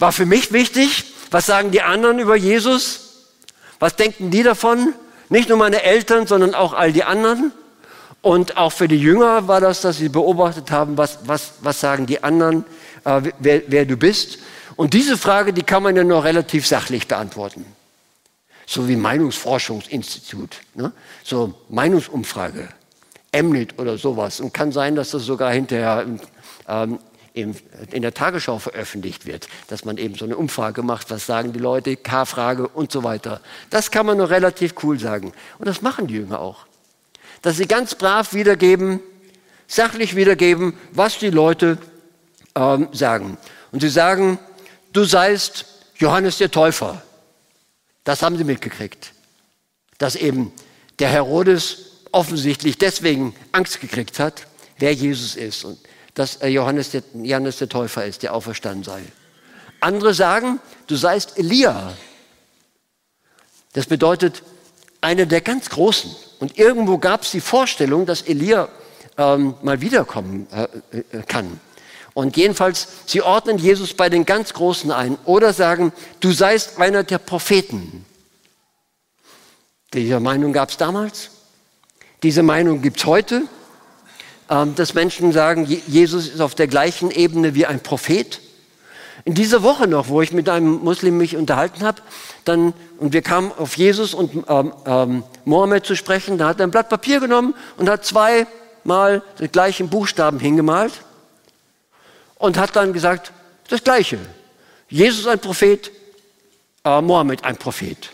War 0.00 0.10
für 0.10 0.26
mich 0.26 0.52
wichtig. 0.52 1.04
Was 1.30 1.46
sagen 1.46 1.70
die 1.70 1.82
anderen 1.82 2.18
über 2.18 2.34
Jesus? 2.34 3.28
Was 3.78 3.94
denken 3.94 4.32
die 4.32 4.42
davon? 4.42 4.92
Nicht 5.28 5.48
nur 5.48 5.58
meine 5.58 5.84
Eltern, 5.84 6.26
sondern 6.26 6.52
auch 6.52 6.72
all 6.72 6.92
die 6.92 7.04
anderen. 7.04 7.52
Und 8.22 8.56
auch 8.56 8.72
für 8.72 8.88
die 8.88 8.98
Jünger 8.98 9.46
war 9.46 9.60
das, 9.60 9.82
dass 9.82 9.98
sie 9.98 10.08
beobachtet 10.08 10.70
haben, 10.70 10.96
was, 10.96 11.18
was, 11.26 11.54
was 11.60 11.80
sagen 11.80 12.06
die 12.06 12.22
anderen, 12.24 12.64
äh, 13.04 13.22
wer, 13.38 13.62
wer 13.68 13.84
du 13.84 13.96
bist. 13.96 14.38
Und 14.74 14.94
diese 14.94 15.16
Frage, 15.16 15.52
die 15.52 15.62
kann 15.62 15.82
man 15.82 15.96
ja 15.96 16.04
noch 16.04 16.24
relativ 16.24 16.66
sachlich 16.66 17.06
beantworten. 17.08 17.64
So 18.66 18.88
wie 18.88 18.96
Meinungsforschungsinstitut, 18.96 20.56
ne? 20.74 20.92
so 21.22 21.54
Meinungsumfrage, 21.68 22.68
Emnit 23.30 23.78
oder 23.78 23.96
sowas. 23.96 24.40
Und 24.40 24.52
kann 24.52 24.72
sein, 24.72 24.96
dass 24.96 25.12
das 25.12 25.22
sogar 25.22 25.52
hinterher 25.52 26.04
ähm, 26.68 26.98
in 27.36 28.02
der 28.02 28.14
Tagesschau 28.14 28.58
veröffentlicht 28.58 29.26
wird, 29.26 29.46
dass 29.68 29.84
man 29.84 29.98
eben 29.98 30.14
so 30.14 30.24
eine 30.24 30.36
Umfrage 30.36 30.82
macht, 30.82 31.10
was 31.10 31.26
sagen 31.26 31.52
die 31.52 31.58
Leute, 31.58 31.96
K-Frage 31.96 32.66
und 32.66 32.90
so 32.90 33.04
weiter. 33.04 33.40
Das 33.68 33.90
kann 33.90 34.06
man 34.06 34.16
nur 34.16 34.30
relativ 34.30 34.74
cool 34.82 34.98
sagen. 34.98 35.32
Und 35.58 35.68
das 35.68 35.82
machen 35.82 36.06
die 36.06 36.14
Jünger 36.14 36.40
auch. 36.40 36.66
Dass 37.42 37.56
sie 37.56 37.66
ganz 37.66 37.94
brav 37.94 38.32
wiedergeben, 38.32 39.00
sachlich 39.66 40.16
wiedergeben, 40.16 40.74
was 40.92 41.18
die 41.18 41.30
Leute 41.30 41.78
ähm, 42.54 42.88
sagen. 42.92 43.36
Und 43.72 43.80
sie 43.80 43.88
sagen, 43.88 44.38
du 44.92 45.04
seist 45.04 45.66
Johannes 45.96 46.38
der 46.38 46.50
Täufer. 46.50 47.02
Das 48.04 48.22
haben 48.22 48.36
sie 48.36 48.44
mitgekriegt. 48.44 49.12
Dass 49.98 50.16
eben 50.16 50.52
der 50.98 51.08
Herodes 51.08 51.86
offensichtlich 52.12 52.78
deswegen 52.78 53.34
Angst 53.52 53.80
gekriegt 53.80 54.18
hat, 54.18 54.46
wer 54.78 54.92
Jesus 54.92 55.36
ist. 55.36 55.64
Und 55.64 55.78
dass 56.14 56.38
Johannes 56.42 56.90
der, 56.90 57.02
Johannes 57.14 57.58
der 57.58 57.68
Täufer 57.68 58.04
ist, 58.06 58.22
der 58.22 58.34
auferstanden 58.34 58.84
sei. 58.84 59.02
Andere 59.80 60.14
sagen, 60.14 60.60
du 60.86 60.96
seist 60.96 61.38
Elia. 61.38 61.92
Das 63.74 63.86
bedeutet 63.86 64.42
einer 65.00 65.26
der 65.26 65.40
ganz 65.40 65.70
Großen. 65.70 66.10
Und 66.40 66.58
irgendwo 66.58 66.98
gab 66.98 67.22
es 67.22 67.30
die 67.30 67.40
Vorstellung, 67.40 68.06
dass 68.06 68.22
Elia 68.22 68.68
ähm, 69.16 69.54
mal 69.62 69.80
wiederkommen 69.80 70.46
äh, 70.52 71.16
äh, 71.16 71.22
kann. 71.22 71.60
Und 72.14 72.36
jedenfalls, 72.36 72.88
sie 73.06 73.22
ordnen 73.22 73.58
Jesus 73.58 73.94
bei 73.94 74.08
den 74.08 74.24
ganz 74.24 74.54
Großen 74.54 74.90
ein 74.90 75.18
oder 75.24 75.52
sagen, 75.52 75.92
du 76.20 76.32
seist 76.32 76.78
einer 76.78 77.02
der 77.02 77.18
Propheten. 77.18 78.04
Diese 79.92 80.20
Meinung 80.20 80.52
gab 80.52 80.70
es 80.70 80.76
damals. 80.76 81.30
Diese 82.22 82.42
Meinung 82.42 82.82
gibt 82.82 82.98
es 82.98 83.06
heute. 83.06 83.42
Ähm, 84.48 84.74
dass 84.76 84.94
Menschen 84.94 85.32
sagen, 85.32 85.66
Jesus 85.66 86.28
ist 86.28 86.40
auf 86.40 86.54
der 86.54 86.68
gleichen 86.68 87.10
Ebene 87.10 87.54
wie 87.54 87.66
ein 87.66 87.80
Prophet. 87.80 88.40
In 89.26 89.34
dieser 89.34 89.64
Woche 89.64 89.88
noch, 89.88 90.06
wo 90.06 90.22
ich 90.22 90.30
mit 90.30 90.48
einem 90.48 90.84
Muslim 90.84 91.18
mich 91.18 91.36
unterhalten 91.36 91.82
habe, 91.82 92.00
dann, 92.44 92.72
und 92.98 93.12
wir 93.12 93.22
kamen 93.22 93.50
auf 93.58 93.76
Jesus 93.76 94.14
und 94.14 94.44
ähm, 94.48 94.72
ähm, 94.86 95.24
Mohammed 95.44 95.84
zu 95.84 95.96
sprechen, 95.96 96.38
da 96.38 96.46
hat 96.46 96.60
er 96.60 96.66
ein 96.68 96.70
Blatt 96.70 96.88
Papier 96.88 97.18
genommen 97.18 97.52
und 97.76 97.88
hat 97.88 98.04
zweimal 98.04 99.22
den 99.40 99.50
gleichen 99.50 99.88
Buchstaben 99.88 100.38
hingemalt 100.38 100.92
und 102.36 102.56
hat 102.56 102.76
dann 102.76 102.92
gesagt, 102.92 103.32
das 103.68 103.82
Gleiche. 103.82 104.20
Jesus 104.88 105.26
ein 105.26 105.40
Prophet, 105.40 105.90
äh, 106.84 107.00
Mohammed 107.00 107.44
ein 107.44 107.56
Prophet. 107.56 108.10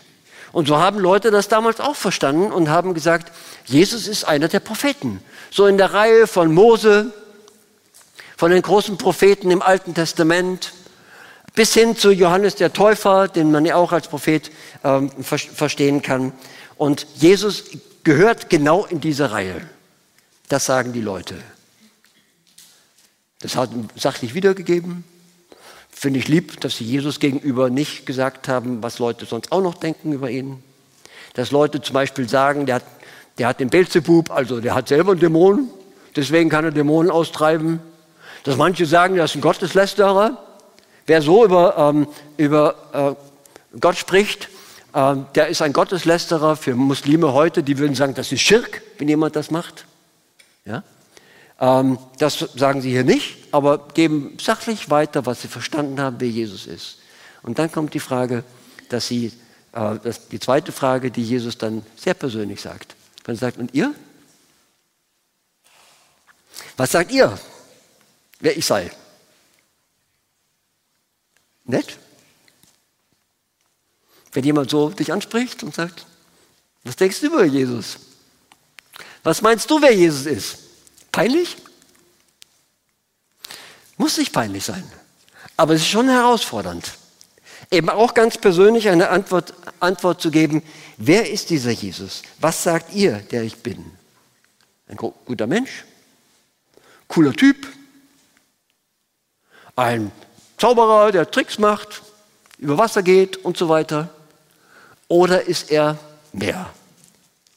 Und 0.51 0.67
so 0.67 0.79
haben 0.79 0.97
Leute 0.97 1.29
das 1.29 1.47
damals 1.47 1.79
auch 1.79 1.95
verstanden 1.95 2.51
und 2.51 2.69
haben 2.69 2.95
gesagt, 2.95 3.31
Jesus 3.65 4.07
ist 4.07 4.23
einer 4.23 4.47
der 4.47 4.61
Propheten. 4.61 5.23
So 5.51 5.67
in 5.67 5.77
der 5.77 5.93
Reihe 5.93 6.25
von 6.25 6.51
Mose, 6.51 7.13
von 8.35 8.49
den 8.49 8.63
großen 8.63 8.97
Propheten 8.97 9.51
im 9.51 9.61
Alten 9.61 9.93
Testament, 9.93 10.73
bis 11.55 11.73
hin 11.73 11.95
zu 11.95 12.11
Johannes 12.11 12.55
der 12.55 12.73
Täufer, 12.73 13.27
den 13.27 13.51
man 13.51 13.65
ja 13.65 13.75
auch 13.75 13.91
als 13.91 14.07
Prophet 14.07 14.51
ähm, 14.83 15.11
ver 15.21 15.37
verstehen 15.37 16.01
kann. 16.01 16.33
Und 16.77 17.05
Jesus 17.15 17.65
gehört 18.03 18.49
genau 18.49 18.85
in 18.85 18.99
diese 18.99 19.31
Reihe. 19.31 19.61
Das 20.49 20.65
sagen 20.65 20.93
die 20.93 21.01
Leute. 21.01 21.35
Das 23.39 23.55
hat 23.55 23.69
sachlich 23.95 24.33
wiedergegeben. 24.33 25.03
Finde 25.89 26.19
ich 26.19 26.27
lieb, 26.27 26.59
dass 26.61 26.77
sie 26.77 26.85
Jesus 26.85 27.19
gegenüber 27.19 27.69
nicht 27.69 28.05
gesagt 28.05 28.47
haben, 28.47 28.81
was 28.81 28.99
Leute 28.99 29.25
sonst 29.25 29.51
auch 29.51 29.61
noch 29.61 29.75
denken 29.75 30.11
über 30.11 30.29
ihn. 30.29 30.63
Dass 31.33 31.51
Leute 31.51 31.81
zum 31.81 31.93
Beispiel 31.93 32.27
sagen, 32.27 32.65
der 32.65 32.75
hat, 32.75 32.83
der 33.37 33.47
hat 33.47 33.59
den 33.59 33.69
Belzebub, 33.69 34.31
also 34.31 34.59
der 34.59 34.75
hat 34.75 34.87
selber 34.87 35.11
einen 35.11 35.21
Dämon, 35.21 35.69
deswegen 36.15 36.49
kann 36.49 36.65
er 36.65 36.71
Dämonen 36.71 37.11
austreiben. 37.11 37.79
Dass 38.43 38.57
manche 38.57 38.85
sagen, 38.85 39.15
er 39.15 39.25
ist 39.25 39.35
ein 39.35 39.41
Gotteslästerer. 39.41 40.37
Wer 41.05 41.21
so 41.21 41.43
über, 41.43 41.77
ähm, 41.77 42.07
über 42.37 43.17
äh, 43.73 43.77
Gott 43.79 43.97
spricht, 43.97 44.49
äh, 44.93 45.15
der 45.35 45.47
ist 45.47 45.61
ein 45.61 45.73
Gotteslästerer 45.73 46.55
für 46.55 46.75
Muslime 46.75 47.33
heute. 47.33 47.63
Die 47.63 47.77
würden 47.77 47.95
sagen, 47.95 48.13
das 48.13 48.31
ist 48.31 48.41
Schirk, 48.41 48.81
wenn 48.97 49.09
jemand 49.09 49.35
das 49.35 49.51
macht. 49.51 49.85
Ja? 50.65 50.83
Ähm, 51.59 51.97
das 52.19 52.39
sagen 52.55 52.81
sie 52.81 52.91
hier 52.91 53.03
nicht, 53.03 53.53
aber 53.53 53.87
geben 53.89 54.37
sachlich 54.41 54.89
weiter, 54.89 55.25
was 55.25 55.41
sie 55.41 55.47
verstanden 55.47 55.99
haben, 55.99 56.17
wer 56.19 56.29
Jesus 56.29 56.67
ist. 56.67 56.99
Und 57.41 57.59
dann 57.59 57.71
kommt 57.71 57.93
die 57.93 57.99
Frage, 57.99 58.43
dass 58.89 59.07
sie, 59.07 59.33
äh, 59.73 59.99
dass 60.01 60.29
die 60.29 60.39
zweite 60.39 60.71
Frage, 60.71 61.11
die 61.11 61.23
Jesus 61.23 61.57
dann 61.57 61.85
sehr 61.97 62.13
persönlich 62.13 62.61
sagt. 62.61 62.95
Er 63.25 63.35
sagt, 63.35 63.57
und 63.57 63.73
ihr? 63.73 63.93
Was 66.77 66.91
sagt 66.91 67.11
ihr, 67.11 67.37
wer 68.39 68.57
ich 68.57 68.65
sei? 68.65 68.89
Nett? 71.65 71.97
Wenn 74.31 74.43
jemand 74.43 74.69
so 74.69 74.89
dich 74.89 75.11
anspricht 75.13 75.63
und 75.63 75.73
sagt, 75.73 76.05
was 76.83 76.95
denkst 76.95 77.21
du 77.21 77.27
über 77.27 77.45
Jesus? 77.45 77.97
Was 79.23 79.41
meinst 79.41 79.69
du, 79.69 79.81
wer 79.81 79.93
Jesus 79.93 80.25
ist? 80.25 80.57
Peinlich? 81.11 81.55
Muss 83.97 84.17
nicht 84.17 84.33
peinlich 84.33 84.65
sein. 84.65 84.83
Aber 85.55 85.73
es 85.73 85.81
ist 85.81 85.87
schon 85.87 86.09
herausfordernd. 86.09 86.97
Eben 87.71 87.89
auch 87.89 88.13
ganz 88.13 88.37
persönlich 88.37 88.89
eine 88.89 89.09
Antwort, 89.09 89.53
Antwort 89.79 90.21
zu 90.21 90.31
geben, 90.31 90.61
wer 90.97 91.29
ist 91.29 91.49
dieser 91.49 91.71
Jesus? 91.71 92.23
Was 92.39 92.63
sagt 92.63 92.93
ihr, 92.93 93.19
der 93.19 93.43
ich 93.43 93.57
bin? 93.57 93.97
Ein 94.87 94.97
guter 94.97 95.47
Mensch? 95.47 95.85
Cooler 97.07 97.33
Typ? 97.33 97.67
Ein 99.75 100.11
Zauberer, 100.63 101.11
der 101.11 101.29
Tricks 101.29 101.57
macht, 101.59 102.03
über 102.57 102.77
Wasser 102.77 103.03
geht 103.03 103.35
und 103.35 103.57
so 103.57 103.67
weiter? 103.67 104.07
Oder 105.09 105.43
ist 105.43 105.69
er 105.71 105.99
mehr? 106.31 106.73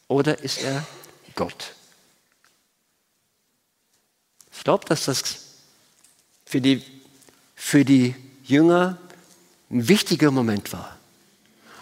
Oder 0.08 0.40
ist 0.40 0.60
er 0.60 0.84
Gott? 1.36 1.72
Ich 4.52 4.64
glaube, 4.64 4.86
dass 4.86 5.04
das 5.04 5.36
für 6.46 6.60
die, 6.60 6.82
für 7.54 7.84
die 7.84 8.16
Jünger 8.42 8.98
ein 9.70 9.86
wichtiger 9.86 10.32
Moment 10.32 10.72
war. 10.72 10.98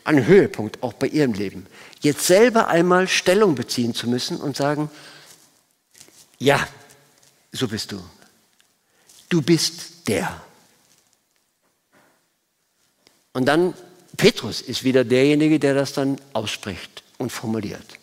Ein 0.05 0.27
Höhepunkt 0.27 0.83
auch 0.83 0.93
bei 0.93 1.07
ihrem 1.07 1.33
Leben. 1.33 1.67
Jetzt 2.01 2.27
selber 2.27 2.69
einmal 2.69 3.09
Stellung 3.09 3.55
beziehen 3.55 3.95
zu 3.95 4.11
müssen 4.11 4.37
und 4.37 4.59
sagen, 4.59 4.91
ja, 6.39 6.69
so 7.51 7.67
bist 7.67 7.93
du. 7.93 8.05
Du 9.31 9.41
bist 9.41 10.07
der. 10.07 10.45
Und 13.35 13.47
dann, 13.47 13.75
Petrus 14.16 14.62
ist 14.62 14.85
wieder 14.85 15.05
derjenige, 15.05 15.59
der 15.59 15.75
das 15.75 15.92
dann 15.92 16.18
ausspricht 16.33 17.03
und 17.18 17.31
formuliert. 17.31 17.99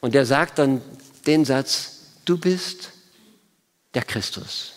Und 0.00 0.14
der 0.14 0.26
sagt 0.26 0.58
dann 0.58 0.80
den 1.26 1.44
Satz, 1.44 2.02
du 2.24 2.38
bist 2.38 2.92
der 3.94 4.02
Christus. 4.02 4.74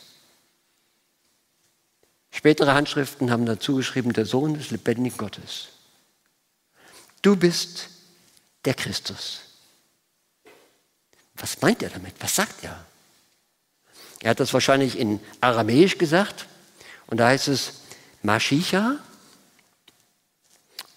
Spätere 2.31 2.73
Handschriften 2.73 3.29
haben 3.29 3.45
dazu 3.45 3.75
geschrieben, 3.75 4.13
der 4.13 4.25
Sohn 4.25 4.55
des 4.55 4.71
lebendigen 4.71 5.17
Gottes. 5.17 5.67
Du 7.21 7.35
bist 7.35 7.89
der 8.63 8.73
Christus. 8.73 9.41
Was 11.35 11.61
meint 11.61 11.83
er 11.83 11.89
damit? 11.89 12.15
Was 12.19 12.35
sagt 12.35 12.63
er? 12.63 12.85
Er 14.21 14.31
hat 14.31 14.39
das 14.39 14.53
wahrscheinlich 14.53 14.97
in 14.97 15.19
Aramäisch 15.41 15.97
gesagt 15.97 16.45
und 17.07 17.17
da 17.17 17.27
heißt 17.27 17.49
es 17.49 17.73
Mashiach 18.23 18.95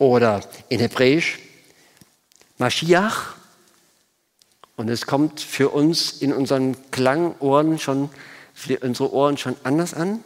oder 0.04 0.42
in 0.68 0.80
Hebräisch 0.80 1.38
Mashiach 2.58 3.36
und 4.76 4.90
es 4.90 5.06
kommt 5.06 5.40
für 5.40 5.70
uns 5.70 6.12
in 6.12 6.34
unseren 6.34 6.90
Klangohren 6.90 7.78
schon, 7.78 8.10
für 8.52 8.78
unsere 8.80 9.12
Ohren 9.14 9.38
schon 9.38 9.56
anders 9.64 9.94
an. 9.94 10.22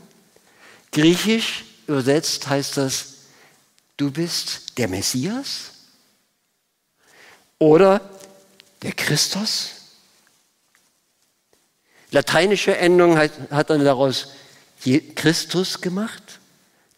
Griechisch 0.91 1.65
übersetzt 1.87 2.49
heißt 2.49 2.77
das, 2.77 3.15
du 3.97 4.11
bist 4.11 4.79
der 4.79 4.89
Messias 4.89 5.71
oder 7.59 8.01
der 8.83 8.93
Christus. 8.93 9.71
Lateinische 12.11 12.77
Endung 12.77 13.17
hat, 13.17 13.31
hat 13.51 13.71
dann 13.71 13.85
daraus 13.85 14.33
Christus 15.15 15.81
gemacht. 15.81 16.41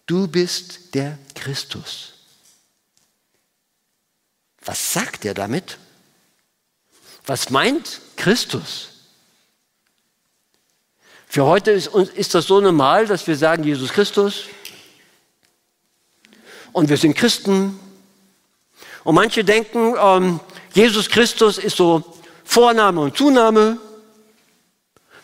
Du 0.07 0.29
bist 0.29 0.95
der 0.95 1.19
Christus. 1.35 2.20
Was 4.65 4.93
sagt 4.93 5.25
er 5.25 5.35
damit? 5.35 5.79
Was 7.27 7.51
meint 7.51 8.01
Christus? 8.17 8.89
Für 11.27 11.45
heute 11.45 11.71
ist, 11.71 11.87
ist 11.87 12.35
das 12.35 12.47
so 12.47 12.61
normal, 12.61 13.07
dass 13.07 13.27
wir 13.27 13.37
sagen 13.37 13.63
Jesus 13.63 13.93
Christus 13.93 14.47
und 16.73 16.89
wir 16.89 16.97
sind 16.97 17.15
Christen. 17.15 17.79
Und 19.05 19.15
manche 19.15 19.45
denken, 19.45 19.95
ähm, 19.97 20.41
Jesus 20.73 21.09
Christus 21.09 21.59
ist 21.59 21.77
so 21.77 22.03
Vorname 22.45 23.01
und 23.01 23.17
Zunahme. 23.17 23.79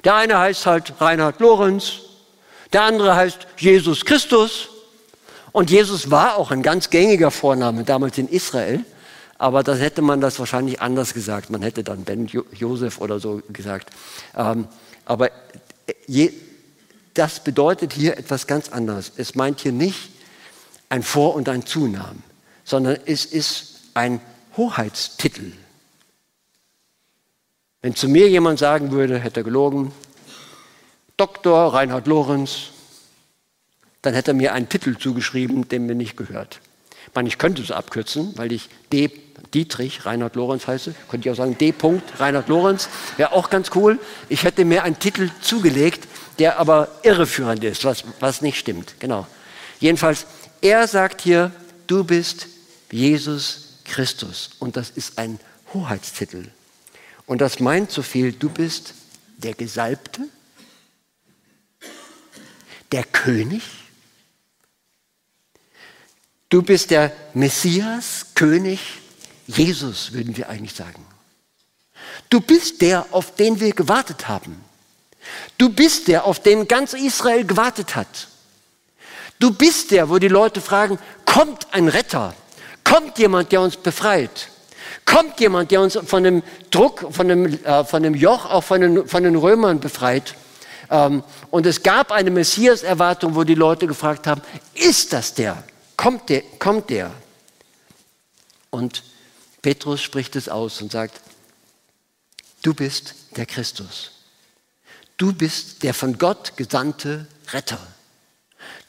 Der 0.05 0.15
eine 0.15 0.39
heißt 0.39 0.67
halt 0.67 0.95
Reinhard 1.01 1.41
Lorenz, 1.41 2.01
der 2.73 2.83
andere 2.83 3.17
heißt 3.17 3.47
Jesus 3.59 4.05
Christus. 4.05 4.69
Und 5.51 5.71
Jesus 5.71 6.11
war 6.11 6.37
auch 6.37 6.51
ein 6.53 6.63
ganz 6.63 6.91
gängiger 6.91 7.31
Vorname 7.31 7.83
damals 7.83 8.17
in 8.19 8.29
Israel. 8.29 8.85
Aber 9.39 9.63
das 9.63 9.81
hätte 9.81 10.03
man 10.03 10.21
das 10.21 10.39
wahrscheinlich 10.39 10.81
anders 10.81 11.15
gesagt. 11.15 11.51
Man 11.51 11.63
hätte 11.63 11.85
dann 11.85 12.05
Ben 12.05 12.27
Josef 12.27 13.01
oder 13.01 13.21
so 13.21 13.43
gesagt. 13.49 13.91
Ähm, 14.35 14.67
aber 15.05 15.31
je, 16.07 16.33
das 17.15 17.43
bedeutet 17.43 17.93
hier 17.93 18.17
etwas 18.19 18.47
ganz 18.47 18.71
anderes. 18.71 19.13
Es 19.17 19.35
meint 19.35 19.61
hier 19.61 19.73
nicht 19.73 20.11
ein 20.89 21.03
Vor- 21.03 21.35
und 21.35 21.49
ein 21.49 21.67
Zunamen, 21.67 22.23
sondern 22.65 22.99
es 23.07 23.25
ist 23.25 23.81
ein 23.95 24.21
Hoheitstitel. 24.57 25.53
Wenn 27.83 27.95
zu 27.95 28.09
mir 28.09 28.29
jemand 28.29 28.59
sagen 28.59 28.91
würde, 28.91 29.19
hätte 29.19 29.41
er 29.41 29.45
gelogen, 29.45 29.93
Dr. 31.17 31.73
Reinhard 31.73 32.07
Lorenz, 32.07 32.71
dann 34.03 34.15
hätte 34.15 34.33
er 34.33 34.35
mir 34.35 34.53
einen 34.53 34.69
Titel 34.69 34.97
zugeschrieben, 34.99 35.69
dem 35.69 35.87
mir 35.87 35.95
nicht 35.95 36.17
gehört. 36.17 36.61
Ich 37.09 37.15
meine, 37.15 37.29
ich 37.29 37.39
könnte 37.39 37.63
es 37.63 37.71
abkürzen, 37.71 38.33
weil 38.37 38.53
ich 38.53 38.69
D. 38.93 39.11
Dietrich 39.53 40.07
Reinhard 40.07 40.37
Lorenz 40.37 40.67
heiße. 40.67 40.95
Könnte 41.09 41.29
ich 41.29 41.33
auch 41.33 41.37
sagen 41.37 41.57
D. 41.59 41.75
Reinhard 42.19 42.49
Lorenz. 42.49 42.89
Wäre 43.17 43.33
auch 43.33 43.51
ganz 43.51 43.71
cool. 43.75 43.99
Ich 44.29 44.45
hätte 44.45 44.65
mir 44.65 44.83
einen 44.83 44.99
Titel 44.99 45.31
zugelegt, 45.41 46.07
der 46.39 46.59
aber 46.59 46.89
irreführend 47.03 47.63
ist, 47.65 47.85
was, 47.85 48.05
was 48.21 48.43
nicht 48.43 48.59
stimmt. 48.59 48.95
Genau. 48.99 49.27
Jedenfalls, 49.81 50.27
er 50.61 50.89
sagt 50.89 51.21
hier, 51.21 51.53
du 51.87 52.05
bist 52.05 52.49
Jesus 52.91 53.79
Christus. 53.85 54.51
Und 54.59 54.77
das 54.77 54.91
ist 54.91 55.19
ein 55.19 55.39
Hoheitstitel. 55.73 56.49
Und 57.27 57.41
das 57.41 57.61
meint 57.61 57.91
so 57.91 58.03
viel, 58.03 58.33
du 58.33 58.49
bist 58.49 58.95
der 59.39 59.55
Gesalbte, 59.55 60.23
der 62.93 63.05
König, 63.05 63.63
du 66.49 66.63
bist 66.63 66.91
der 66.91 67.13
Messias, 67.35 68.27
König, 68.35 68.81
Jesus 69.47 70.13
würden 70.13 70.37
wir 70.37 70.49
eigentlich 70.49 70.75
sagen. 70.75 71.05
Du 72.29 72.41
bist 72.41 72.81
der, 72.83 73.07
auf 73.11 73.35
den 73.35 73.61
wir 73.61 73.73
gewartet 73.73 74.29
haben. 74.29 74.65
Du 75.59 75.69
bist 75.69 76.09
der, 76.09 76.25
auf 76.25 76.41
den 76.41 76.69
ganz 76.69 76.93
Israel 76.93 77.45
gewartet 77.45 77.97
hat. 77.97 78.29
Du 79.39 79.53
bist 79.53 79.91
der, 79.91 80.09
wo 80.09 80.19
die 80.19 80.29
Leute 80.29 80.61
fragen, 80.61 80.99
kommt 81.25 81.67
ein 81.73 81.89
Retter, 81.89 82.35
kommt 82.85 83.19
jemand, 83.19 83.53
der 83.53 83.61
uns 83.61 83.77
befreit. 83.77 84.49
Kommt 85.05 85.39
jemand, 85.41 85.71
der 85.71 85.81
uns 85.81 85.99
von 86.07 86.25
dem 86.25 86.43
Druck, 86.71 87.07
von 87.11 87.29
dem, 87.29 87.65
äh, 87.65 87.85
von 87.85 88.03
dem 88.03 88.15
Joch, 88.15 88.47
auch 88.47 88.65
von 88.65 88.81
den, 88.81 89.07
von 89.07 89.23
den 89.23 89.37
Römern 89.37 89.79
befreit? 89.79 90.35
Ähm, 90.91 91.23
und 91.51 91.67
es 91.67 91.83
gab 91.83 92.13
eine 92.13 92.31
Messias-Erwartung, 92.31 93.35
wo 93.35 93.45
die 93.45 93.55
Leute 93.55 93.87
gefragt 93.87 94.27
haben, 94.27 94.43
ist 94.75 95.13
das 95.13 95.35
der? 95.35 95.63
Kommt 95.97 96.29
der? 96.29 96.43
Kommt 96.59 96.91
der? 96.91 97.13
Und 98.71 99.03
Petrus 99.67 100.01
spricht 100.01 100.37
es 100.37 100.49
aus 100.49 100.81
und 100.81 100.93
sagt, 100.93 101.21
du 102.63 102.73
bist 102.73 103.17
der 103.35 103.47
Christus. 103.47 104.13
Du 105.17 105.33
bist 105.33 105.83
der 105.83 105.93
von 105.93 106.19
Gott 106.19 106.57
gesandte 106.57 107.27
Retter. 107.49 107.85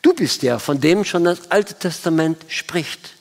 Du 0.03 0.13
bist 0.13 0.43
der, 0.43 0.59
von 0.59 0.79
dem 0.79 1.03
schon 1.03 1.23
das 1.23 1.49
Alte 1.49 1.73
Testament 1.73 2.45
spricht. 2.47 3.15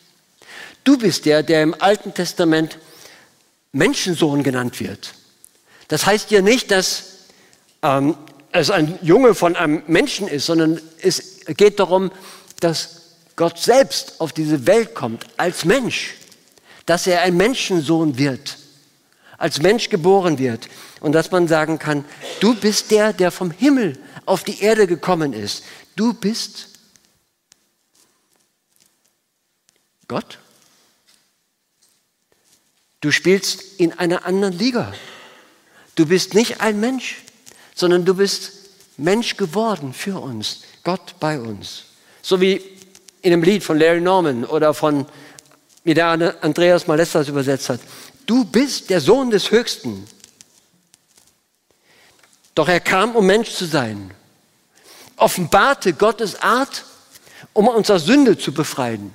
Du 0.85 0.99
bist 0.99 1.25
der, 1.25 1.43
der 1.43 1.63
im 1.63 1.75
Alten 1.81 2.13
Testament 2.13 2.77
Menschensohn 3.73 4.43
genannt 4.43 4.79
wird. 4.79 5.15
Das 5.89 6.05
heißt 6.05 6.31
ja 6.33 6.43
nicht, 6.43 6.71
dass 6.71 7.05
ähm, 7.83 8.19
es 8.53 8.71
ein 8.71 8.99
Junge 9.01 9.35
von 9.35 9.57
einem 9.57 9.83
Menschen 9.87 10.29
ist, 10.29 10.45
sondern 10.45 10.79
es 11.01 11.47
geht 11.47 11.81
darum, 11.81 12.13
dass 12.61 13.15
Gott 13.35 13.59
selbst 13.59 14.21
auf 14.21 14.35
diese 14.35 14.67
Welt 14.67 14.95
kommt 14.95 15.25
als 15.39 15.65
Mensch, 15.65 16.17
dass 16.87 17.07
er 17.07 17.23
ein 17.23 17.37
Menschensohn 17.37 18.17
wird, 18.17 18.59
als 19.39 19.61
Mensch 19.61 19.91
geboren 19.91 20.39
wird 20.39 20.69
und 21.01 21.13
dass 21.13 21.31
man 21.31 21.49
sagen 21.49 21.79
kann, 21.79 22.05
du 22.41 22.55
bist 22.55 22.91
der, 22.91 23.13
der 23.13 23.31
vom 23.31 23.51
Himmel 23.51 23.99
auf 24.25 24.45
die 24.45 24.61
Erde 24.61 24.87
gekommen 24.87 25.33
ist. 25.33 25.65
Du 25.95 26.15
bist 26.15 26.69
Gott. 30.09 30.39
Du 33.01 33.11
spielst 33.11 33.79
in 33.79 33.93
einer 33.93 34.25
anderen 34.25 34.57
Liga. 34.57 34.95
Du 35.97 36.07
bist 36.07 36.35
nicht 36.35 36.61
ein 36.61 36.81
Mensch, 36.81 37.23
sondern 37.75 38.05
du 38.05 38.15
bist 38.15 38.53
Mensch 38.97 39.37
geworden 39.37 39.93
für 39.93 40.21
uns, 40.21 40.63
Gott 40.83 41.15
bei 41.21 41.39
uns. 41.39 41.85
So 42.23 42.41
wie 42.41 42.63
in 43.23 43.33
einem 43.33 43.43
Lied 43.43 43.63
von 43.63 43.79
Larry 43.79 44.01
Norman 44.01 44.45
oder 44.45 44.73
von, 44.73 45.07
wie 45.87 45.95
der 45.95 46.09
Andreas 46.43 46.89
Malestas 46.89 47.29
übersetzt 47.29 47.69
hat. 47.69 47.81
Du 48.27 48.45
bist 48.45 48.91
der 48.91 49.01
Sohn 49.01 49.31
des 49.31 49.53
Höchsten. 49.53 50.05
Doch 52.57 52.69
er 52.69 52.81
kam, 52.81 53.15
um 53.15 53.25
Mensch 53.25 53.53
zu 53.53 53.67
sein, 53.67 54.11
offenbarte 55.17 55.93
Gottes 55.93 56.43
Art, 56.43 56.85
um 57.53 57.69
unserer 57.69 58.01
Sünde 58.01 58.37
zu 58.37 58.53
befreien. 58.53 59.15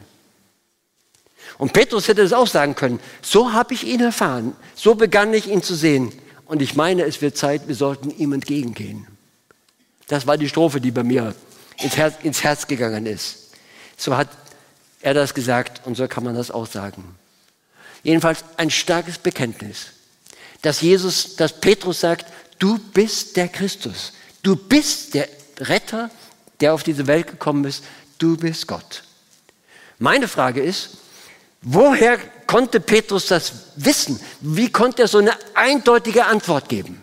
Und 1.57 1.73
Petrus 1.73 2.07
hätte 2.07 2.21
es 2.21 2.31
auch 2.31 2.47
sagen 2.47 2.73
können, 2.73 3.01
so 3.21 3.51
habe 3.51 3.73
ich 3.73 3.83
ihn 3.83 3.99
erfahren, 3.99 4.55
so 4.73 4.95
begann 4.95 5.33
ich 5.33 5.47
ihn 5.47 5.61
zu 5.61 5.75
sehen. 5.75 6.13
Und 6.45 6.61
ich 6.61 6.77
meine, 6.77 7.03
es 7.03 7.21
wird 7.21 7.35
Zeit, 7.35 7.67
wir 7.67 7.75
sollten 7.75 8.11
ihm 8.11 8.31
entgegengehen. 8.31 9.07
Das 10.07 10.25
war 10.25 10.37
die 10.37 10.47
Strophe, 10.47 10.79
die 10.79 10.91
bei 10.91 11.03
mir 11.03 11.35
ins 11.79 11.97
Herz, 11.97 12.15
ins 12.23 12.45
Herz 12.45 12.65
gegangen 12.65 13.07
ist. 13.07 13.49
So 13.97 14.15
hat 14.15 14.29
er 15.01 15.13
das 15.13 15.33
gesagt 15.33 15.81
und 15.85 15.95
so 15.95 16.07
kann 16.07 16.23
man 16.23 16.35
das 16.35 16.51
auch 16.51 16.67
sagen. 16.67 17.15
Jedenfalls 18.03 18.43
ein 18.57 18.69
starkes 18.69 19.17
Bekenntnis, 19.17 19.87
dass 20.61 20.81
Jesus, 20.81 21.35
dass 21.35 21.59
Petrus 21.59 21.99
sagt, 21.99 22.25
du 22.59 22.77
bist 22.77 23.37
der 23.37 23.47
Christus. 23.47 24.13
Du 24.43 24.55
bist 24.55 25.13
der 25.13 25.27
Retter, 25.59 26.09
der 26.59 26.73
auf 26.73 26.83
diese 26.83 27.07
Welt 27.07 27.27
gekommen 27.27 27.65
ist. 27.65 27.83
Du 28.17 28.37
bist 28.37 28.67
Gott. 28.67 29.03
Meine 29.99 30.27
Frage 30.27 30.61
ist, 30.61 30.97
woher 31.61 32.17
konnte 32.47 32.79
Petrus 32.79 33.27
das 33.27 33.53
wissen? 33.75 34.19
Wie 34.39 34.71
konnte 34.71 35.03
er 35.03 35.07
so 35.07 35.19
eine 35.19 35.33
eindeutige 35.53 36.25
Antwort 36.25 36.69
geben? 36.69 37.01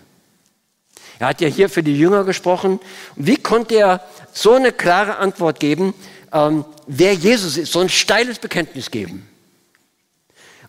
Er 1.19 1.29
hat 1.29 1.41
ja 1.41 1.49
hier 1.49 1.69
für 1.69 1.83
die 1.83 1.99
Jünger 1.99 2.25
gesprochen. 2.25 2.81
Wie 3.17 3.37
konnte 3.37 3.77
er 3.77 4.05
so 4.33 4.55
eine 4.55 4.73
klare 4.73 5.17
Antwort 5.17 5.59
geben, 5.59 5.95
ähm, 6.33 6.65
wer 6.87 7.15
Jesus 7.15 7.57
ist, 7.57 7.73
so 7.73 7.81
ein 7.81 7.89
steiles 7.89 8.39
Bekenntnis 8.39 8.91
geben? 8.91 9.29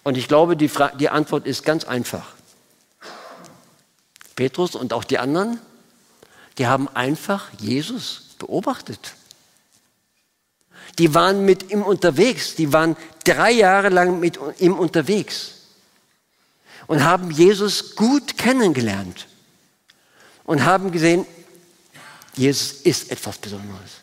Und 0.04 0.18
ich 0.18 0.28
glaube, 0.28 0.56
die, 0.56 0.70
Fra 0.70 0.90
die 0.90 1.10
Antwort 1.10 1.46
ist 1.46 1.64
ganz 1.64 1.84
einfach. 1.84 2.34
Petrus 4.36 4.76
und 4.76 4.94
auch 4.94 5.04
die 5.04 5.18
anderen, 5.18 5.60
die 6.58 6.68
haben 6.68 6.88
einfach 6.88 7.50
Jesus 7.60 8.36
beobachtet. 8.40 9.14
Die 10.98 11.14
waren 11.14 11.46
mit 11.46 11.72
ihm 11.72 11.84
unterwegs, 11.84 12.56
die 12.56 12.74
waren 12.74 12.96
drei 13.24 13.52
Jahre 13.52 13.90
lang 13.90 14.20
mit 14.20 14.40
ihm 14.60 14.74
unterwegs 14.78 15.52
und 16.88 17.04
haben 17.04 17.32
Jesus 17.32 17.96
gut 17.96 18.38
kennengelernt 18.38 19.28
und 20.46 20.66
haben 20.66 20.92
gesehen, 20.92 21.26
Jesus 22.36 22.72
ist 22.82 23.12
etwas 23.12 23.38
Besonderes. 23.38 23.99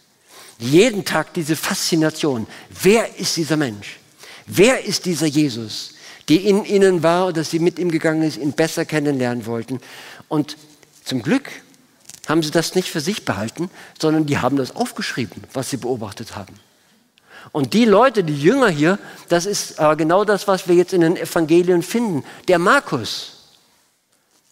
Jeden 0.59 1.05
Tag 1.05 1.35
diese 1.35 1.57
Faszination. 1.57 2.47
Wer 2.83 3.19
ist 3.19 3.37
dieser 3.37 3.57
Mensch? 3.57 3.99
Wer 4.47 4.85
ist 4.85 5.05
dieser 5.05 5.27
Jesus, 5.27 5.95
die 6.29 6.49
in 6.49 6.65
ihnen 6.65 7.03
war 7.03 7.33
dass 7.33 7.51
sie 7.51 7.59
mit 7.59 7.79
ihm 7.79 7.91
gegangen 7.91 8.23
ist, 8.23 8.37
ihn 8.37 8.53
besser 8.53 8.85
kennenlernen 8.85 9.47
wollten? 9.47 9.81
Und 10.29 10.57
zum 11.05 11.23
Glück 11.23 11.51
haben 12.27 12.43
sie 12.43 12.51
das 12.51 12.75
nicht 12.75 12.89
für 12.89 13.01
sich 13.01 13.25
behalten, 13.25 13.71
sondern 14.01 14.27
die 14.27 14.39
haben 14.39 14.57
das 14.57 14.75
aufgeschrieben, 14.75 15.45
was 15.53 15.71
sie 15.71 15.77
beobachtet 15.77 16.37
haben. 16.37 16.55
Und 17.53 17.75
die 17.75 17.85
Leute, 17.85 18.25
die 18.25 18.41
Jünger 18.41 18.69
hier, 18.69 18.99
das 19.29 19.47
ist 19.47 19.79
äh, 19.79 19.95
genau 19.97 20.25
das, 20.25 20.49
was 20.49 20.67
wir 20.67 20.75
jetzt 20.75 20.93
in 20.93 21.03
den 21.03 21.17
Evangelien 21.17 21.83
finden. 21.83 22.25
Der 22.49 22.59
Markus 22.59 23.37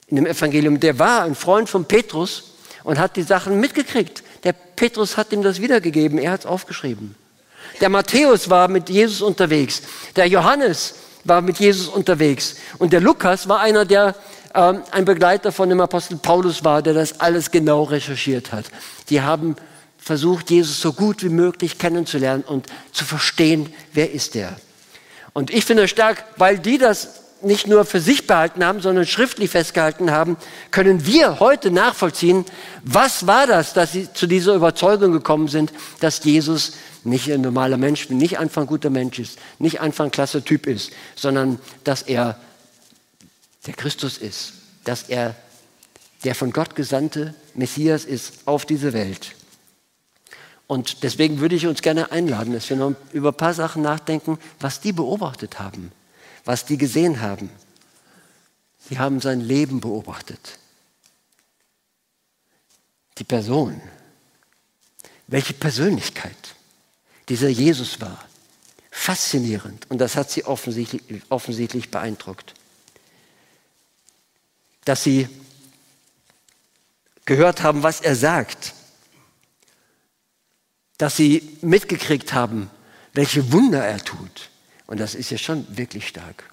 in 0.06 0.16
dem 0.16 0.26
Evangelium, 0.26 0.78
der 0.78 0.98
war 0.98 1.22
ein 1.22 1.34
Freund 1.34 1.68
von 1.68 1.86
Petrus 1.86 2.52
und 2.84 2.98
hat 2.98 3.16
die 3.16 3.22
Sachen 3.22 3.58
mitgekriegt. 3.58 4.22
Der 4.44 4.52
Petrus 4.52 5.16
hat 5.16 5.32
ihm 5.32 5.42
das 5.42 5.60
wiedergegeben, 5.60 6.18
er 6.18 6.32
hat 6.32 6.40
es 6.40 6.46
aufgeschrieben. 6.46 7.14
Der 7.80 7.88
Matthäus 7.88 8.50
war 8.50 8.68
mit 8.68 8.88
Jesus 8.88 9.22
unterwegs. 9.22 9.82
Der 10.16 10.26
Johannes 10.26 10.94
war 11.24 11.40
mit 11.40 11.58
Jesus 11.58 11.88
unterwegs. 11.88 12.56
Und 12.78 12.92
der 12.92 13.00
Lukas 13.00 13.48
war 13.48 13.60
einer, 13.60 13.84
der 13.84 14.14
ähm, 14.54 14.82
ein 14.90 15.04
Begleiter 15.04 15.50
von 15.50 15.68
dem 15.68 15.80
Apostel 15.80 16.16
Paulus 16.18 16.62
war, 16.62 16.82
der 16.82 16.94
das 16.94 17.20
alles 17.20 17.50
genau 17.50 17.84
recherchiert 17.84 18.52
hat. 18.52 18.66
Die 19.08 19.22
haben 19.22 19.56
versucht, 19.98 20.50
Jesus 20.50 20.80
so 20.80 20.92
gut 20.92 21.22
wie 21.22 21.30
möglich 21.30 21.78
kennenzulernen 21.78 22.44
und 22.46 22.66
zu 22.92 23.04
verstehen, 23.04 23.72
wer 23.92 24.12
ist 24.12 24.36
er. 24.36 24.56
Und 25.32 25.50
ich 25.50 25.64
finde 25.64 25.88
stark, 25.88 26.24
weil 26.36 26.58
die 26.58 26.78
das 26.78 27.23
nicht 27.44 27.66
nur 27.66 27.84
für 27.84 28.00
sich 28.00 28.26
behalten 28.26 28.64
haben, 28.64 28.80
sondern 28.80 29.06
schriftlich 29.06 29.50
festgehalten 29.50 30.10
haben, 30.10 30.36
können 30.70 31.06
wir 31.06 31.40
heute 31.40 31.70
nachvollziehen, 31.70 32.44
was 32.82 33.26
war 33.26 33.46
das, 33.46 33.72
dass 33.72 33.92
sie 33.92 34.12
zu 34.12 34.26
dieser 34.26 34.54
Überzeugung 34.54 35.12
gekommen 35.12 35.48
sind, 35.48 35.72
dass 36.00 36.24
Jesus 36.24 36.72
nicht 37.04 37.30
ein 37.30 37.40
normaler 37.40 37.76
Mensch, 37.76 38.08
nicht 38.10 38.38
einfach 38.38 38.62
ein 38.62 38.68
guter 38.68 38.90
Mensch 38.90 39.18
ist, 39.18 39.38
nicht 39.58 39.80
einfach 39.80 40.04
ein 40.04 40.10
klasse 40.10 40.42
Typ 40.42 40.66
ist, 40.66 40.92
sondern 41.14 41.58
dass 41.84 42.02
er 42.02 42.38
der 43.66 43.74
Christus 43.74 44.18
ist, 44.18 44.54
dass 44.84 45.04
er 45.04 45.34
der 46.24 46.34
von 46.34 46.52
Gott 46.52 46.74
gesandte 46.74 47.34
Messias 47.54 48.04
ist 48.04 48.46
auf 48.46 48.64
diese 48.64 48.92
Welt. 48.92 49.34
Und 50.66 51.02
deswegen 51.02 51.40
würde 51.40 51.54
ich 51.54 51.66
uns 51.66 51.82
gerne 51.82 52.10
einladen, 52.10 52.52
dass 52.54 52.68
wir 52.70 52.76
noch 52.76 52.94
über 53.12 53.28
ein 53.28 53.36
paar 53.36 53.54
Sachen 53.54 53.82
nachdenken, 53.82 54.38
was 54.60 54.80
die 54.80 54.92
beobachtet 54.92 55.58
haben, 55.58 55.92
was 56.44 56.64
die 56.64 56.76
gesehen 56.76 57.20
haben. 57.20 57.50
Sie 58.88 58.98
haben 58.98 59.20
sein 59.20 59.40
Leben 59.40 59.80
beobachtet. 59.80 60.58
Die 63.18 63.24
Person, 63.24 63.80
welche 65.26 65.54
Persönlichkeit 65.54 66.54
dieser 67.28 67.48
Jesus 67.48 68.00
war. 68.00 68.24
Faszinierend. 68.90 69.90
Und 69.90 69.98
das 69.98 70.16
hat 70.16 70.30
sie 70.30 70.44
offensichtlich, 70.44 71.22
offensichtlich 71.30 71.90
beeindruckt 71.90 72.54
dass 74.84 75.02
sie 75.02 75.28
gehört 77.24 77.62
haben, 77.62 77.82
was 77.82 78.00
er 78.00 78.16
sagt, 78.16 78.74
dass 80.98 81.16
sie 81.16 81.58
mitgekriegt 81.62 82.32
haben, 82.32 82.70
welche 83.14 83.52
Wunder 83.52 83.84
er 83.84 83.98
tut. 83.98 84.50
Und 84.86 85.00
das 85.00 85.14
ist 85.14 85.30
ja 85.30 85.38
schon 85.38 85.66
wirklich 85.76 86.08
stark. 86.08 86.44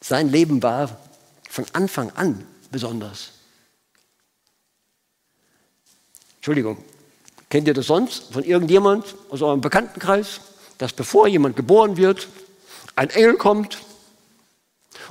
Sein 0.00 0.28
Leben 0.28 0.62
war 0.62 0.98
von 1.48 1.64
Anfang 1.72 2.10
an 2.10 2.46
besonders. 2.70 3.32
Entschuldigung, 6.36 6.82
kennt 7.48 7.66
ihr 7.66 7.74
das 7.74 7.86
sonst 7.86 8.32
von 8.32 8.44
irgendjemand 8.44 9.14
aus 9.30 9.42
eurem 9.42 9.60
Bekanntenkreis, 9.60 10.40
dass 10.78 10.92
bevor 10.92 11.26
jemand 11.26 11.56
geboren 11.56 11.96
wird, 11.96 12.28
ein 12.94 13.10
Engel 13.10 13.34
kommt 13.36 13.78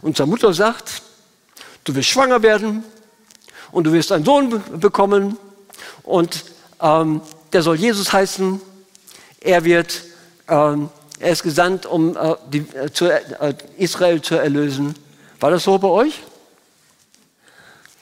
und 0.02 0.18
zur 0.18 0.28
Mutter 0.28 0.54
sagt, 0.54 1.02
du 1.84 1.94
wirst 1.96 2.10
schwanger 2.10 2.42
werden 2.42 2.84
und 3.72 3.86
du 3.86 3.94
wirst 3.94 4.12
einen 4.12 4.26
Sohn 4.26 4.64
bekommen 4.80 5.38
und 6.04 6.46
ähm, 6.82 7.22
der 7.54 7.62
soll 7.62 7.76
Jesus 7.76 8.14
heißen. 8.14 8.62
Er 9.42 9.64
wird, 9.64 10.04
ähm, 10.48 10.90
er 11.20 11.32
ist 11.32 11.44
gesandt, 11.44 11.86
um 11.86 12.18
äh, 12.18 12.36
äh, 12.58 13.50
äh, 13.50 13.54
Israel 13.78 14.22
zu 14.22 14.36
erlösen. 14.36 14.96
War 15.40 15.52
das 15.52 15.64
so 15.64 15.78
bei 15.78 15.88
euch? 15.88 16.22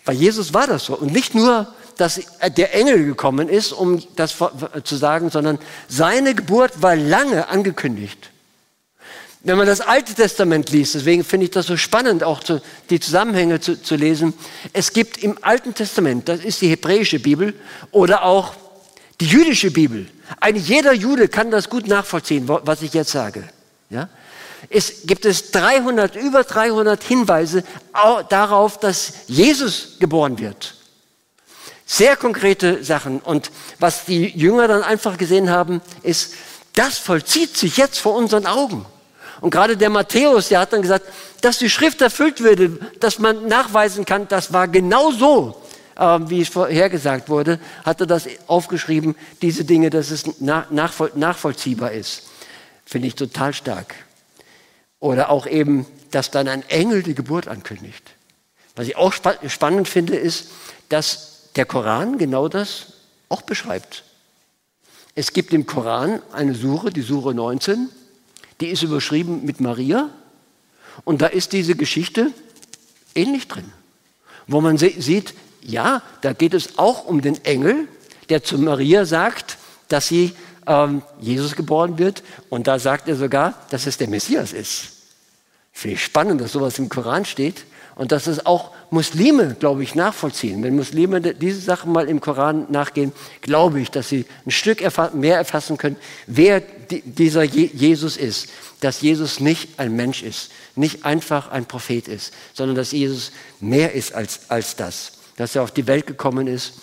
Bei 0.05 0.13
Jesus 0.13 0.53
war 0.53 0.67
das 0.67 0.85
so. 0.85 0.97
Und 0.97 1.13
nicht 1.13 1.35
nur, 1.35 1.67
dass 1.97 2.19
der 2.57 2.73
Engel 2.73 3.05
gekommen 3.05 3.49
ist, 3.49 3.71
um 3.71 4.01
das 4.15 4.35
zu 4.83 4.95
sagen, 4.95 5.29
sondern 5.29 5.59
seine 5.87 6.33
Geburt 6.33 6.81
war 6.81 6.95
lange 6.95 7.47
angekündigt. 7.47 8.31
Wenn 9.45 9.57
man 9.57 9.67
das 9.67 9.81
Alte 9.81 10.13
Testament 10.13 10.69
liest, 10.71 10.95
deswegen 10.95 11.23
finde 11.23 11.45
ich 11.45 11.51
das 11.51 11.67
so 11.67 11.77
spannend, 11.77 12.23
auch 12.23 12.41
zu, 12.41 12.61
die 12.89 12.99
Zusammenhänge 12.99 13.59
zu, 13.59 13.81
zu 13.81 13.95
lesen. 13.95 14.33
Es 14.71 14.93
gibt 14.93 15.21
im 15.21 15.37
Alten 15.41 15.73
Testament, 15.73 16.29
das 16.29 16.39
ist 16.39 16.61
die 16.61 16.69
hebräische 16.69 17.19
Bibel 17.19 17.53
oder 17.91 18.23
auch 18.23 18.53
die 19.23 19.29
jüdische 19.29 19.71
Bibel. 19.71 20.07
Ein 20.41 20.57
jeder 20.57 20.91
Jude 20.91 21.29
kann 21.29 21.49
das 21.49 21.69
gut 21.69 21.87
nachvollziehen, 21.87 22.45
was 22.47 22.81
ich 22.81 22.93
jetzt 22.93 23.11
sage. 23.11 23.47
Ja? 23.89 24.09
Es 24.69 25.05
gibt 25.05 25.23
es 25.23 25.51
300, 25.51 26.17
über 26.17 26.43
300 26.43 27.01
Hinweise 27.01 27.63
darauf, 28.27 28.79
dass 28.79 29.13
Jesus 29.27 29.95
geboren 29.99 30.39
wird. 30.39 30.75
Sehr 31.85 32.17
konkrete 32.17 32.83
Sachen. 32.83 33.19
Und 33.19 33.49
was 33.79 34.05
die 34.05 34.27
Jünger 34.37 34.67
dann 34.67 34.83
einfach 34.83 35.17
gesehen 35.17 35.49
haben, 35.49 35.81
ist, 36.01 36.33
das 36.73 36.97
vollzieht 36.97 37.55
sich 37.55 37.77
jetzt 37.77 37.99
vor 37.99 38.15
unseren 38.15 38.45
Augen. 38.45 38.85
Und 39.39 39.51
gerade 39.51 39.77
der 39.77 39.89
Matthäus, 39.89 40.49
der 40.49 40.59
hat 40.59 40.73
dann 40.73 40.81
gesagt, 40.81 41.05
dass 41.39 41.59
die 41.59 41.69
Schrift 41.69 42.01
erfüllt 42.01 42.41
würde, 42.41 42.77
dass 42.99 43.19
man 43.19 43.47
nachweisen 43.47 44.03
kann, 44.03 44.27
das 44.27 44.51
war 44.51 44.67
genau 44.67 45.11
so, 45.11 45.62
äh, 45.95 46.19
wie 46.27 46.41
es 46.41 46.49
vorhergesagt 46.49 47.29
wurde, 47.29 47.59
hat 47.83 48.01
er 48.01 48.07
das 48.07 48.27
aufgeschrieben, 48.47 49.15
diese 49.41 49.65
Dinge, 49.65 49.89
dass 49.89 50.11
es 50.11 50.39
nachvoll 50.39 51.11
nachvollziehbar 51.15 51.91
ist. 51.91 52.23
Finde 52.85 53.07
ich 53.07 53.15
total 53.15 53.53
stark. 53.53 53.95
Oder 54.99 55.29
auch 55.29 55.47
eben, 55.47 55.85
dass 56.11 56.31
dann 56.31 56.47
ein 56.47 56.67
Engel 56.69 57.03
die 57.03 57.15
Geburt 57.15 57.47
ankündigt. 57.47 58.11
Was 58.75 58.87
ich 58.87 58.95
auch 58.95 59.13
spa 59.13 59.35
spannend 59.47 59.87
finde, 59.87 60.15
ist, 60.15 60.47
dass 60.89 61.49
der 61.55 61.65
Koran 61.65 62.17
genau 62.17 62.47
das 62.47 62.93
auch 63.29 63.41
beschreibt. 63.41 64.03
Es 65.15 65.33
gibt 65.33 65.53
im 65.53 65.65
Koran 65.67 66.21
eine 66.31 66.55
Sure, 66.55 66.91
die 66.91 67.01
Sure 67.01 67.35
19, 67.35 67.89
die 68.61 68.67
ist 68.67 68.81
überschrieben 68.81 69.45
mit 69.45 69.61
Maria. 69.61 70.09
Und 71.03 71.21
da 71.21 71.27
ist 71.27 71.53
diese 71.53 71.75
Geschichte 71.75 72.31
ähnlich 73.15 73.47
drin, 73.47 73.71
wo 74.47 74.61
man 74.61 74.77
sieht, 74.77 75.33
ja, 75.65 76.01
da 76.21 76.33
geht 76.33 76.53
es 76.53 76.77
auch 76.77 77.05
um 77.05 77.21
den 77.21 77.43
Engel, 77.45 77.87
der 78.29 78.43
zu 78.43 78.57
Maria 78.57 79.05
sagt, 79.05 79.57
dass 79.87 80.07
sie 80.07 80.33
ähm, 80.67 81.01
Jesus 81.19 81.55
geboren 81.55 81.97
wird. 81.97 82.23
Und 82.49 82.67
da 82.67 82.79
sagt 82.79 83.07
er 83.07 83.15
sogar, 83.15 83.53
dass 83.69 83.85
es 83.87 83.97
der 83.97 84.07
Messias 84.07 84.53
ist. 84.53 84.89
Finde 85.71 85.95
ich 85.95 86.03
spannend, 86.03 86.41
dass 86.41 86.51
sowas 86.51 86.77
im 86.79 86.89
Koran 86.89 87.25
steht 87.25 87.65
und 87.95 88.11
dass 88.11 88.27
es 88.27 88.45
auch 88.45 88.71
Muslime, 88.91 89.55
glaube 89.59 89.83
ich, 89.83 89.95
nachvollziehen. 89.95 90.63
Wenn 90.63 90.75
Muslime 90.75 91.21
diese 91.21 91.59
Sachen 91.59 91.91
mal 91.91 92.07
im 92.07 92.21
Koran 92.21 92.67
nachgehen, 92.69 93.11
glaube 93.41 93.81
ich, 93.81 93.89
dass 93.89 94.09
sie 94.09 94.25
ein 94.45 94.51
Stück 94.51 94.81
mehr 95.13 95.37
erfassen 95.37 95.77
können, 95.77 95.97
wer 96.27 96.61
dieser 96.89 97.43
Jesus 97.43 98.17
ist. 98.17 98.49
Dass 98.81 99.01
Jesus 99.01 99.39
nicht 99.39 99.79
ein 99.79 99.95
Mensch 99.95 100.23
ist, 100.23 100.51
nicht 100.75 101.05
einfach 101.05 101.49
ein 101.49 101.65
Prophet 101.65 102.07
ist, 102.07 102.33
sondern 102.53 102.75
dass 102.75 102.91
Jesus 102.91 103.31
mehr 103.61 103.93
ist 103.93 104.13
als, 104.13 104.41
als 104.49 104.75
das. 104.75 105.13
Dass 105.37 105.55
er 105.55 105.63
auf 105.63 105.71
die 105.71 105.87
Welt 105.87 106.07
gekommen 106.07 106.47
ist, 106.47 106.73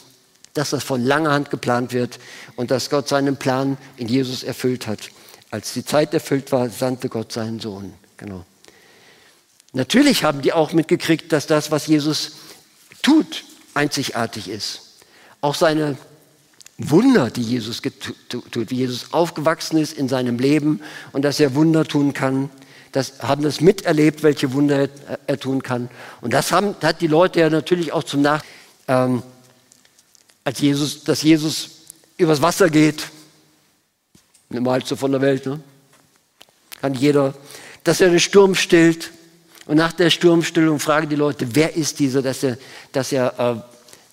dass 0.55 0.71
das 0.71 0.83
von 0.83 1.05
langer 1.05 1.31
Hand 1.31 1.51
geplant 1.51 1.93
wird 1.93 2.19
und 2.57 2.71
dass 2.71 2.91
Gott 2.91 3.09
seinen 3.09 3.37
Plan 3.37 3.79
in 3.97 4.09
Jesus 4.09 4.43
erfüllt 4.43 4.87
hat. 4.87 5.11
Als 5.51 5.73
die 5.73 5.85
Zeit 5.85 6.15
erfüllt 6.15 6.53
war, 6.53 6.69
sandte 6.69 7.09
Gott 7.09 7.33
seinen 7.33 7.61
Sohn. 7.61 7.93
Genau. 8.17 8.45
Natürlich 9.73 10.25
haben 10.25 10.43
die 10.43 10.53
auch 10.53 10.73
mitgekriegt, 10.73 11.33
dass 11.33 11.47
das, 11.47 11.71
was 11.71 11.87
Jesus 11.87 12.33
tut, 13.03 13.45
einzigartig 13.75 14.49
ist. 14.49 14.99
Auch 15.41 15.55
seine 15.55 15.97
Wunder, 16.77 17.31
die 17.31 17.43
Jesus 17.43 17.83
tut, 17.83 18.71
wie 18.71 18.77
Jesus 18.77 19.13
aufgewachsen 19.13 19.79
ist 19.79 19.93
in 19.93 20.09
seinem 20.09 20.39
Leben 20.39 20.81
und 21.13 21.23
dass 21.23 21.39
er 21.39 21.55
Wunder 21.55 21.85
tun 21.85 22.15
kann, 22.15 22.51
das 22.93 23.21
haben 23.21 23.43
das 23.43 23.61
miterlebt, 23.61 24.23
welche 24.23 24.53
Wunder 24.53 24.89
er, 25.27 25.39
tun 25.39 25.63
kann. 25.63 25.89
Und 26.21 26.33
das 26.33 26.53
haben, 26.53 26.75
hat 26.83 27.01
die 27.01 27.07
Leute 27.07 27.41
ja 27.41 27.51
natürlich 27.51 27.93
auch 27.93 28.03
zum 28.03 28.23
Nach, 28.23 28.43
ähm, 28.89 29.23
als 30.45 30.61
Jesus, 30.61 31.05
dass 31.05 31.23
Jesus 31.23 31.71
übers 32.17 32.43
Wasser 32.43 32.69
geht, 32.69 33.09
normalste 34.49 34.97
von 34.97 35.13
der 35.13 35.21
Welt, 35.21 35.47
ne? 35.47 35.61
kann 36.81 36.95
jeder, 36.95 37.35
dass 37.85 38.01
er 38.01 38.11
den 38.11 38.21
Sturm 38.21 38.55
stillt, 38.55 39.13
und 39.71 39.77
nach 39.77 39.93
der 39.93 40.11
Sturmstillung 40.11 40.81
fragen 40.81 41.09
die 41.09 41.15
Leute, 41.15 41.55
wer 41.55 41.77
ist 41.77 42.01
dieser, 42.01 42.23
dass 42.23 42.43
er, 42.43 42.59
dass 42.91 43.13
er, 43.13 43.39
äh, 43.39 43.63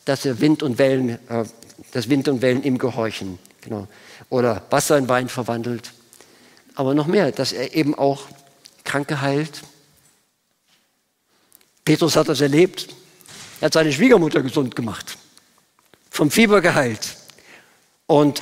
dass 0.06 0.24
er 0.24 0.40
Wind 0.40 0.62
und 0.62 0.78
Wellen, 0.78 1.10
äh, 1.30 1.46
dass 1.94 2.10
Wind 2.10 2.28
und 2.28 2.44
Wellen 2.44 2.62
ihm 2.62 2.78
gehorchen. 2.78 3.40
Genau. 3.62 3.88
Oder 4.30 4.62
Wasser 4.70 5.00
in 5.00 5.10
Wein 5.10 5.30
verwandelt. 5.30 5.94
Aber 6.76 6.94
noch 6.94 7.08
mehr, 7.08 7.32
dass 7.32 7.54
er 7.54 7.74
eben 7.74 7.96
auch 7.96 8.28
Kranke 8.88 9.22
heilt. 9.22 9.62
Petrus 11.84 12.16
hat 12.16 12.30
das 12.30 12.42
erlebt. 12.42 12.88
Er 13.60 13.66
hat 13.66 13.74
seine 13.74 13.92
Schwiegermutter 13.92 14.42
gesund 14.42 14.76
gemacht, 14.76 15.18
vom 16.10 16.32
Fieber 16.32 16.62
geheilt. 16.62 17.18
Und 18.06 18.42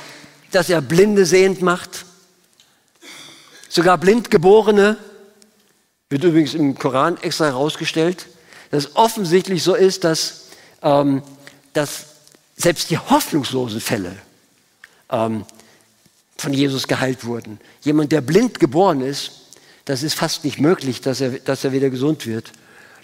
dass 0.52 0.70
er 0.70 0.80
Blinde 0.80 1.26
sehend 1.26 1.62
macht, 1.62 2.04
sogar 3.68 3.98
Blindgeborene 3.98 4.96
wird 6.08 6.22
übrigens 6.22 6.54
im 6.54 6.78
Koran 6.78 7.16
extra 7.18 7.46
herausgestellt, 7.46 8.26
dass 8.70 8.84
es 8.84 8.96
offensichtlich 8.96 9.62
so 9.62 9.74
ist, 9.74 10.04
dass, 10.04 10.48
ähm, 10.82 11.22
dass 11.72 12.06
selbst 12.56 12.90
die 12.90 12.98
hoffnungslosen 12.98 13.80
Fälle 13.80 14.16
ähm, 15.10 15.44
von 16.36 16.52
Jesus 16.52 16.86
geheilt 16.86 17.24
wurden. 17.24 17.58
Jemand, 17.82 18.12
der 18.12 18.20
blind 18.20 18.60
geboren 18.60 19.00
ist, 19.00 19.45
das 19.86 20.02
ist 20.02 20.14
fast 20.14 20.44
nicht 20.44 20.60
möglich, 20.60 21.00
dass 21.00 21.20
er, 21.20 21.30
dass 21.38 21.64
er 21.64 21.72
wieder 21.72 21.90
gesund 21.90 22.26
wird. 22.26 22.52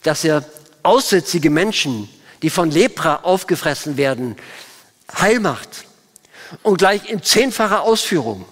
Dass 0.03 0.25
er 0.25 0.45
aussätzige 0.83 1.49
Menschen, 1.49 2.09
die 2.43 2.51
von 2.51 2.71
Lepra 2.71 3.21
aufgefressen 3.23 3.97
werden, 3.97 4.37
heil 5.17 5.39
macht. 5.41 5.87
Und 6.63 6.79
gleich 6.79 7.09
in 7.09 7.23
zehnfacher 7.23 7.83
Ausführung. 7.83 8.45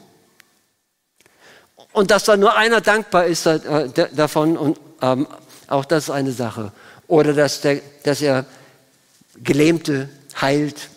Und 1.92 2.12
dass 2.12 2.24
da 2.24 2.36
nur 2.36 2.56
einer 2.56 2.80
dankbar 2.80 3.26
ist 3.26 3.46
äh, 3.46 3.88
davon, 4.14 4.56
und 4.56 4.78
ähm, 5.02 5.26
auch 5.66 5.84
das 5.84 6.04
ist 6.04 6.10
eine 6.10 6.32
Sache. 6.32 6.72
Oder 7.08 7.32
dass, 7.32 7.60
der, 7.62 7.80
dass 8.04 8.22
er 8.22 8.46
Gelähmte 9.42 10.08
heilt. 10.40 10.88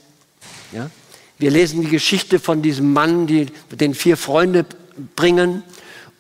Ja? 0.72 0.92
Wir 1.40 1.50
lesen 1.50 1.82
die 1.82 1.90
Geschichte 1.90 2.40
von 2.40 2.62
diesem 2.62 2.94
Mann, 2.94 3.26
die 3.26 3.48
den 3.72 3.96
vier 3.96 4.18
Freunde 4.18 4.68
bringen 5.16 5.64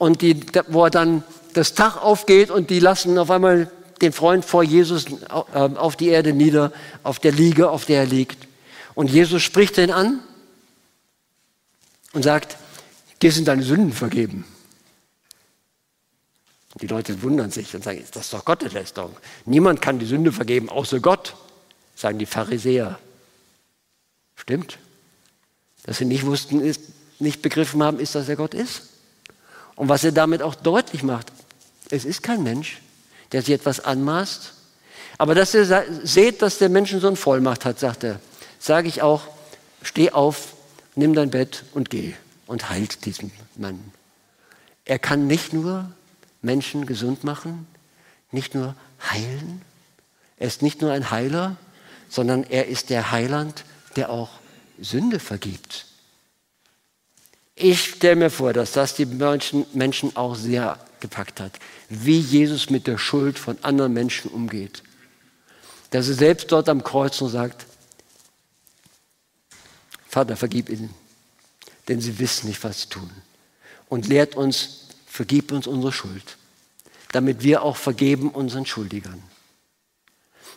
und 0.03 0.21
die, 0.21 0.41
wo 0.67 0.83
er 0.83 0.89
dann 0.89 1.23
das 1.53 1.75
Tag 1.75 1.95
aufgeht 1.95 2.51
und 2.51 2.69
die 2.69 2.79
lassen 2.79 3.17
auf 3.17 3.31
einmal 3.31 3.71
den 4.01 4.11
Freund 4.11 4.43
vor 4.43 4.61
Jesus 4.61 5.05
äh, 5.05 5.29
auf 5.29 5.95
die 5.95 6.09
Erde 6.09 6.33
nieder, 6.33 6.73
auf 7.03 7.19
der 7.19 7.31
Liege, 7.31 7.69
auf 7.69 7.85
der 7.85 8.01
er 8.01 8.05
liegt. 8.05 8.47
Und 8.95 9.09
Jesus 9.09 9.41
spricht 9.41 9.77
ihn 9.77 9.91
an 9.91 10.19
und 12.11 12.23
sagt, 12.23 12.57
dir 13.21 13.31
sind 13.31 13.47
deine 13.47 13.63
Sünden 13.63 13.93
vergeben. 13.93 14.45
Die 16.81 16.87
Leute 16.87 17.21
wundern 17.21 17.51
sich 17.51 17.73
und 17.73 17.83
sagen, 17.83 18.03
das 18.11 18.25
ist 18.25 18.33
doch 18.33 18.43
Gotteslästerung. 18.43 19.15
Niemand 19.45 19.81
kann 19.81 19.99
die 19.99 20.05
Sünde 20.05 20.33
vergeben, 20.33 20.69
außer 20.69 20.99
Gott, 20.99 21.35
sagen 21.95 22.19
die 22.19 22.25
Pharisäer. 22.25 22.99
Stimmt. 24.35 24.79
Dass 25.83 25.99
sie 25.99 26.05
nicht 26.05 26.25
wussten, 26.25 26.61
nicht 27.19 27.41
begriffen 27.41 27.81
haben, 27.81 27.99
ist, 27.99 28.15
dass 28.15 28.27
er 28.27 28.35
Gott 28.35 28.53
ist. 28.53 28.89
Und 29.75 29.89
was 29.89 30.03
er 30.03 30.11
damit 30.11 30.41
auch 30.41 30.55
deutlich 30.55 31.03
macht, 31.03 31.31
es 31.89 32.05
ist 32.05 32.23
kein 32.23 32.43
Mensch, 32.43 32.81
der 33.31 33.41
sich 33.41 33.53
etwas 33.53 33.79
anmaßt. 33.79 34.53
Aber 35.17 35.35
dass 35.35 35.53
ihr 35.53 35.85
seht, 36.03 36.41
dass 36.41 36.57
der 36.57 36.69
Menschensohn 36.69 37.15
Vollmacht 37.15 37.65
hat, 37.65 37.79
sagt 37.79 38.03
er, 38.03 38.19
sage 38.59 38.87
ich 38.87 39.01
auch, 39.01 39.23
steh 39.81 40.11
auf, 40.11 40.53
nimm 40.95 41.13
dein 41.13 41.29
Bett 41.29 41.63
und 41.73 41.89
geh 41.89 42.13
und 42.47 42.69
heilt 42.69 43.05
diesen 43.05 43.31
Mann. 43.55 43.79
Er 44.85 44.99
kann 44.99 45.27
nicht 45.27 45.53
nur 45.53 45.91
Menschen 46.41 46.85
gesund 46.85 47.23
machen, 47.23 47.67
nicht 48.31 48.53
nur 48.55 48.75
heilen. 49.11 49.61
Er 50.37 50.47
ist 50.47 50.61
nicht 50.61 50.81
nur 50.81 50.91
ein 50.91 51.11
Heiler, 51.11 51.55
sondern 52.09 52.43
er 52.43 52.67
ist 52.67 52.89
der 52.89 53.11
Heiland, 53.11 53.63
der 53.95 54.09
auch 54.09 54.29
Sünde 54.79 55.19
vergibt. 55.19 55.85
Ich 57.55 57.83
stelle 57.83 58.15
mir 58.15 58.29
vor, 58.29 58.53
dass 58.53 58.71
das 58.71 58.95
die 58.95 59.05
Menschen 59.05 60.15
auch 60.15 60.35
sehr 60.35 60.79
gepackt 60.99 61.39
hat, 61.39 61.59
wie 61.89 62.19
Jesus 62.19 62.69
mit 62.69 62.87
der 62.87 62.97
Schuld 62.97 63.37
von 63.37 63.57
anderen 63.61 63.93
Menschen 63.93 64.31
umgeht. 64.31 64.83
Dass 65.91 66.07
er 66.07 66.15
selbst 66.15 66.51
dort 66.51 66.69
am 66.69 66.83
Kreuz 66.83 67.21
und 67.21 67.29
sagt, 67.29 67.65
Vater, 70.07 70.35
vergib 70.35 70.69
ihnen, 70.69 70.93
denn 71.87 72.01
sie 72.01 72.17
wissen 72.19 72.47
nicht, 72.47 72.63
was 72.63 72.81
sie 72.81 72.89
tun. 72.89 73.09
Und 73.89 74.07
lehrt 74.07 74.35
uns 74.35 74.83
vergib 75.13 75.51
uns 75.51 75.67
unsere 75.67 75.91
Schuld, 75.91 76.37
damit 77.11 77.43
wir 77.43 77.61
auch 77.61 77.77
vergeben 77.77 78.31
unseren 78.31 78.65
Schuldigern. 78.65 79.21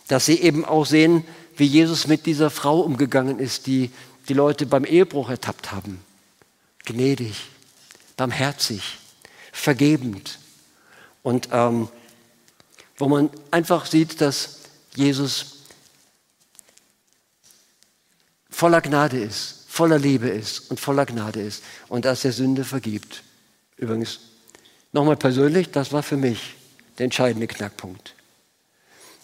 Dass 0.07 0.25
sie 0.25 0.39
eben 0.41 0.65
auch 0.65 0.85
sehen, 0.85 1.23
wie 1.55 1.65
Jesus 1.65 2.07
mit 2.07 2.25
dieser 2.25 2.49
Frau 2.49 2.79
umgegangen 2.79 3.37
ist, 3.37 3.67
die 3.67 3.91
die 4.29 4.33
Leute 4.33 4.65
beim 4.65 4.83
Ehebruch 4.83 5.29
ertappt 5.29 5.71
haben. 5.71 5.99
Gnädig, 6.87 7.35
barmherzig, 8.15 8.97
vergebend. 9.51 10.39
Und 11.23 11.49
ähm, 11.51 11.89
wo 12.97 13.07
man 13.07 13.29
einfach 13.51 13.85
sieht, 13.85 14.21
dass 14.21 14.61
Jesus 14.95 15.57
voller 18.49 18.81
Gnade 18.81 19.19
ist, 19.19 19.65
voller 19.67 19.99
Liebe 19.99 20.29
ist 20.29 20.71
und 20.71 20.79
voller 20.79 21.05
Gnade 21.05 21.41
ist 21.41 21.63
und 21.89 22.05
dass 22.05 22.25
er 22.25 22.31
Sünde 22.31 22.63
vergibt. 22.63 23.23
Übrigens, 23.75 24.19
Nochmal 24.97 25.17
persönlich, 25.17 25.69
das 25.69 25.91
war 25.91 26.03
für 26.03 26.17
mich 26.17 26.55
der 26.97 27.05
entscheidende 27.05 27.47
Knackpunkt. 27.47 28.15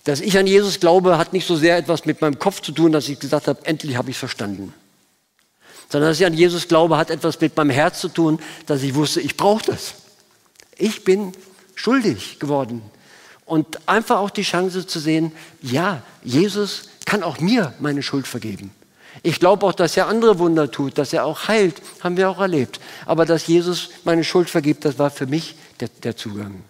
Dass 0.04 0.20
ich 0.20 0.38
an 0.38 0.48
Jesus 0.48 0.80
glaube, 0.80 1.18
hat 1.18 1.34
nicht 1.34 1.48
so 1.48 1.56
sehr 1.56 1.78
etwas 1.78 2.06
mit 2.06 2.22
meinem 2.22 2.38
Kopf 2.38 2.62
zu 2.62 2.72
tun, 2.72 2.92
dass 2.92 3.08
ich 3.08 3.20
gesagt 3.20 3.48
habe, 3.48 3.66
endlich 3.66 3.96
habe 3.96 4.10
ich 4.10 4.16
es 4.16 4.20
verstanden. 4.20 4.74
Sondern 5.90 6.10
dass 6.10 6.20
ich 6.20 6.26
an 6.26 6.34
Jesus 6.34 6.68
glaube, 6.68 6.98
hat 6.98 7.10
etwas 7.10 7.40
mit 7.40 7.56
meinem 7.56 7.70
Herz 7.70 8.00
zu 8.00 8.10
tun, 8.10 8.40
dass 8.66 8.82
ich 8.84 8.96
wusste, 8.96 9.22
ich 9.22 9.38
brauche 9.38 9.64
das. 9.66 9.96
Ich 10.78 11.04
bin 11.04 11.34
schuldig 11.76 12.40
geworden. 12.40 12.82
Und 13.46 13.88
einfach 13.88 14.20
auch 14.20 14.30
die 14.30 14.44
Chance 14.44 14.88
zu 14.88 15.00
sehen, 15.00 15.32
ja, 15.62 16.02
Jesus 16.24 16.84
kann 17.06 17.24
auch 17.24 17.40
mir 17.40 17.74
meine 17.80 18.02
Schuld 18.02 18.26
vergeben. 18.26 18.72
Ich 19.22 19.40
glaube 19.40 19.66
auch, 19.66 19.74
dass 19.74 19.96
er 19.96 20.08
andere 20.08 20.40
Wunder 20.40 20.72
tut, 20.72 20.98
dass 20.98 21.14
er 21.14 21.26
auch 21.26 21.48
heilt, 21.48 21.82
haben 22.02 22.18
wir 22.18 22.30
auch 22.30 22.40
erlebt. 22.40 22.80
Aber 23.06 23.26
dass 23.26 23.46
Jesus 23.46 23.90
meine 24.04 24.24
Schuld 24.24 24.50
vergibt, 24.50 24.86
das 24.86 24.98
war 24.98 25.12
für 25.12 25.28
mich 25.28 25.56
der, 25.80 25.90
der 26.02 26.16
Zugang. 26.16 26.64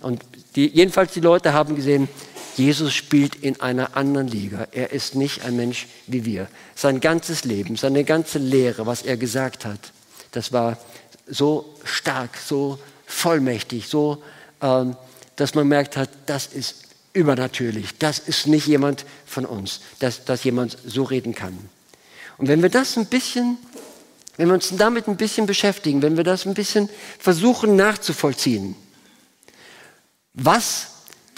Und 0.00 0.22
die, 0.54 0.68
jedenfalls 0.68 1.12
die 1.12 1.20
Leute 1.20 1.52
haben 1.52 1.76
gesehen, 1.76 2.08
Jesus 2.56 2.94
spielt 2.94 3.36
in 3.36 3.60
einer 3.60 3.96
anderen 3.96 4.28
Liga. 4.28 4.66
Er 4.72 4.92
ist 4.92 5.14
nicht 5.14 5.44
ein 5.44 5.56
Mensch 5.56 5.86
wie 6.06 6.24
wir. 6.24 6.48
Sein 6.74 7.00
ganzes 7.00 7.44
Leben, 7.44 7.76
seine 7.76 8.02
ganze 8.04 8.38
Lehre, 8.38 8.86
was 8.86 9.02
er 9.02 9.16
gesagt 9.16 9.64
hat, 9.66 9.92
das 10.32 10.52
war 10.52 10.78
so 11.26 11.74
stark, 11.84 12.30
so 12.38 12.78
vollmächtig, 13.06 13.88
so, 13.88 14.22
ähm, 14.62 14.96
dass 15.36 15.54
man 15.54 15.68
merkt 15.68 15.96
hat, 15.96 16.08
das 16.26 16.46
ist 16.46 16.84
übernatürlich. 17.12 17.98
Das 17.98 18.18
ist 18.18 18.46
nicht 18.46 18.66
jemand 18.66 19.04
von 19.26 19.44
uns, 19.44 19.80
dass, 19.98 20.24
dass 20.24 20.44
jemand 20.44 20.78
so 20.84 21.02
reden 21.02 21.34
kann. 21.34 21.58
Und 22.38 22.48
wenn 22.48 22.62
wir 22.62 22.68
das 22.68 22.96
ein 22.96 23.06
bisschen, 23.06 23.58
wenn 24.36 24.48
wir 24.48 24.54
uns 24.54 24.74
damit 24.76 25.08
ein 25.08 25.16
bisschen 25.16 25.46
beschäftigen, 25.46 26.02
wenn 26.02 26.16
wir 26.16 26.24
das 26.24 26.46
ein 26.46 26.54
bisschen 26.54 26.88
versuchen 27.18 27.76
nachzuvollziehen, 27.76 28.76
was 30.34 30.88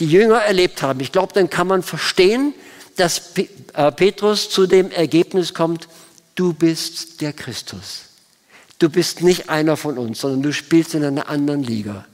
die 0.00 0.06
Jünger 0.06 0.38
erlebt 0.38 0.82
haben. 0.82 1.00
Ich 1.00 1.12
glaube, 1.12 1.32
dann 1.34 1.50
kann 1.50 1.66
man 1.66 1.82
verstehen, 1.82 2.54
dass 2.96 3.32
äh, 3.36 3.92
Petrus 3.92 4.50
zu 4.50 4.66
dem 4.66 4.90
Ergebnis 4.90 5.54
kommt, 5.54 5.88
du 6.34 6.52
bist 6.52 7.20
der 7.20 7.32
Christus. 7.32 8.02
Du 8.78 8.88
bist 8.88 9.22
nicht 9.22 9.48
einer 9.48 9.76
von 9.76 9.98
uns, 9.98 10.20
sondern 10.20 10.42
du 10.42 10.52
spielst 10.52 10.94
in 10.94 11.04
einer 11.04 11.28
anderen 11.28 11.62
Liga. 11.62 12.06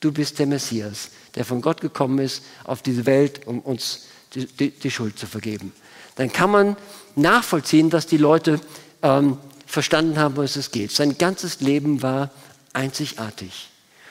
Du 0.00 0.10
bist 0.10 0.38
der 0.38 0.46
Messias, 0.46 1.10
der 1.36 1.44
von 1.44 1.60
Gott 1.60 1.80
gekommen 1.80 2.18
ist 2.18 2.42
auf 2.64 2.82
diese 2.82 3.06
Welt, 3.06 3.46
um 3.46 3.60
uns 3.60 4.06
die, 4.34 4.46
die, 4.46 4.70
die 4.70 4.90
Schuld 4.90 5.18
zu 5.18 5.26
vergeben. 5.26 5.72
Dann 6.16 6.32
kann 6.32 6.50
man 6.50 6.76
nachvollziehen, 7.14 7.88
dass 7.88 8.06
die 8.06 8.16
Leute 8.16 8.60
ähm, 9.02 9.38
verstanden 9.66 10.18
haben, 10.18 10.36
was 10.36 10.56
es 10.56 10.72
geht. 10.72 10.90
Sein 10.90 11.18
ganzes 11.18 11.60
Leben 11.60 12.02
war 12.02 12.30
einzigartig. 12.72 13.68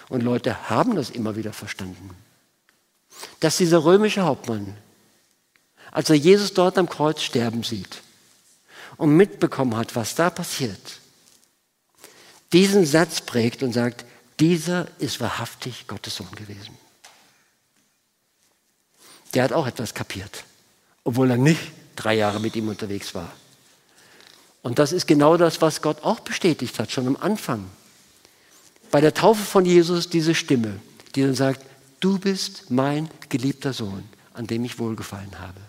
Und 0.08 0.24
Leute 0.24 0.70
haben 0.70 0.96
das 0.96 1.10
immer 1.10 1.36
wieder 1.36 1.54
verstanden 1.54 2.10
dass 3.40 3.58
dieser 3.58 3.84
römische 3.84 4.24
Hauptmann, 4.24 4.76
als 5.92 6.10
er 6.10 6.16
Jesus 6.16 6.54
dort 6.54 6.78
am 6.78 6.90
Kreuz 6.90 7.22
sterben 7.22 7.64
sieht 7.64 8.02
und 8.98 9.16
mitbekommen 9.16 9.76
hat, 9.76 9.96
was 9.96 10.16
da 10.16 10.30
passiert, 10.30 11.00
diesen 12.54 12.86
Satz 12.86 13.22
prägt 13.22 13.64
und 13.64 13.74
sagt, 13.74 14.06
dieser 14.40 14.88
ist 15.00 15.20
wahrhaftig 15.20 15.88
Gottes 15.88 16.16
Sohn 16.16 16.32
gewesen. 16.32 16.78
Der 19.34 19.44
hat 19.44 19.54
auch 19.54 19.68
etwas 19.68 19.94
kapiert, 19.94 20.44
obwohl 21.04 21.32
er 21.32 21.38
nicht 21.38 21.62
drei 21.96 22.16
Jahre 22.16 22.40
mit 22.40 22.56
ihm 22.56 22.68
unterwegs 22.68 23.14
war. 23.16 23.32
Und 24.62 24.80
das 24.80 24.92
ist 24.92 25.08
genau 25.08 25.38
das, 25.38 25.62
was 25.62 25.82
Gott 25.82 26.04
auch 26.04 26.20
bestätigt 26.20 26.78
hat, 26.80 26.92
schon 26.92 27.08
am 27.08 27.18
Anfang. 27.18 27.70
Bei 28.92 29.02
der 29.02 29.14
Taufe 29.14 29.44
von 29.44 29.66
Jesus 29.66 30.10
diese 30.10 30.36
Stimme, 30.36 30.80
die 31.16 31.22
dann 31.22 31.36
sagt, 31.36 31.66
du 32.02 32.20
bist 32.20 32.70
mein 32.70 33.10
geliebter 33.30 33.72
Sohn, 33.72 34.04
an 34.34 34.48
dem 34.48 34.66
ich 34.66 34.78
wohlgefallen 34.78 35.40
habe. 35.40 35.62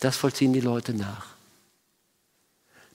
Das 0.00 0.16
vollziehen 0.16 0.54
die 0.54 0.60
Leute 0.60 0.94
nach. 0.94 1.26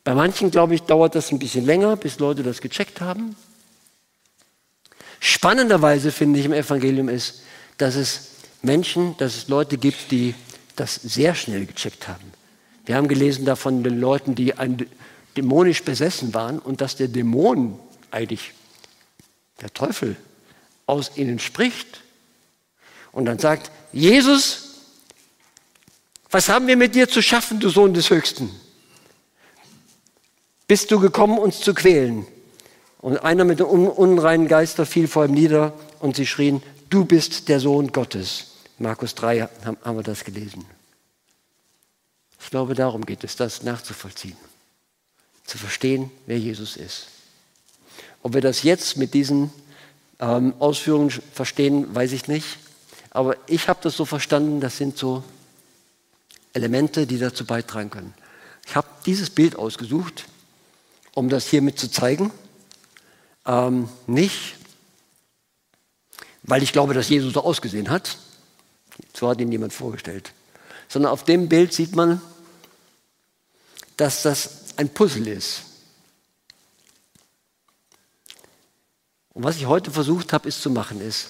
Bei 0.03 0.15
manchen, 0.15 0.49
glaube 0.49 0.75
ich, 0.75 0.81
dauert 0.81 1.15
das 1.15 1.31
ein 1.31 1.39
bisschen 1.39 1.65
länger, 1.65 1.95
bis 1.95 2.19
Leute 2.19 2.41
das 2.41 2.59
gecheckt 2.59 2.99
haben. 2.99 3.35
Spannenderweise 5.19 6.11
finde 6.11 6.39
ich 6.39 6.45
im 6.45 6.53
Evangelium 6.53 7.07
ist, 7.07 7.43
dass 7.77 7.95
es 7.95 8.31
Menschen, 8.61 9.15
dass 9.17 9.35
es 9.35 9.47
Leute 9.47 9.77
gibt, 9.77 10.11
die 10.11 10.35
das 10.75 10.95
sehr 10.95 11.35
schnell 11.35 11.65
gecheckt 11.65 12.07
haben. 12.07 12.33
Wir 12.85 12.95
haben 12.95 13.07
gelesen 13.07 13.45
davon 13.45 13.83
den 13.83 13.99
Leuten, 13.99 14.35
die 14.35 14.53
dämonisch 15.37 15.83
besessen 15.83 16.33
waren 16.33 16.59
und 16.59 16.81
dass 16.81 16.95
der 16.95 17.07
Dämon 17.07 17.79
eigentlich 18.11 18.51
der 19.61 19.73
Teufel 19.73 20.17
aus 20.85 21.11
ihnen 21.15 21.39
spricht 21.39 22.01
und 23.11 23.25
dann 23.25 23.39
sagt, 23.39 23.71
Jesus, 23.91 24.69
was 26.29 26.49
haben 26.49 26.67
wir 26.67 26.77
mit 26.77 26.95
dir 26.95 27.07
zu 27.07 27.21
schaffen, 27.21 27.59
du 27.59 27.69
Sohn 27.69 27.93
des 27.93 28.09
Höchsten? 28.09 28.49
Bist 30.67 30.91
du 30.91 30.99
gekommen, 30.99 31.37
uns 31.37 31.59
zu 31.59 31.73
quälen? 31.73 32.25
Und 32.99 33.17
einer 33.17 33.43
mit 33.43 33.59
dem 33.59 33.67
unreinen 33.67 34.47
Geister 34.47 34.85
fiel 34.85 35.07
vor 35.07 35.25
ihm 35.25 35.33
nieder 35.33 35.73
und 35.99 36.15
sie 36.15 36.25
schrien, 36.25 36.63
du 36.89 37.05
bist 37.05 37.49
der 37.49 37.59
Sohn 37.59 37.91
Gottes. 37.91 38.53
Markus 38.79 39.13
3 39.15 39.49
haben 39.65 39.97
wir 39.97 40.03
das 40.03 40.23
gelesen. 40.23 40.65
Ich 42.41 42.49
glaube, 42.49 42.75
darum 42.75 43.05
geht 43.05 43.23
es, 43.23 43.35
das 43.35 43.63
nachzuvollziehen, 43.63 44.37
zu 45.45 45.57
verstehen, 45.57 46.11
wer 46.25 46.39
Jesus 46.39 46.75
ist. 46.77 47.07
Ob 48.21 48.33
wir 48.33 48.41
das 48.41 48.63
jetzt 48.63 48.97
mit 48.97 49.13
diesen 49.13 49.51
ähm, 50.23 50.53
Ausführungen 50.59 51.09
verstehen, 51.09 51.93
weiß 51.93 52.13
ich 52.13 52.27
nicht. 52.27 52.57
Aber 53.09 53.35
ich 53.47 53.67
habe 53.67 53.79
das 53.83 53.97
so 53.97 54.05
verstanden, 54.05 54.61
das 54.61 54.77
sind 54.77 54.97
so 54.97 55.23
Elemente, 56.53 57.05
die 57.05 57.19
dazu 57.19 57.45
beitragen 57.45 57.89
können. 57.89 58.13
Ich 58.65 58.75
habe 58.75 58.87
dieses 59.05 59.29
Bild 59.29 59.57
ausgesucht, 59.57 60.25
um 61.13 61.27
das 61.27 61.47
hiermit 61.47 61.77
zu 61.77 61.91
zeigen. 61.91 62.31
Ähm, 63.45 63.89
nicht, 64.07 64.55
weil 66.43 66.63
ich 66.63 66.71
glaube, 66.71 66.93
dass 66.93 67.09
Jesus 67.09 67.33
so 67.33 67.43
ausgesehen 67.43 67.89
hat. 67.89 68.17
So 69.13 69.27
hat 69.27 69.41
ihn 69.41 69.51
jemand 69.51 69.73
vorgestellt. 69.73 70.31
Sondern 70.87 71.11
auf 71.11 71.25
dem 71.25 71.49
Bild 71.49 71.73
sieht 71.73 71.95
man, 71.95 72.21
dass 73.97 74.23
das 74.23 74.77
ein 74.77 74.89
Puzzle 74.89 75.27
ist. 75.27 75.63
Und 79.33 79.43
was 79.43 79.57
ich 79.57 79.65
heute 79.65 79.91
versucht 79.91 80.33
habe, 80.33 80.47
ist 80.47 80.61
zu 80.61 80.69
machen, 80.69 81.01
ist, 81.01 81.29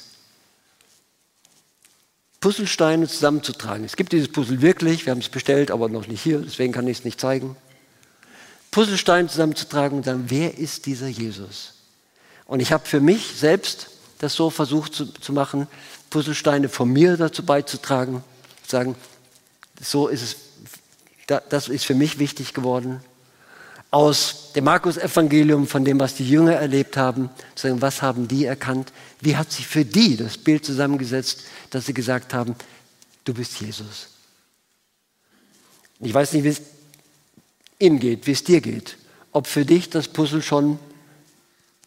Puzzlesteine 2.41 3.07
zusammenzutragen. 3.07 3.85
Es 3.85 3.95
gibt 3.95 4.11
dieses 4.11 4.29
Puzzle 4.29 4.61
wirklich, 4.61 5.05
wir 5.05 5.11
haben 5.11 5.19
es 5.19 5.29
bestellt, 5.29 5.71
aber 5.71 5.87
noch 5.87 6.07
nicht 6.07 6.21
hier, 6.21 6.39
deswegen 6.39 6.73
kann 6.73 6.87
ich 6.87 6.99
es 6.99 7.05
nicht 7.05 7.21
zeigen. 7.21 7.55
Puzzlesteine 8.71 9.29
zusammenzutragen 9.29 9.99
und 9.99 10.07
dann, 10.07 10.29
wer 10.29 10.57
ist 10.57 10.85
dieser 10.85 11.07
Jesus? 11.07 11.75
Und 12.45 12.59
ich 12.59 12.73
habe 12.73 12.85
für 12.85 12.99
mich 12.99 13.35
selbst 13.37 13.87
das 14.19 14.33
so 14.33 14.49
versucht 14.49 14.93
zu, 14.93 15.05
zu 15.05 15.31
machen, 15.31 15.67
Puzzlesteine 16.09 16.67
von 16.67 16.91
mir 16.91 17.15
dazu 17.15 17.45
beizutragen, 17.45 18.23
zu 18.63 18.71
sagen, 18.71 18.95
so 19.81 20.09
ist 20.09 20.21
es, 20.21 20.35
das 21.49 21.69
ist 21.69 21.85
für 21.85 21.95
mich 21.95 22.19
wichtig 22.19 22.53
geworden 22.53 23.01
aus 23.93 24.51
dem 24.55 24.63
Markus-Evangelium, 24.63 25.67
von 25.67 25.85
dem, 25.85 25.99
was 25.99 26.15
die 26.15 26.27
Jünger 26.27 26.53
erlebt 26.53 26.97
haben, 26.97 27.29
zu 27.53 27.67
sagen, 27.67 27.79
was 27.79 28.01
haben 28.01 28.27
die 28.27 28.45
erkannt? 28.45 28.91
Wie 29.21 29.37
hat 29.37 29.51
sich 29.51 29.67
für 29.67 29.85
die 29.85 30.17
das 30.17 30.35
Bild 30.35 30.65
zusammengesetzt, 30.65 31.43
dass 31.69 31.85
sie 31.85 31.93
gesagt 31.93 32.33
haben, 32.33 32.55
du 33.23 33.35
bist 33.35 33.61
Jesus? 33.61 34.07
Ich 35.99 36.11
weiß 36.11 36.33
nicht, 36.33 36.43
wie 36.43 36.49
es 36.49 36.61
Ihnen 37.77 37.99
geht, 37.99 38.25
wie 38.25 38.31
es 38.31 38.43
dir 38.43 38.61
geht, 38.61 38.97
ob 39.31 39.45
für 39.45 39.63
dich 39.63 39.91
das 39.91 40.07
Puzzle 40.07 40.41
schon 40.41 40.79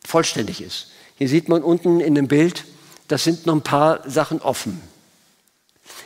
vollständig 0.07 0.61
ist. 0.61 0.93
Hier 1.17 1.29
sieht 1.29 1.49
man 1.49 1.65
unten 1.65 1.99
in 1.99 2.15
dem 2.15 2.29
Bild, 2.29 2.67
da 3.09 3.19
sind 3.19 3.47
noch 3.47 3.55
ein 3.57 3.63
paar 3.63 4.09
Sachen 4.09 4.41
offen. 4.41 4.81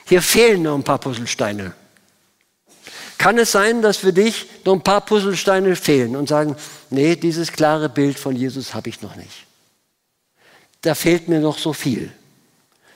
Hier 0.07 0.23
fehlen 0.23 0.63
noch 0.63 0.77
ein 0.77 0.85
paar 0.85 0.99
Puzzlesteine. 0.99 1.75
Kann 3.21 3.37
es 3.37 3.53
sein, 3.53 3.83
dass 3.83 3.99
für 3.99 4.14
dich 4.14 4.47
noch 4.64 4.73
ein 4.73 4.83
paar 4.83 5.03
Puzzlesteine 5.03 5.77
fehlen 5.77 6.16
und 6.16 6.31
sagen, 6.31 6.57
nee, 6.89 7.16
dieses 7.16 7.53
klare 7.53 7.91
Bild 7.91 8.18
von 8.18 8.35
Jesus 8.35 8.73
habe 8.73 8.89
ich 8.89 9.03
noch 9.03 9.14
nicht. 9.14 9.47
Da 10.81 10.95
fehlt 10.95 11.29
mir 11.29 11.39
noch 11.39 11.59
so 11.59 11.75
viel, 11.75 12.11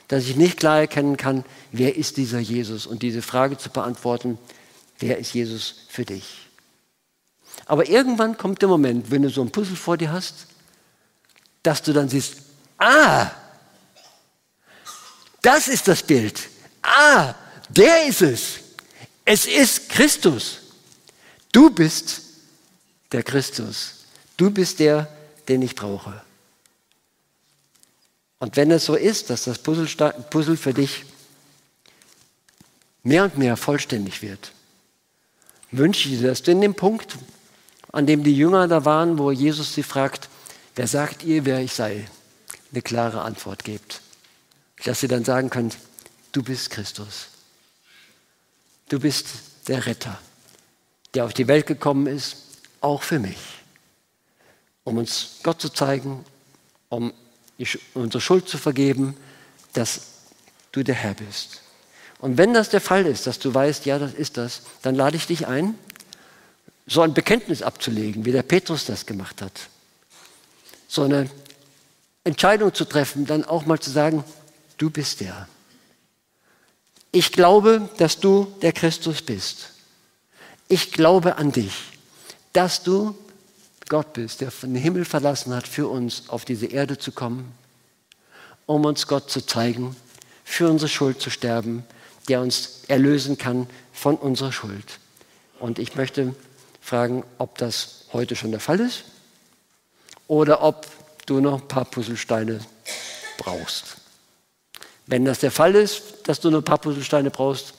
dass 0.07 0.23
ich 0.23 0.35
nicht 0.35 0.57
klar 0.57 0.79
erkennen 0.79 1.15
kann, 1.15 1.45
wer 1.71 1.95
ist 1.95 2.17
dieser 2.17 2.39
Jesus 2.39 2.87
und 2.87 3.03
diese 3.03 3.21
Frage 3.21 3.59
zu 3.59 3.69
beantworten, 3.69 4.39
wer 4.97 5.19
ist 5.19 5.35
Jesus 5.35 5.85
für 5.89 6.05
dich? 6.05 6.47
Aber 7.67 7.87
irgendwann 7.87 8.35
kommt 8.35 8.63
der 8.63 8.69
Moment, 8.69 9.11
wenn 9.11 9.21
du 9.21 9.29
so 9.29 9.43
ein 9.43 9.51
Puzzle 9.51 9.75
vor 9.75 9.95
dir 9.95 10.11
hast, 10.11 10.47
dass 11.61 11.83
du 11.83 11.93
dann 11.93 12.09
siehst, 12.09 12.37
ah, 12.79 13.29
das 15.43 15.67
ist 15.67 15.87
das 15.87 16.01
Bild. 16.01 16.49
Ah, 16.81 17.35
der 17.69 18.07
ist 18.07 18.23
es. 18.23 18.64
Es 19.25 19.47
ist 19.47 19.89
Christus. 19.89 20.59
Du 21.51 21.71
bist 21.71 22.21
der 23.11 23.23
Christus. 23.23 24.05
Du 24.37 24.51
bist 24.51 24.79
der, 24.79 25.07
den 25.47 25.63
ich 25.63 25.73
brauche. 25.73 26.21
Und 28.37 28.55
wenn 28.55 28.69
es 28.69 28.85
so 28.85 28.95
ist, 28.95 29.31
dass 29.31 29.45
das 29.45 29.57
Puzzle 29.57 30.57
für 30.57 30.73
dich 30.73 31.05
mehr 33.01 33.23
und 33.23 33.37
mehr 33.37 33.57
vollständig 33.57 34.21
wird, 34.21 34.51
wünsche 35.71 36.09
ich 36.09 36.19
dir, 36.19 36.27
dass 36.27 36.43
du 36.43 36.51
in 36.51 36.61
dem 36.61 36.75
Punkt, 36.75 37.17
an 37.91 38.05
dem 38.05 38.23
die 38.23 38.35
Jünger 38.35 38.67
da 38.67 38.85
waren, 38.85 39.17
wo 39.17 39.31
Jesus 39.31 39.73
sie 39.73 39.83
fragt, 39.83 40.29
wer 40.75 40.87
sagt 40.87 41.23
ihr, 41.23 41.45
wer 41.45 41.61
ich 41.61 41.73
sei, 41.73 42.07
eine 42.71 42.81
klare 42.81 43.21
Antwort 43.21 43.63
gebt. 43.63 44.01
Dass 44.83 44.99
sie 44.99 45.07
dann 45.07 45.25
sagen 45.25 45.49
könnt, 45.49 45.77
du 46.33 46.43
bist 46.43 46.69
Christus. 46.69 47.29
Du 48.89 48.99
bist 48.99 49.27
der 49.67 49.85
Retter, 49.85 50.19
der 51.13 51.25
auf 51.25 51.33
die 51.33 51.47
Welt 51.47 51.65
gekommen 51.65 52.07
ist, 52.07 52.37
auch 52.81 53.01
für 53.01 53.19
mich, 53.19 53.37
um 54.83 54.97
uns 54.97 55.39
Gott 55.43 55.59
zu 55.59 55.69
zeigen, 55.69 56.23
um 56.89 57.13
unsere 57.93 58.21
Schuld 58.21 58.47
zu 58.47 58.57
vergeben, 58.57 59.17
dass 59.73 60.01
du 60.71 60.83
der 60.83 60.95
Herr 60.95 61.15
bist. 61.15 61.61
Und 62.19 62.37
wenn 62.37 62.53
das 62.53 62.69
der 62.69 62.81
Fall 62.81 63.05
ist, 63.05 63.27
dass 63.27 63.39
du 63.39 63.53
weißt, 63.53 63.85
ja, 63.85 63.99
das 63.99 64.13
ist 64.13 64.37
das, 64.37 64.61
dann 64.81 64.95
lade 64.95 65.17
ich 65.17 65.27
dich 65.27 65.47
ein, 65.47 65.77
so 66.87 67.01
ein 67.01 67.13
Bekenntnis 67.13 67.61
abzulegen, 67.61 68.25
wie 68.25 68.31
der 68.31 68.43
Petrus 68.43 68.85
das 68.85 69.05
gemacht 69.05 69.41
hat. 69.41 69.67
So 70.87 71.03
eine 71.03 71.29
Entscheidung 72.23 72.73
zu 72.73 72.85
treffen, 72.85 73.25
dann 73.25 73.43
auch 73.43 73.65
mal 73.65 73.79
zu 73.79 73.89
sagen, 73.89 74.23
du 74.77 74.89
bist 74.89 75.21
der. 75.21 75.47
Ich 77.15 77.31
glaube, 77.31 77.87
dass 77.95 78.19
du 78.19 78.53
der 78.61 78.73
Christus 78.73 79.21
bist. 79.21 79.69
Ich 80.67 80.91
glaube 80.91 81.37
an 81.37 81.53
dich, 81.53 81.73
dass 82.51 82.83
du 82.83 83.15
Gott 83.87 84.11
bist, 84.11 84.41
der 84.41 84.51
dem 84.61 84.75
Himmel 84.75 85.05
verlassen 85.05 85.55
hat, 85.55 85.65
für 85.65 85.87
uns 85.87 86.23
auf 86.27 86.43
diese 86.43 86.65
Erde 86.65 86.97
zu 86.97 87.13
kommen, 87.13 87.53
um 88.65 88.83
uns 88.83 89.07
Gott 89.07 89.31
zu 89.31 89.39
zeigen, 89.39 89.95
für 90.43 90.69
unsere 90.69 90.89
Schuld 90.89 91.21
zu 91.21 91.29
sterben, 91.29 91.85
der 92.27 92.41
uns 92.41 92.81
erlösen 92.89 93.37
kann 93.37 93.67
von 93.93 94.17
unserer 94.17 94.51
Schuld. 94.51 94.99
Und 95.57 95.79
ich 95.79 95.95
möchte 95.95 96.35
fragen, 96.81 97.23
ob 97.37 97.57
das 97.57 98.07
heute 98.11 98.35
schon 98.35 98.51
der 98.51 98.59
Fall 98.59 98.81
ist 98.81 99.05
oder 100.27 100.61
ob 100.61 100.85
du 101.27 101.39
noch 101.39 101.61
ein 101.61 101.67
paar 101.69 101.85
Puzzlesteine 101.85 102.59
brauchst. 103.37 104.01
Wenn 105.07 105.25
das 105.25 105.39
der 105.39 105.51
Fall 105.51 105.75
ist, 105.75 106.01
dass 106.23 106.39
du 106.39 106.49
noch 106.49 106.59
ein 106.59 106.65
paar 106.65 106.79
Puzzlesteine 106.79 107.29
brauchst, 107.29 107.73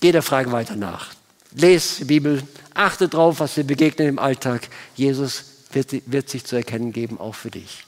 geh 0.00 0.12
der 0.12 0.22
Frage 0.22 0.52
weiter 0.52 0.76
nach. 0.76 1.14
Lese 1.52 1.98
die 2.00 2.04
Bibel, 2.04 2.42
achte 2.74 3.08
darauf, 3.08 3.40
was 3.40 3.54
dir 3.54 3.64
begegnet 3.64 4.08
im 4.08 4.18
Alltag. 4.18 4.68
Jesus 4.96 5.44
wird, 5.72 6.10
wird 6.10 6.28
sich 6.28 6.44
zu 6.44 6.56
erkennen 6.56 6.92
geben, 6.92 7.18
auch 7.18 7.34
für 7.34 7.50
dich. 7.50 7.84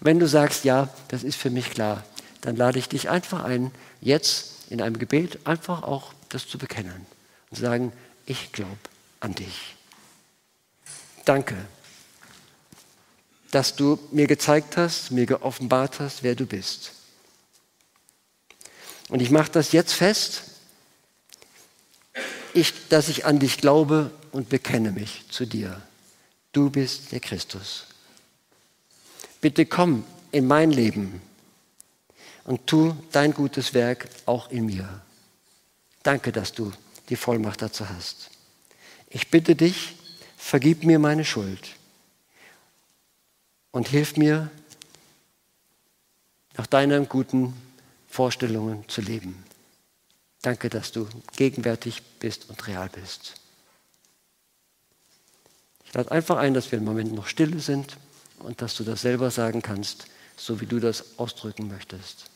Wenn 0.00 0.18
du 0.18 0.26
sagst, 0.26 0.64
ja, 0.64 0.88
das 1.08 1.24
ist 1.24 1.36
für 1.36 1.50
mich 1.50 1.70
klar, 1.70 2.04
dann 2.40 2.56
lade 2.56 2.78
ich 2.78 2.88
dich 2.88 3.10
einfach 3.10 3.44
ein, 3.44 3.70
jetzt 4.00 4.70
in 4.70 4.80
einem 4.80 4.98
Gebet 4.98 5.40
einfach 5.44 5.82
auch 5.82 6.14
das 6.30 6.48
zu 6.48 6.56
bekennen 6.56 7.06
und 7.50 7.58
sagen, 7.58 7.92
ich 8.24 8.52
glaube 8.52 8.78
an 9.18 9.34
dich. 9.34 9.76
Danke, 11.24 11.56
dass 13.50 13.76
du 13.76 13.98
mir 14.12 14.26
gezeigt 14.26 14.76
hast, 14.76 15.10
mir 15.10 15.26
geoffenbart 15.26 16.00
hast, 16.00 16.22
wer 16.22 16.34
du 16.34 16.46
bist. 16.46 16.92
Und 19.10 19.20
ich 19.20 19.30
mache 19.30 19.50
das 19.50 19.72
jetzt 19.72 19.92
fest, 19.92 20.42
ich, 22.54 22.72
dass 22.88 23.08
ich 23.08 23.26
an 23.26 23.38
dich 23.38 23.58
glaube 23.58 24.10
und 24.32 24.48
bekenne 24.48 24.92
mich 24.92 25.24
zu 25.30 25.46
dir. 25.46 25.82
Du 26.52 26.70
bist 26.70 27.12
der 27.12 27.20
Christus. 27.20 27.86
Bitte 29.40 29.66
komm 29.66 30.04
in 30.32 30.46
mein 30.46 30.70
Leben 30.70 31.20
und 32.44 32.66
tu 32.66 32.96
dein 33.12 33.32
gutes 33.34 33.74
Werk 33.74 34.08
auch 34.26 34.50
in 34.50 34.66
mir. 34.66 35.02
Danke, 36.02 36.32
dass 36.32 36.52
du 36.52 36.72
die 37.08 37.16
Vollmacht 37.16 37.62
dazu 37.62 37.88
hast. 37.88 38.30
Ich 39.08 39.28
bitte 39.28 39.56
dich, 39.56 39.96
vergib 40.36 40.84
mir 40.84 40.98
meine 40.98 41.24
Schuld 41.24 41.74
und 43.72 43.88
hilf 43.88 44.16
mir, 44.16 44.50
nach 46.56 46.66
deinen 46.66 47.08
guten 47.08 47.54
Vorstellungen 48.10 48.86
zu 48.88 49.00
leben. 49.00 49.44
Danke, 50.42 50.68
dass 50.68 50.92
du 50.92 51.08
gegenwärtig 51.36 52.02
bist 52.18 52.50
und 52.50 52.66
real 52.66 52.88
bist. 52.88 53.34
Ich 55.84 55.94
lade 55.94 56.10
einfach 56.10 56.36
ein, 56.36 56.54
dass 56.54 56.70
wir 56.72 56.78
im 56.78 56.84
Moment 56.84 57.12
noch 57.12 57.26
stille 57.26 57.60
sind 57.60 57.96
und 58.40 58.62
dass 58.62 58.74
du 58.74 58.84
das 58.84 59.02
selber 59.02 59.30
sagen 59.30 59.62
kannst, 59.62 60.06
so 60.36 60.60
wie 60.60 60.66
du 60.66 60.80
das 60.80 61.18
ausdrücken 61.18 61.68
möchtest. 61.68 62.30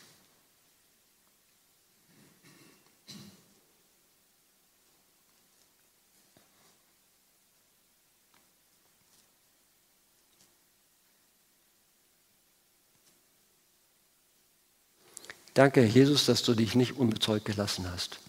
Danke, 15.55 15.85
Jesus, 15.85 16.25
dass 16.25 16.43
du 16.43 16.53
dich 16.53 16.75
nicht 16.75 16.97
unbezeugt 16.97 17.45
gelassen 17.45 17.89
hast. 17.89 18.19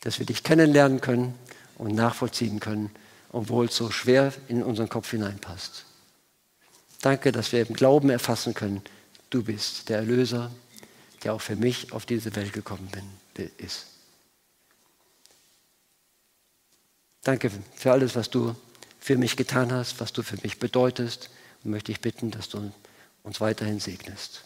Dass 0.00 0.18
wir 0.18 0.24
dich 0.26 0.42
kennenlernen 0.42 1.02
können 1.02 1.34
und 1.76 1.94
nachvollziehen 1.94 2.60
können, 2.60 2.90
obwohl 3.30 3.66
es 3.66 3.76
so 3.76 3.90
schwer 3.90 4.32
in 4.48 4.62
unseren 4.62 4.88
Kopf 4.88 5.10
hineinpasst. 5.10 5.84
Danke, 7.02 7.30
dass 7.30 7.52
wir 7.52 7.60
im 7.60 7.74
Glauben 7.74 8.08
erfassen 8.08 8.54
können, 8.54 8.80
du 9.28 9.44
bist 9.44 9.90
der 9.90 9.98
Erlöser, 9.98 10.50
der 11.22 11.34
auch 11.34 11.42
für 11.42 11.56
mich 11.56 11.92
auf 11.92 12.06
diese 12.06 12.34
Welt 12.36 12.54
gekommen 12.54 12.88
bin, 13.36 13.50
ist. 13.58 13.84
Danke 17.22 17.50
für 17.74 17.92
alles, 17.92 18.16
was 18.16 18.30
du 18.30 18.56
für 18.98 19.18
mich 19.18 19.36
getan 19.36 19.70
hast, 19.72 20.00
was 20.00 20.14
du 20.14 20.22
für 20.22 20.38
mich 20.42 20.58
bedeutest. 20.58 21.28
Und 21.64 21.72
möchte 21.72 21.92
ich 21.92 22.00
bitten, 22.00 22.30
dass 22.30 22.48
du 22.48 22.72
uns 23.24 23.42
weiterhin 23.42 23.78
segnest. 23.78 24.45